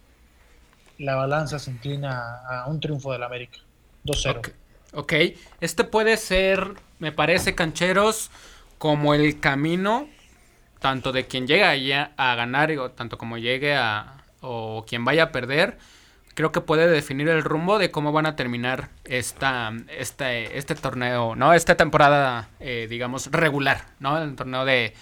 [0.97, 3.59] la balanza se inclina a un triunfo del América.
[4.07, 4.55] 2-0.
[4.95, 5.13] ok,
[5.61, 6.67] este puede ser,
[6.99, 8.31] me parece, cancheros,
[8.83, 10.09] como el camino,
[10.81, 11.71] tanto de quien llega
[12.17, 15.79] a ganar, o tanto como llegue a, o quien vaya a perder,
[16.35, 21.37] creo que puede definir el rumbo de cómo van a terminar esta, este, este torneo,
[21.37, 21.55] ¿no?
[21.55, 24.21] Esta temporada, eh, digamos, regular, ¿no?
[24.21, 24.95] El torneo de,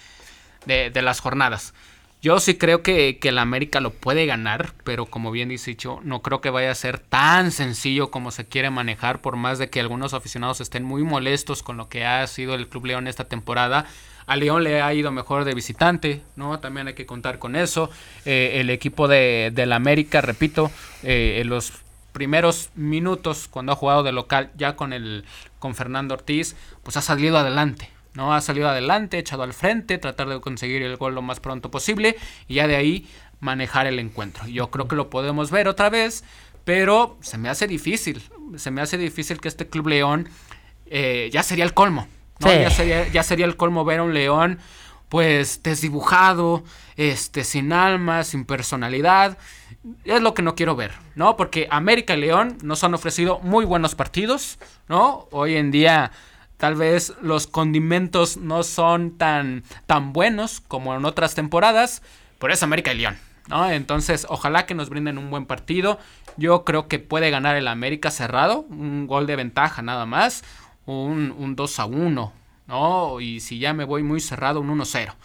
[0.67, 1.73] de, las jornadas.
[2.21, 5.99] Yo sí creo que, que el América lo puede ganar, pero como bien dice dicho,
[6.03, 9.71] no creo que vaya a ser tan sencillo como se quiere manejar, por más de
[9.71, 13.23] que algunos aficionados estén muy molestos con lo que ha sido el Club León esta
[13.23, 13.87] temporada.
[14.27, 16.59] A León le ha ido mejor de visitante, ¿no?
[16.59, 17.89] También hay que contar con eso.
[18.23, 20.69] Eh, el equipo de, del América, repito,
[21.01, 21.73] eh, en los
[22.11, 25.25] primeros minutos cuando ha jugado de local ya con el
[25.59, 28.33] con Fernando Ortiz, pues ha salido adelante, ¿no?
[28.33, 32.17] Ha salido adelante, echado al frente, tratar de conseguir el gol lo más pronto posible
[32.47, 33.07] y ya de ahí
[33.39, 34.47] manejar el encuentro.
[34.47, 36.23] Yo creo que lo podemos ver otra vez,
[36.63, 38.21] pero se me hace difícil,
[38.57, 40.29] se me hace difícil que este Club León
[40.85, 42.07] eh, ya sería el colmo,
[42.39, 44.59] ya, sería, ya sería el colmo ver a un león
[45.11, 46.63] pues desdibujado,
[46.95, 49.37] este, sin alma, sin personalidad.
[50.05, 51.35] Es lo que no quiero ver, ¿no?
[51.35, 54.57] Porque América y León nos han ofrecido muy buenos partidos,
[54.87, 55.27] ¿no?
[55.31, 56.13] Hoy en día
[56.61, 62.03] tal vez los condimentos no son tan, tan buenos como en otras temporadas,
[62.37, 63.67] pero es América y León, ¿no?
[63.67, 65.97] Entonces, ojalá que nos brinden un buen partido.
[66.37, 70.43] Yo creo que puede ganar el América cerrado, un gol de ventaja nada más
[70.85, 72.33] un, un 2 a 1,
[72.67, 73.19] ¿no?
[73.19, 75.15] Y si ya me voy muy cerrado, un 1 0.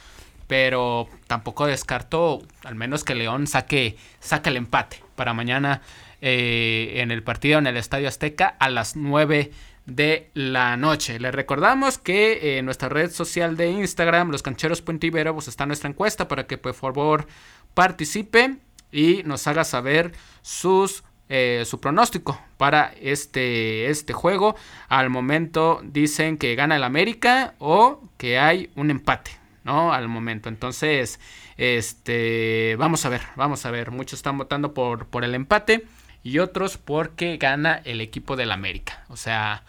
[0.46, 5.82] Pero tampoco descarto, al menos que León saque, saque el empate para mañana
[6.22, 9.52] eh, en el partido en el Estadio Azteca a las 9
[9.86, 11.18] de la noche.
[11.18, 15.88] Les recordamos que en eh, nuestra red social de Instagram, los cancheros pues está nuestra
[15.88, 17.26] encuesta para que por favor
[17.74, 18.56] participe
[18.92, 20.12] y nos haga saber
[20.42, 24.54] sus eh, su pronóstico para este, este juego.
[24.88, 29.32] Al momento dicen que gana el América o que hay un empate,
[29.64, 29.92] ¿no?
[29.92, 30.48] Al momento.
[30.48, 31.18] Entonces,
[31.56, 33.90] este, vamos a ver, vamos a ver.
[33.90, 35.84] Muchos están votando por, por el empate
[36.26, 39.04] y otros porque gana el equipo del América.
[39.10, 39.62] O sea,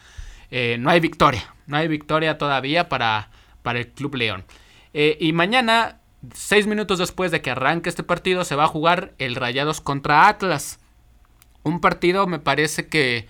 [0.50, 3.30] eh, no hay victoria, no hay victoria todavía para,
[3.62, 4.44] para el Club León.
[4.92, 6.00] Eh, y mañana,
[6.34, 10.26] seis minutos después de que arranque este partido, se va a jugar el Rayados contra
[10.26, 10.80] Atlas.
[11.62, 13.28] Un partido me parece que,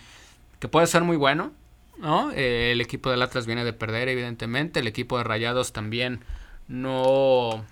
[0.70, 1.53] puede ser muy bueno.
[1.99, 2.31] ¿no?
[2.33, 4.81] Eh, el equipo del Atlas viene de perder, evidentemente.
[4.81, 6.20] El equipo de Rayados también
[6.66, 7.62] no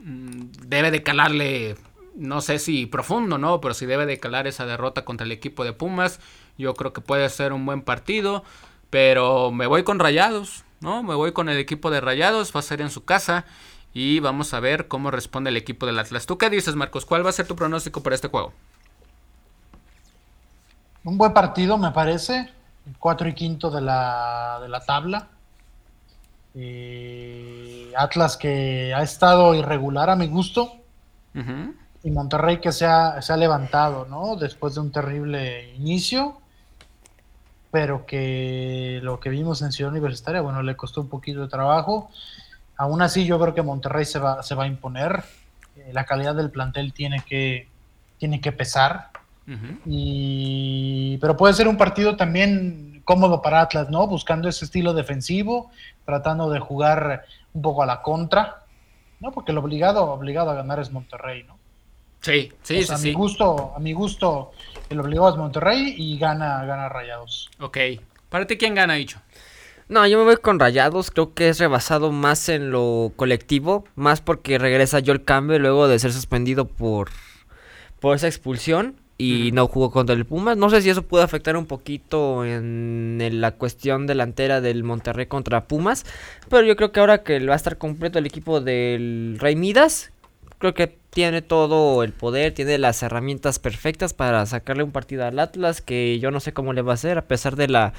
[0.00, 1.76] mm, debe de calarle,
[2.18, 3.60] no sé si profundo, ¿no?
[3.60, 6.20] Pero si debe de calar esa derrota contra el equipo de Pumas.
[6.58, 8.44] Yo creo que puede ser un buen partido.
[8.90, 11.02] Pero me voy con Rayados, ¿no?
[11.02, 12.54] Me voy con el equipo de Rayados.
[12.54, 13.44] Va a ser en su casa.
[13.94, 16.26] Y vamos a ver cómo responde el equipo del Atlas.
[16.26, 17.06] ¿Tú qué dices, Marcos?
[17.06, 18.52] ¿Cuál va a ser tu pronóstico para este juego?
[21.04, 22.52] un buen partido, me parece.
[22.98, 25.28] Cuatro y quinto de la, de la tabla.
[26.54, 30.72] Eh, Atlas que ha estado irregular a mi gusto.
[32.02, 34.36] Y Monterrey que se ha, se ha levantado, ¿no?
[34.36, 36.40] Después de un terrible inicio.
[37.70, 42.10] Pero que lo que vimos en Ciudad Universitaria, bueno, le costó un poquito de trabajo.
[42.76, 45.22] Aún así, yo creo que Monterrey se va, se va a imponer.
[45.76, 47.68] Eh, la calidad del plantel tiene que,
[48.18, 49.10] tiene que pesar
[49.86, 54.06] y, pero puede ser un partido también cómodo para Atlas, ¿no?
[54.06, 55.70] Buscando ese estilo defensivo,
[56.04, 58.64] tratando de jugar un poco a la contra,
[59.20, 59.32] ¿no?
[59.32, 61.57] Porque el obligado, obligado a ganar es Monterrey, ¿no?
[62.20, 62.92] Sí, sí, sí.
[62.92, 64.52] A mi gusto, a mi gusto,
[64.90, 67.50] el obligado es Monterrey y gana, gana Rayados.
[67.60, 67.78] Ok.
[68.28, 69.20] ¿Para ti quién gana, dicho?
[69.88, 74.20] No, yo me voy con Rayados, creo que es rebasado más en lo colectivo, más
[74.20, 77.08] porque regresa yo el cambio luego de ser suspendido por,
[77.98, 80.58] por esa expulsión y no jugó contra el Pumas.
[80.58, 85.66] No sé si eso puede afectar un poquito en, la cuestión delantera del Monterrey contra
[85.66, 86.04] Pumas,
[86.50, 90.12] pero yo creo que ahora que va a estar completo el equipo del Rey Midas,
[90.58, 95.38] creo que tiene todo el poder, tiene las herramientas perfectas para sacarle un partido al
[95.38, 97.92] Atlas que yo no sé cómo le va a hacer a pesar de la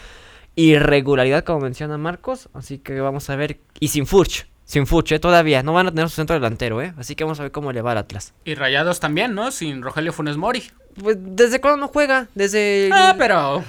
[0.56, 2.50] irregularidad, como menciona Marcos.
[2.54, 3.60] Así que vamos a ver.
[3.80, 4.48] Y sin Furch.
[4.66, 5.20] Sin Furch, ¿eh?
[5.20, 5.64] todavía.
[5.64, 6.94] No van a tener su centro delantero, ¿eh?
[6.98, 8.34] Así que vamos a ver cómo le va al Atlas.
[8.46, 9.52] Y Rayados también, ¿no?
[9.52, 10.64] Sin Rogelio Funes Mori.
[11.02, 12.28] Pues, ¿desde cuándo no juega?
[12.36, 12.90] Desde...
[12.94, 13.64] Ah, pero...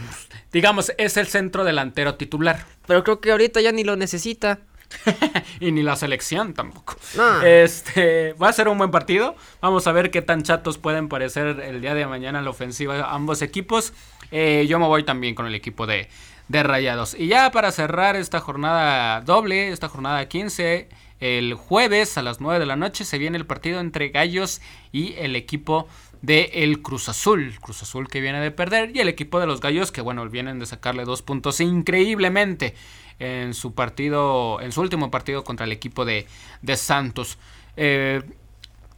[0.52, 2.66] Digamos, es el centro delantero titular.
[2.86, 4.58] Pero creo que ahorita ya ni lo necesita.
[5.60, 6.96] y ni la selección tampoco.
[7.44, 9.36] Este va a ser un buen partido.
[9.60, 13.42] Vamos a ver qué tan chatos pueden parecer el día de mañana la ofensiva ambos
[13.42, 13.92] equipos.
[14.30, 16.08] Eh, yo me voy también con el equipo de,
[16.48, 17.14] de Rayados.
[17.14, 20.88] Y ya para cerrar esta jornada doble, esta jornada 15,
[21.20, 24.60] el jueves a las 9 de la noche se viene el partido entre Gallos
[24.92, 25.88] y el equipo
[26.22, 27.54] de el Cruz Azul.
[27.60, 30.58] Cruz Azul que viene de perder y el equipo de los Gallos que bueno, vienen
[30.58, 32.74] de sacarle dos puntos increíblemente
[33.20, 36.26] en su partido, en su último partido contra el equipo de,
[36.62, 37.38] de Santos.
[37.76, 38.22] Eh,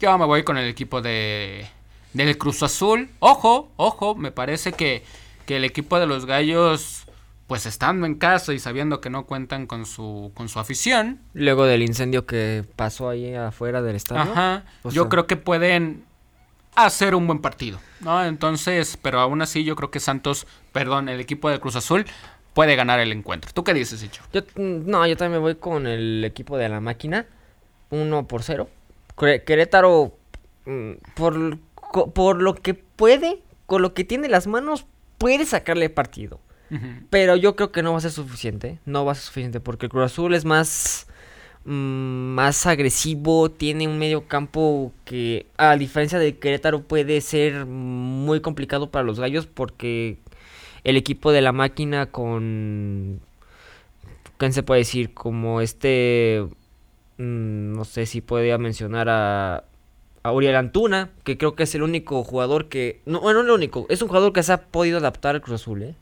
[0.00, 1.68] yo me voy con el equipo de
[2.14, 3.10] del Cruz Azul.
[3.18, 5.04] Ojo, ojo, me parece que,
[5.44, 7.06] que el equipo de los Gallos
[7.46, 11.66] pues estando en casa y sabiendo que no cuentan con su con su afición, luego
[11.66, 16.04] del incendio que pasó ahí afuera del estadio, Ajá, yo creo que pueden
[16.74, 18.24] hacer un buen partido, ¿no?
[18.24, 22.06] Entonces, pero aún así yo creo que Santos, perdón, el equipo de Cruz Azul
[22.54, 23.50] puede ganar el encuentro.
[23.52, 24.22] ¿Tú qué dices, Hicho?
[24.32, 27.26] Yo, mm, no, yo también me voy con el equipo de la máquina.
[27.90, 28.68] 1 por 0.
[29.16, 30.16] Querétaro,
[30.64, 31.58] mm, por,
[32.14, 34.86] por lo que puede, con lo que tiene las manos,
[35.18, 36.40] puede sacarle partido.
[37.10, 38.78] Pero yo creo que no va a ser suficiente.
[38.86, 41.06] No va a ser suficiente porque el Cruz Azul es más,
[41.66, 43.50] mm, más agresivo.
[43.50, 49.20] Tiene un medio campo que, a diferencia de Querétaro, puede ser muy complicado para los
[49.20, 50.16] gallos porque
[50.84, 53.20] el equipo de la máquina con...
[54.38, 55.14] ¿Qué se puede decir?
[55.14, 56.46] Como este...
[57.18, 59.64] Mm, no sé si podría mencionar a,
[60.22, 63.02] a Uriel Antuna, que creo que es el único jugador que...
[63.06, 65.60] No, bueno, no el único, es un jugador que se ha podido adaptar al Cruz
[65.60, 65.94] Azul, ¿eh?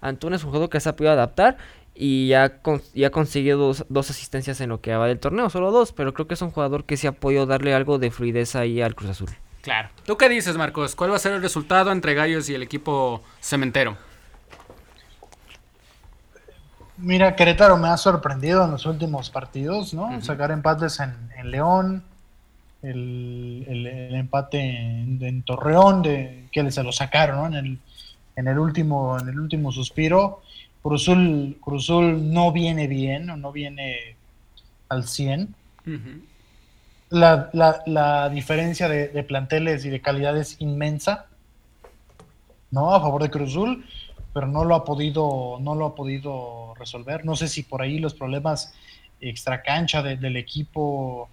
[0.00, 1.56] Antuna es un jugador que se ha podido adaptar
[1.94, 5.92] y ya, ha conseguido dos, dos, asistencias en lo que va del torneo, solo dos,
[5.92, 8.82] pero creo que es un jugador que se ha podido darle algo de fluidez ahí
[8.82, 9.30] al Cruz Azul.
[9.66, 9.88] Claro.
[10.04, 10.94] ¿Tú qué dices, Marcos?
[10.94, 13.96] ¿Cuál va a ser el resultado entre Gallos y el equipo cementero?
[16.98, 20.22] Mira, Querétaro me ha sorprendido en los últimos partidos, ¿no?
[20.22, 22.04] Sacar empates en, León,
[22.80, 27.46] el, empate en, Torreón, de, que se lo sacaron, ¿no?
[27.48, 27.78] En el,
[28.36, 30.42] en el último, en el último suspiro.
[30.80, 34.14] Cruzul, Cruzul no viene bien, o no viene
[34.88, 35.52] al 100
[37.10, 41.26] la, la, la, diferencia de, planteles y de calidad es inmensa,
[42.70, 42.94] ¿no?
[42.94, 43.86] A favor de Cruzul,
[44.32, 47.24] pero no lo ha podido, no lo ha podido resolver.
[47.24, 48.74] No sé si por ahí los problemas
[49.20, 51.28] extracancha de, del equipo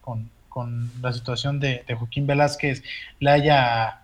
[0.00, 2.82] con, con, la situación de, de Joaquín Velázquez
[3.18, 4.02] le haya,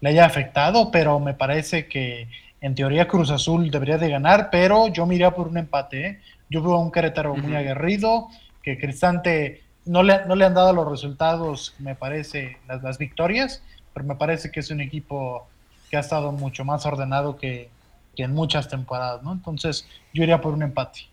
[0.00, 2.28] le haya afectado, pero me parece que
[2.60, 6.06] en teoría Cruz Azul debería de ganar, pero yo me por un empate.
[6.06, 6.20] ¿eh?
[6.48, 8.28] Yo veo a un Querétaro muy aguerrido,
[8.62, 13.62] que Cristante no le, no le han dado los resultados, me parece, las, las victorias,
[13.92, 15.46] pero me parece que es un equipo
[15.90, 17.70] que ha estado mucho más ordenado que,
[18.16, 19.32] en muchas temporadas, ¿no?
[19.32, 21.08] Entonces, yo iría por un empate.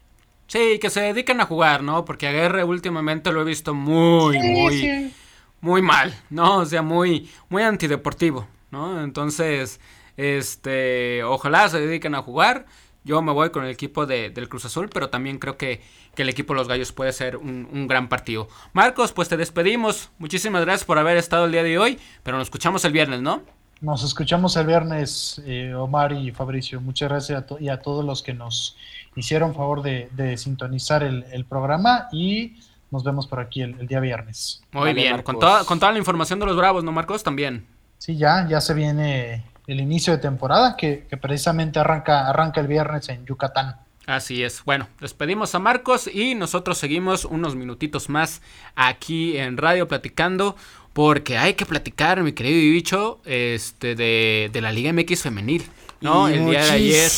[0.47, 2.05] Sí, que se dediquen a jugar, ¿no?
[2.05, 5.13] Porque a Guerre últimamente lo he visto muy, muy,
[5.61, 6.57] muy mal, ¿no?
[6.57, 9.03] O sea, muy, muy antideportivo, ¿no?
[9.03, 9.79] Entonces,
[10.17, 12.65] este, ojalá se dediquen a jugar.
[13.03, 15.81] Yo me voy con el equipo de, del Cruz Azul, pero también creo que,
[16.17, 18.47] el equipo de los Gallos puede ser un, gran partido.
[18.73, 20.11] Marcos, pues te despedimos.
[20.19, 23.41] Muchísimas gracias por haber estado el día de hoy, pero nos escuchamos el viernes, ¿no?
[23.79, 26.79] Nos escuchamos el viernes, eh, Omar y Fabricio.
[26.79, 28.77] Muchas gracias a y a todos los que nos
[29.15, 32.57] hicieron favor de, sintonizar el, programa y
[32.91, 34.61] nos vemos por aquí el, día viernes.
[34.71, 37.23] Muy bien, con toda, con toda la información de los Bravos, ¿no, Marcos?
[37.23, 37.65] También.
[37.97, 43.07] Sí, ya, ya se viene el inicio de temporada, que, precisamente arranca, arranca el viernes
[43.07, 43.77] en Yucatán.
[44.05, 44.63] Así es.
[44.65, 48.41] Bueno, despedimos a Marcos y nosotros seguimos unos minutitos más
[48.75, 50.55] aquí en radio platicando.
[50.91, 55.63] Porque hay que platicar, mi querido bicho, este, de, de la Liga MX femenil.
[56.01, 56.27] ¿no?
[56.27, 57.11] el día de ayer.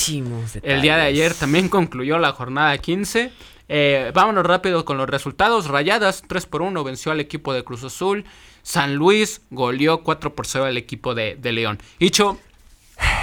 [0.62, 3.32] El día de ayer también concluyó la jornada 15.
[3.70, 5.68] Eh, vámonos rápido con los resultados.
[5.68, 8.26] Rayadas 3 por 1 venció al equipo de Cruz Azul.
[8.62, 11.80] San Luis goleó 4 por 0 al equipo de, León.
[12.00, 12.40] Dicho,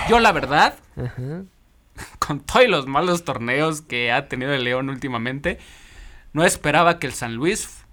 [0.08, 0.74] yo la verdad,
[2.18, 5.58] con todos los malos torneos que ha tenido el León últimamente,
[6.32, 7.84] no esperaba que el San Luis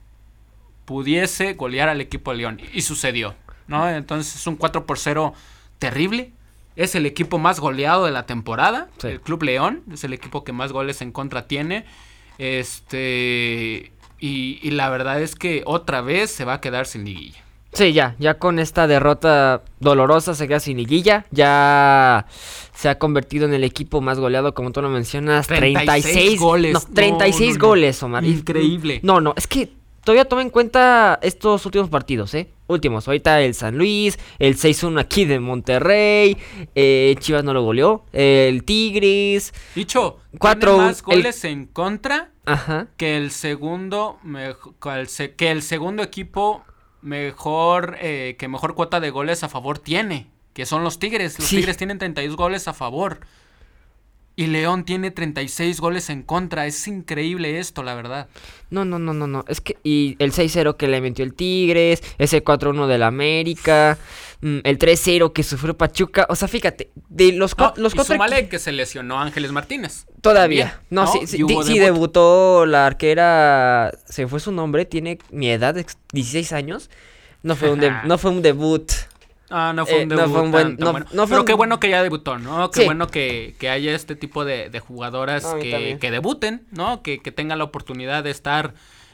[0.85, 2.61] pudiese golear al equipo de León.
[2.73, 3.35] Y sucedió,
[3.67, 3.89] ¿no?
[3.89, 5.33] Entonces es un 4 por 0
[5.79, 6.31] terrible.
[6.75, 8.87] Es el equipo más goleado de la temporada.
[9.03, 11.85] El Club León es el equipo que más goles en contra tiene.
[12.37, 13.91] Este.
[14.19, 17.43] Y, la verdad es que otra vez se va a quedar sin liguilla.
[17.73, 22.25] Sí, ya, ya con esta derrota dolorosa se queda sin liguilla, ya
[22.73, 26.73] se ha convertido en el equipo más goleado, como tú lo mencionas, 36, goles.
[26.73, 28.23] No, 36 goles, Omar.
[28.23, 28.99] Increíble.
[29.03, 29.76] No, no, es que
[30.07, 32.47] todavía toma en cuenta estos últimos partidos, ¿eh?
[32.67, 36.37] Últimos, ahorita el San Luis, el 6-1 aquí de Monterrey,
[36.75, 39.53] eh, Chivas no lo goleó, el Tigres.
[39.75, 42.31] Dicho, cuatro más goles en contra
[42.95, 44.17] que el segundo
[45.35, 46.63] que el segundo equipo
[47.01, 51.37] mejor eh, que mejor cuota de goles a favor tiene, que son los Tigres.
[51.37, 53.19] Los Tigres tienen 32 goles a favor.
[54.39, 56.67] Y León tiene 36 goles en contra.
[56.67, 58.27] Es increíble esto, la verdad.
[58.69, 59.43] No, no, no, no, no.
[59.47, 59.77] Es que.
[59.83, 62.03] Y el 6-0 que le metió el Tigres.
[62.19, 63.97] Ese 4-1 del América.
[64.41, 66.27] Mm, el 3-0 que sufrió Pachuca.
[66.29, 66.91] O sea, fíjate.
[67.09, 70.05] De los, no, los y que se lesionó Ángeles Martínez.
[70.21, 70.81] Todavía.
[70.91, 73.91] no, sí, sí, sí debutó la arquera.
[74.05, 74.85] Se fue su nombre.
[74.85, 75.75] Tiene mi edad,
[76.13, 76.91] 16 años.
[77.41, 78.91] No fue un, no fue un debut.
[79.49, 80.27] Ah, no fue un debut.
[80.77, 82.69] No buen, Pero qué bueno que ya debutó, ¿no?
[82.71, 87.01] Qué bueno que, haya este tipo de, jugadoras que, debuten, ¿no?
[87.01, 88.73] Que, tengan la oportunidad de estar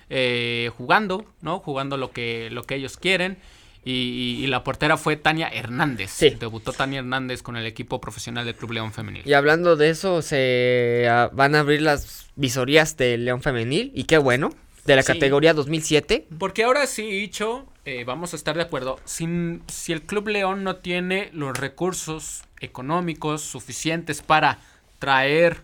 [0.10, 1.60] eh, jugando, ¿no?
[1.60, 3.38] Jugando lo que, lo que ellos quieren.
[3.86, 6.12] Y, la portera fue Tania Hernández.
[6.12, 6.30] Sí.
[6.40, 9.24] Debutó Tania Hernández con el equipo profesional del Club León Femenil.
[9.26, 13.92] Y hablando de eso, se ah, van a abrir las visorías del León Femenil.
[13.94, 14.52] Y qué bueno.
[14.86, 16.28] De la categoría 2007.
[16.38, 19.00] Porque ahora sí, Icho, eh, vamos a estar de acuerdo.
[19.06, 24.60] si el Club León no tiene los recursos económicos suficientes para
[25.00, 25.62] traer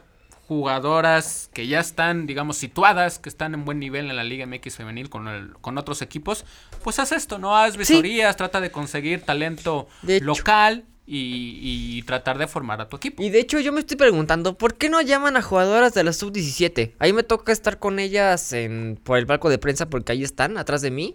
[0.50, 4.78] jugadoras que ya están, digamos, situadas, que están en buen nivel en la Liga MX
[4.78, 6.44] femenil con, con otros equipos,
[6.84, 7.56] pues haz esto, ¿no?
[7.56, 9.88] Haz visorías, trata de conseguir talento
[10.22, 13.22] local y, tratar de formar a tu equipo.
[13.22, 16.14] Y de hecho yo me estoy preguntando, ¿por qué no llaman a jugadoras de la
[16.14, 16.94] sub-17?
[16.98, 20.58] Ahí me toca estar con ellas en, por el barco de prensa porque ahí están,
[20.58, 21.14] atrás de mí.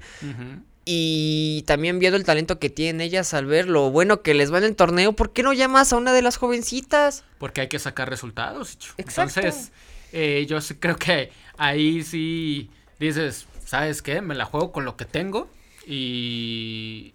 [0.85, 4.59] Y también viendo el talento que tienen ellas al ver lo bueno que les va
[4.59, 7.25] en el torneo, ¿por qué no llamas a una de las jovencitas?
[7.39, 8.77] Porque hay que sacar resultados.
[8.99, 9.73] Entonces,
[10.13, 14.21] eh, yo creo que ahí sí dices, ¿sabes qué?
[14.21, 15.49] Me la juego con lo que tengo
[15.87, 17.15] y,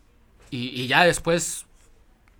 [0.50, 1.66] y, ya después,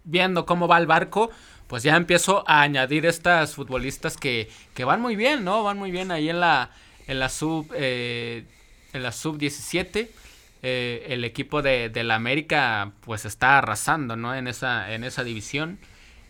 [0.04, 1.30] viendo cómo va el barco,
[1.68, 5.64] pues ya empiezo a añadir estas futbolistas que, que van muy bien, ¿no?
[5.64, 6.72] Van muy bien ahí en la,
[7.08, 8.46] en la sub, eh,
[8.94, 10.12] en la sub 17
[10.62, 14.36] eh, el equipo de, la América pues está arrasando, ¿no?
[14.36, 15.80] En esa, en esa división.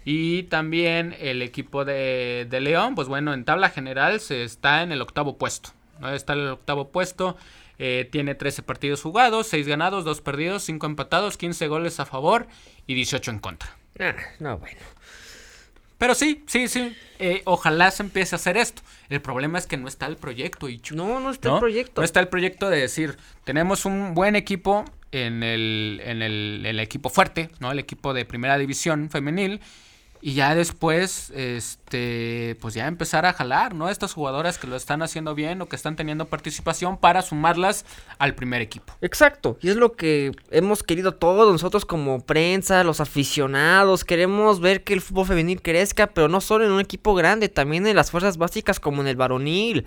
[0.06, 5.02] Y también el equipo de, León, pues bueno, en tabla general se está en el
[5.02, 5.72] octavo puesto.
[6.00, 6.10] ¿no?
[6.10, 7.38] Está en el octavo puesto.
[7.78, 12.48] Eh, tiene 13 partidos jugados, 6 ganados, 2 perdidos, 5 empatados, 15 goles a favor
[12.88, 13.78] y 18 en contra.
[14.00, 14.80] Ah, no, bueno.
[16.00, 16.96] Pero sí, sí, sí.
[17.20, 18.82] Eh, ojalá se empiece a hacer esto.
[19.10, 20.96] El problema es que no está el proyecto, Ichu.
[20.96, 22.02] No, no está el proyecto.
[22.02, 26.80] No está el proyecto de decir, tenemos un buen equipo en el, en el, el
[26.80, 27.72] equipo fuerte, ¿no?
[27.72, 29.60] El equipo de primera división femenil
[30.22, 33.90] y ya después, este, pues ya empezar a jalar, ¿no?
[33.90, 37.86] Estas jugadoras que lo están haciendo bien o que están teniendo participación para sumarlas
[38.18, 38.94] al primer equipo.
[39.02, 44.84] Exacto, y es lo que hemos querido todos nosotros como prensa, los aficionados, queremos ver
[44.84, 48.12] que el fútbol femenil crezca, pero no solo en un equipo grande, también en las
[48.12, 49.86] fuerzas básicas como en el varonil.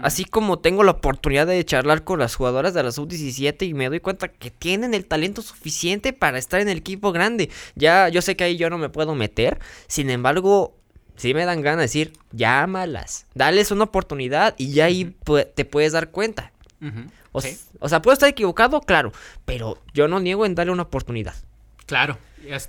[0.00, 3.88] Así como tengo la oportunidad de charlar con las jugadoras de la sub-17 y me
[3.88, 7.50] doy cuenta que tienen el talento suficiente para estar en el equipo grande.
[7.74, 9.58] Ya, yo sé que ahí yo no me puedo meter.
[9.88, 10.76] Sin embargo,
[11.16, 15.16] sí me dan ganas de decir, llámalas, dales una oportunidad y ya ahí
[15.54, 16.52] te puedes dar cuenta.
[17.32, 17.40] o,
[17.88, 19.12] sea, puedo estar equivocado, claro,
[19.44, 21.34] pero yo no niego en darle una oportunidad.
[21.86, 22.18] Claro.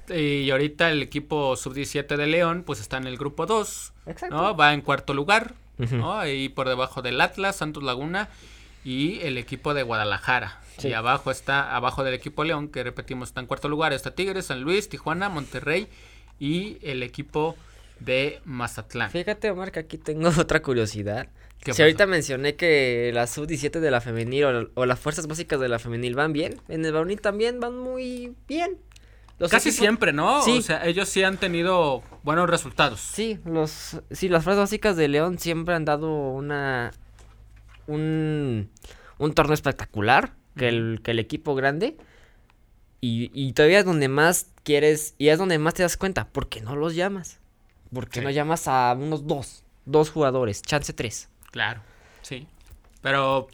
[0.10, 3.94] Y, ahorita el equipo sub-17 de León, pues está en el grupo 2.
[4.31, 4.56] ¿no?
[4.56, 5.56] Va en cuarto lugar
[6.04, 8.30] Ahí por debajo del Atlas, Santos Laguna
[8.84, 10.60] y el equipo de Guadalajara.
[10.84, 14.48] Y abajo está, abajo del equipo León, que repetimos, está en cuarto lugar, está Tigres,
[14.48, 15.88] San Luis, Tijuana, Monterrey
[16.40, 17.56] y el equipo
[18.00, 19.12] de Mazatlán.
[19.12, 21.28] Fíjate, Omar, que aquí tengo otra curiosidad.
[21.72, 25.80] Si ahorita mencioné que la sub-17 de la femenil o, las fuerzas básicas de la
[25.80, 28.78] femenil van bien, en el varonil también van muy bien.
[29.50, 30.42] Casi siempre, ¿no?
[30.44, 30.60] Sí.
[30.60, 33.00] O sea, ellos sí han tenido buenos resultados.
[33.00, 36.92] Sí, los, sí, las fuerzas básicas de León siempre han dado una
[37.88, 38.70] un,
[39.18, 41.98] un torneo espectacular que el, que el equipo grande.
[43.02, 46.48] Y, y, todavía es donde más quieres, y es donde más te das cuenta, ¿por
[46.48, 47.42] qué no los llamas?
[47.94, 51.28] ¿Por qué no llamas a unos dos, dos jugadores, chance tres?
[51.52, 51.82] Claro,
[52.22, 52.48] sí.
[53.02, 53.50] Pero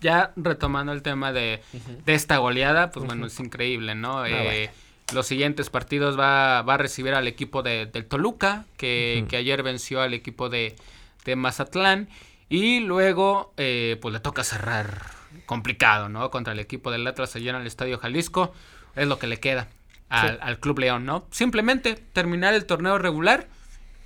[0.00, 1.60] ya retomando el tema de,
[2.06, 4.20] de esta goleada, pues bueno, es increíble, ¿no?
[4.20, 4.70] Ah, eh,
[5.12, 9.62] los siguientes partidos va, va a recibir al equipo de, del Toluca, que, que, ayer
[9.62, 10.76] venció al equipo de,
[11.24, 12.08] de Mazatlán.
[12.48, 15.02] Y luego, eh, pues le toca cerrar
[15.46, 16.30] complicado, ¿no?
[16.30, 18.52] Contra el equipo del Atlas allá en el Estadio Jalisco.
[18.94, 19.68] Es lo que le queda
[20.08, 21.26] al, Club León, ¿no?
[21.30, 23.48] Simplemente terminar el torneo regular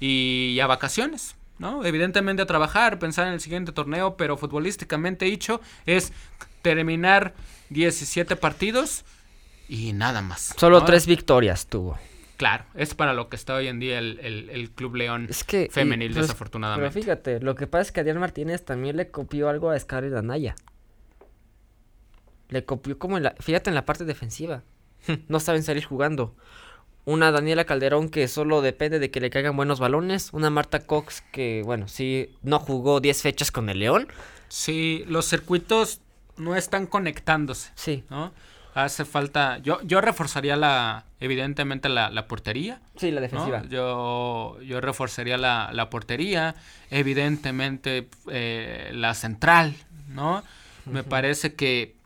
[0.01, 1.85] y a vacaciones, ¿no?
[1.85, 6.13] Evidentemente a trabajar, pensar en el siguiente torneo, pero futbolísticamente dicho es
[6.63, 7.35] terminar
[7.71, 9.05] 17 partidos
[9.69, 10.55] y nada más.
[10.57, 11.99] Solo tres victorias tuvo.
[12.39, 16.15] Claro, es para lo que está hoy en día el, Club León es que, femenil,
[16.15, 16.89] desafortunadamente.
[16.89, 20.15] Pero fíjate, lo que pasa es que Adrián Martínez también le copió algo a Scarlett
[20.15, 20.55] Anaya.
[22.49, 23.35] Le copió como en la...
[23.41, 24.63] Fíjate en la parte defensiva.
[25.29, 26.37] no saben salir jugando.
[27.05, 30.33] Una Daniela Calderón que solo depende de que le caigan buenos balones.
[30.33, 34.07] Una Marta Cox que, bueno, sí, no jugó 10 fechas con el León.
[34.47, 36.03] Sí, los circuitos
[36.37, 37.73] no están conectándose.
[37.75, 38.05] Sí.
[38.11, 38.33] ¿no?
[38.85, 39.59] Hace falta.
[39.59, 41.05] Yo, yo reforzaría la.
[41.19, 42.81] Evidentemente la, la portería.
[42.97, 43.65] Sí, la defensiva.
[43.69, 46.55] Yo, yo reforzaría la, la portería.
[46.91, 49.75] Evidentemente eh, la central,
[50.09, 50.45] ¿no?
[50.87, 51.97] Me parece que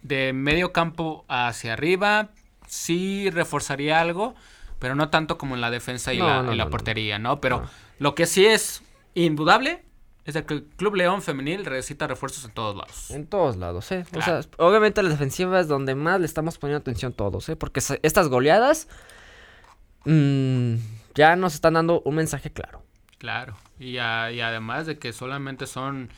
[0.00, 2.30] de medio campo hacia arriba
[2.66, 4.34] sí reforzaría algo,
[4.78, 7.40] pero no tanto como en la defensa y la, la portería, ¿no?
[7.40, 7.68] Pero
[7.98, 8.82] lo que sí es
[9.14, 9.84] indudable
[10.24, 13.10] es que el Club León Femenil necesita refuerzos en todos lados.
[13.10, 14.04] En todos lados, ¿eh?
[14.16, 17.56] O sea, obviamente la defensiva es donde más le estamos poniendo atención todos, ¿eh?
[17.56, 18.88] Porque estas goleadas
[20.04, 20.74] mmm,
[21.14, 22.82] ya nos están dando un mensaje claro.
[23.18, 26.08] Claro, y, y además de que solamente son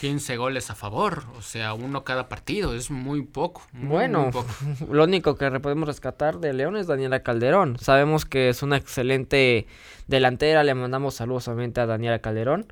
[0.00, 3.62] 15 goles a favor, o sea, uno cada partido, es muy poco.
[3.72, 4.30] bueno,
[4.90, 7.78] lo único que podemos rescatar de León es Daniela Calderón.
[7.78, 9.66] Sabemos que es una excelente
[10.08, 12.66] delantera, le mandamos saludos obviamente a Daniela Calderón.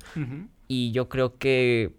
[0.67, 1.93] Y yo creo que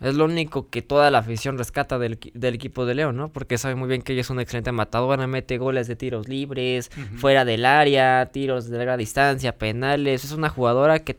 [0.00, 3.32] es lo único que toda la afición rescata del, equipo de León, ¿no?
[3.32, 6.90] Porque sabe muy bien que ella es una excelente matadora, mete goles de tiros libres,
[7.16, 10.24] fuera del área, tiros de larga distancia, penales.
[10.24, 11.16] Es una jugadora que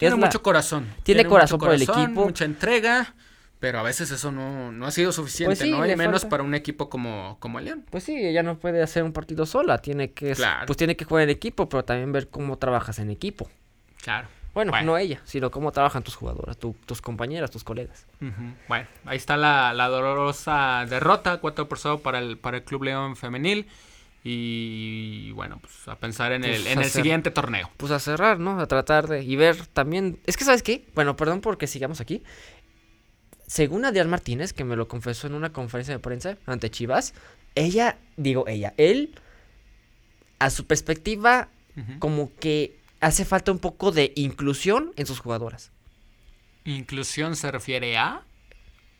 [0.00, 0.86] tiene mucho corazón.
[1.04, 2.24] Tiene, corazón, por el equipo.
[2.24, 3.14] Mucha entrega.
[3.60, 5.86] Pero a veces eso no, no ha sido suficiente, pues ¿no?
[5.86, 7.84] Y menos para un equipo como, como el León.
[7.90, 9.78] Pues sí, ella no puede hacer un partido sola.
[9.78, 10.34] Tiene que,
[10.66, 13.50] pues tiene que jugar en equipo, pero también ver cómo trabajas en equipo.
[14.02, 14.28] Claro.
[14.54, 18.06] Bueno, no ella, sino cómo trabajan tus jugadoras, tus compañeras, tus colegas.
[18.66, 22.84] Bueno, ahí está la, la dolorosa derrota, 4 por 0 para el, para el Club
[22.84, 23.68] León Femenil.
[24.22, 27.70] Y bueno, pues a pensar en, el, pues en el siguiente torneo.
[27.76, 28.60] Pues a cerrar, ¿no?
[28.60, 29.22] A tratar de.
[29.22, 30.20] Y ver también.
[30.26, 30.86] Es que, ¿sabes qué?
[30.94, 32.22] Bueno, perdón porque sigamos aquí.
[33.46, 37.14] Según Adrián Martínez, que me lo confesó en una conferencia de prensa ante Chivas,
[37.54, 39.14] ella, digo ella, él,
[40.38, 41.48] a su perspectiva,
[41.98, 45.72] como que hace falta un poco de inclusión en sus jugadoras.
[46.64, 48.22] ¿Inclusión se refiere a?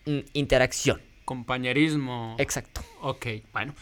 [0.07, 1.01] Mm, interacción.
[1.25, 2.35] Compañerismo.
[2.39, 2.83] Exacto.
[3.03, 3.75] Ok, bueno.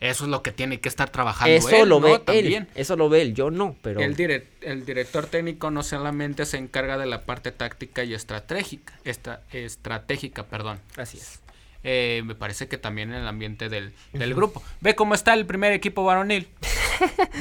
[0.00, 2.66] Eso es lo que tiene que estar trabajando eso lo ve él.
[2.74, 4.00] Eso lo ve él, yo no, pero...
[4.00, 4.14] El,
[4.60, 10.44] el director técnico no solamente se encarga de la parte táctica y estratégica, esta, estratégica,
[10.44, 10.80] perdón.
[10.96, 11.40] Así es.
[11.84, 14.62] Eh, me parece que también en el ambiente del, del grupo.
[14.80, 16.48] Ve cómo está el primer equipo varonil.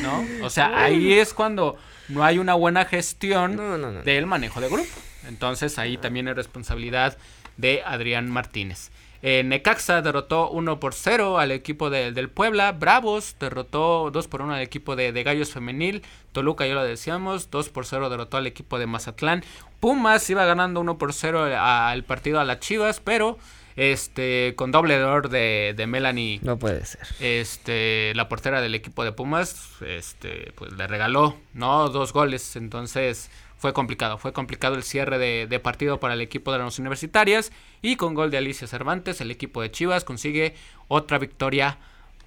[0.02, 0.26] ¿No?
[0.42, 1.78] O sea, ahí es cuando
[2.10, 4.92] no hay una buena gestión del manejo de grupo.
[5.28, 7.18] Entonces ahí también es responsabilidad
[7.56, 8.92] de Adrián Martínez.
[9.26, 12.74] Eh, Necaxa derrotó 1 por 0 al equipo del Puebla.
[12.74, 16.04] Bravos derrotó 2 por 1 al equipo de, Gallos Femenil.
[16.34, 19.46] Toluca, ya lo decíamos, 2 por 0 derrotó al equipo de Mazatlán.
[19.80, 23.38] Pumas iba ganando 1 por 0 al partido a las Chivas, pero
[23.78, 26.40] este con doble error de, de, Melanie.
[26.42, 27.08] No puede ser.
[27.22, 31.88] Este, la portera del equipo de Pumas, este, pues le regaló, ¿no?
[31.88, 32.58] Dos goles.
[32.58, 33.32] Entonces,
[33.64, 34.18] fue complicado.
[34.18, 35.18] Fue complicado el cierre
[35.48, 37.54] de, partido para el equipo de las universitarias.
[37.82, 40.54] Y con gol de Alicia Cervantes, el equipo de Chivas consigue
[40.90, 41.78] otra victoria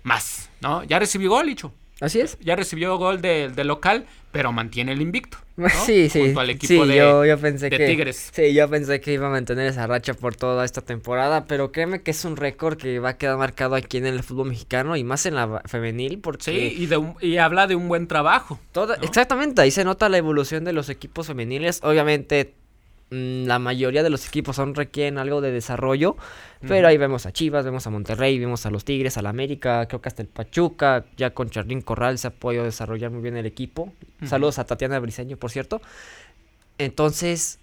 [0.03, 0.49] más.
[0.63, 0.83] ¿no?
[0.85, 1.75] Ya recibió gol, Licho.
[2.01, 2.39] Así es.
[2.41, 5.39] Ya recibió gol de, local, pero mantiene el invicto.
[5.87, 6.21] Sí, sí.
[6.21, 8.31] Junto al equipo de, yo, pensé que, Tigres.
[8.35, 12.03] Sí, yo pensé que iba a mantener esa racha por toda esta temporada, pero créeme
[12.03, 15.05] que es un récord que va a quedar marcado aquí en el fútbol mexicano y
[15.05, 16.45] más en la femenil porque...
[16.45, 18.61] Sí, y, de y habla de un buen trabajo.
[19.01, 21.81] Exactamente, ahí se nota la evolución de los equipos femeniles.
[21.83, 22.53] Obviamente
[23.11, 26.17] la mayoría de los equipos aún requieren algo de desarrollo,
[26.67, 29.87] pero ahí vemos a Chivas, vemos a Monterrey, vemos a los Tigres, a la América,
[29.87, 33.37] creo que hasta el Pachuca, ya con Charlín Corral se ha podido desarrollar muy bien
[33.37, 33.93] el equipo.
[34.25, 35.81] Saludos a Tatiana Briseño, por cierto.
[36.79, 37.61] Entonces,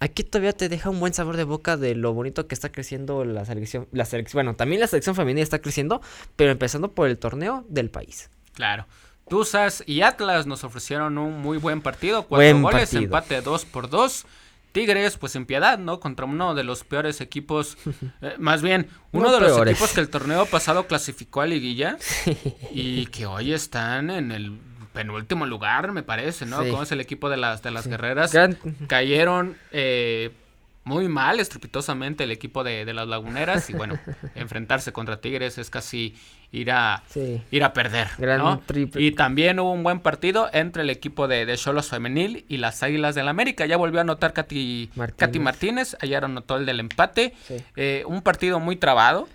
[0.00, 3.24] aquí todavía te deja un buen sabor de boca de lo bonito que está creciendo
[3.24, 6.00] la selección, la selección, bueno, también la selección femenina está creciendo,
[6.34, 8.30] pero empezando por el torneo del país.
[8.54, 8.86] Claro.
[9.28, 14.26] Tuzas y Atlas nos ofrecieron un muy buen partido, cuatro goles, empate 2 por 2.
[14.72, 16.00] Tigres, pues en piedad, ¿no?
[16.00, 17.76] Contra uno de los peores equipos,
[18.22, 21.98] eh, más bien, uno de los equipos que el torneo pasado clasificó a liguilla
[22.72, 24.58] y que hoy están en el
[24.92, 26.58] penúltimo lugar, me parece, ¿no?
[26.58, 28.32] Como es el equipo de las, de las guerreras.
[28.88, 30.30] Cayeron eh,
[30.84, 33.70] muy mal, estrepitosamente, el equipo de, de las laguneras.
[33.70, 33.98] Y bueno,
[34.34, 36.14] enfrentarse contra Tigres es casi
[36.52, 37.02] ir a,
[37.50, 38.08] ir a perder.
[38.96, 43.14] Y también hubo un buen partido entre el equipo de Cholos Femenil y las Águilas
[43.14, 43.64] del América.
[43.66, 47.34] Ya volvió a anotar Katy Martínez, Martínez ayer anotó el del empate.
[47.76, 49.28] Eh, un partido muy trabado.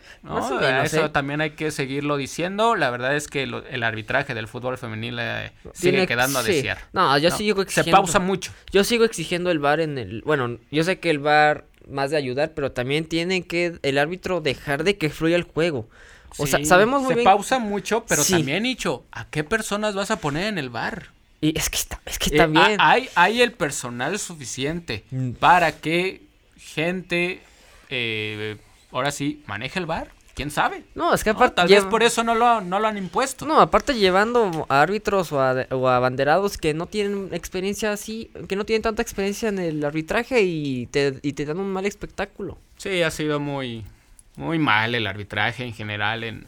[0.83, 1.09] Eso ¿eh?
[1.09, 2.75] también hay que seguirlo diciendo.
[2.75, 6.77] La verdad es que el arbitraje del fútbol femenil eh, sigue quedando a desear.
[6.93, 7.85] No, yo sigo exigiendo.
[7.85, 8.51] Se pausa mucho.
[8.71, 10.21] Yo sigo exigiendo el VAR en el.
[10.21, 14.41] Bueno, yo sé que el VAR más de ayudar, pero también tiene que el árbitro
[14.41, 15.87] dejar de que fluya el juego.
[16.37, 20.19] O sea, sabemos muy se pausa mucho, pero también, dicho, ¿a qué personas vas a
[20.19, 21.11] poner en el bar?
[21.41, 22.77] Y es que está, es que eh, bien.
[22.79, 25.31] hay, hay el personal suficiente mm.
[25.33, 26.23] para que
[26.57, 27.41] gente,
[27.89, 28.57] eh,
[28.91, 30.11] ahora sí, maneje el bar.
[30.33, 30.83] ¿Quién sabe?
[30.93, 31.55] No, es que aparte...
[31.55, 33.47] tal vez por eso no lo, no lo han impuesto.
[33.47, 38.55] No, aparte llevando a árbitros o a, o banderados que no tienen experiencia así, que
[38.55, 42.59] no tienen tanta experiencia en el arbitraje y te, y te dan un mal espectáculo.
[42.77, 43.83] Sí, ha sido muy,
[44.37, 46.47] muy mal el arbitraje en general en,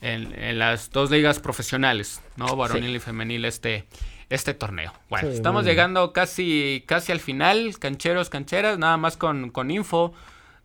[0.00, 2.56] en, las dos ligas profesionales, ¿no?
[2.56, 3.84] Varonil y femenil este,
[4.30, 4.92] este torneo.
[5.08, 10.14] Bueno, estamos llegando casi, casi al final, cancheros, cancheras, nada más con, con info,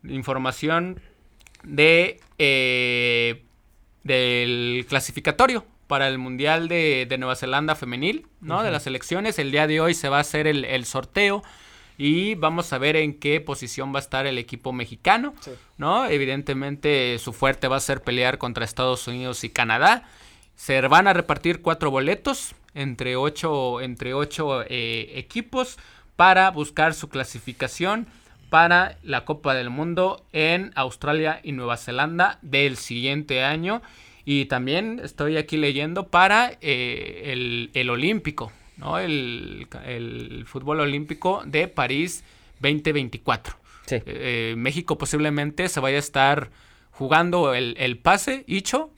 [0.03, 1.01] información
[1.63, 3.43] de eh,
[4.03, 8.63] del clasificatorio para el Mundial de, de Nueva Zelanda femenil, ¿no?
[8.63, 9.37] De las elecciones.
[9.37, 11.43] El día de hoy se va a hacer el, el sorteo
[11.97, 15.33] y vamos a ver en qué posición va a estar el equipo mexicano,
[15.77, 16.05] ¿no?
[16.05, 20.09] Evidentemente su fuerte va a ser pelear contra Estados Unidos y Canadá.
[20.55, 25.77] Se van a repartir cuatro boletos entre ocho, entre ocho eh, equipos
[26.15, 28.07] para buscar su clasificación
[28.49, 33.81] para la Copa del Mundo en Australia y Nueva Zelanda del siguiente año.
[34.25, 38.99] Y también estoy aquí leyendo para eh, el, el Olímpico, ¿no?
[38.99, 39.67] El,
[40.45, 42.23] fútbol olímpico de París
[42.59, 43.55] 2024.
[43.89, 46.49] Eh, México posiblemente se vaya a estar
[46.91, 48.91] jugando el, pase, Hicho,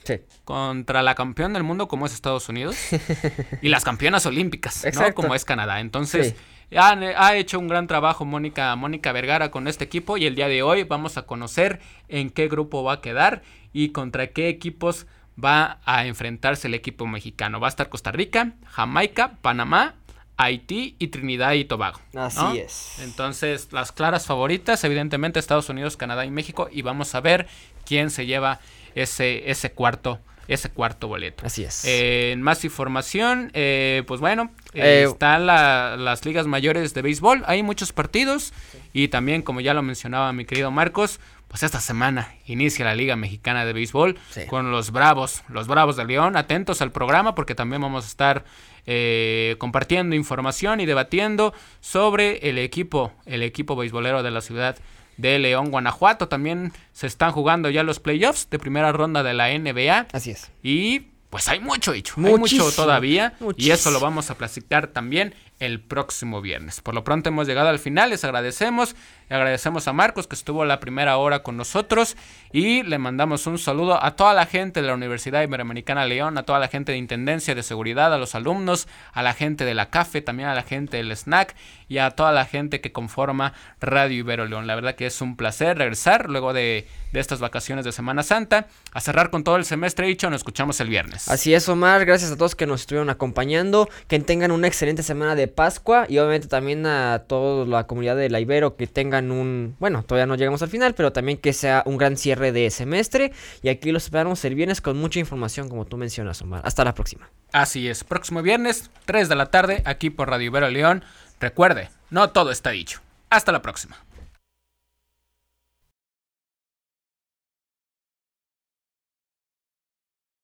[0.43, 2.77] contra la campeona del mundo como es Estados Unidos
[3.61, 5.13] y las campeonas olímpicas, ¿no?
[5.13, 5.79] Como es Canadá.
[5.79, 6.35] Entonces,
[6.75, 10.63] ha, hecho un gran trabajo Mónica, Mónica Vergara con este equipo y el día de
[10.63, 15.07] hoy vamos a conocer en qué grupo va a quedar y contra qué equipos
[15.43, 17.59] va a enfrentarse el equipo mexicano.
[17.59, 19.95] Va a estar Costa Rica, Jamaica, Panamá,
[20.37, 21.99] Haití y Trinidad y Tobago.
[22.15, 22.99] Así es.
[22.99, 26.67] Entonces, las claras favoritas, evidentemente Estados Unidos, Canadá y México.
[26.71, 27.47] Y vamos a ver
[27.85, 28.59] quién se lleva
[28.95, 31.45] ese, ese cuarto ese cuarto boleto.
[31.45, 31.85] Así es.
[31.85, 37.43] Eh, en más información, eh, pues bueno, eh, están las ligas mayores de béisbol.
[37.47, 38.53] Hay muchos partidos
[38.93, 41.19] y también, como ya lo mencionaba mi querido Marcos,
[41.55, 44.19] pues esta semana inicia la Liga Mexicana de Béisbol
[44.49, 46.35] con los Bravos, los Bravos de León.
[46.35, 48.43] Atentos al programa porque también vamos a estar
[48.85, 54.75] eh, compartiendo información y debatiendo sobre el equipo, el equipo beisbolero de la ciudad
[55.15, 56.27] de León, Guanajuato.
[56.27, 60.07] También se están jugando ya los playoffs de primera ronda de la NBA.
[60.11, 60.51] Así es.
[60.61, 63.33] Y pues hay mucho hecho, hay mucho todavía.
[63.55, 66.81] Y eso lo vamos a platicar también el próximo viernes.
[66.81, 68.95] Por lo pronto hemos llegado al final, les agradecemos,
[69.29, 72.17] agradecemos a Marcos que estuvo la primera hora con nosotros
[72.51, 76.43] y le mandamos un saludo a toda la gente de la Universidad Iberoamericana León, a
[76.43, 79.89] toda la gente de Intendencia de Seguridad, a los alumnos, a la gente de la
[79.89, 81.55] CAFE, también a la gente del SNAC
[81.87, 84.67] y a toda la gente que conforma Radio Ibero León.
[84.67, 88.67] La verdad que es un placer regresar luego de, de estas vacaciones de Semana Santa,
[88.93, 91.29] a cerrar con todo el semestre dicho, nos escuchamos el viernes.
[91.29, 95.35] Así es, Omar, gracias a todos que nos estuvieron acompañando, que tengan una excelente semana
[95.47, 100.03] Pascua y obviamente también a toda la comunidad de la Ibero que tengan un, bueno,
[100.03, 103.31] todavía no llegamos al final, pero también que sea un gran cierre de semestre
[103.61, 106.61] y aquí los esperamos el viernes con mucha información como tú mencionas, Omar.
[106.63, 107.29] Hasta la próxima.
[107.51, 111.03] Así es, próximo viernes, 3 de la tarde, aquí por Radio Ibero León.
[111.39, 113.01] Recuerde, no todo está dicho.
[113.29, 114.04] Hasta la próxima.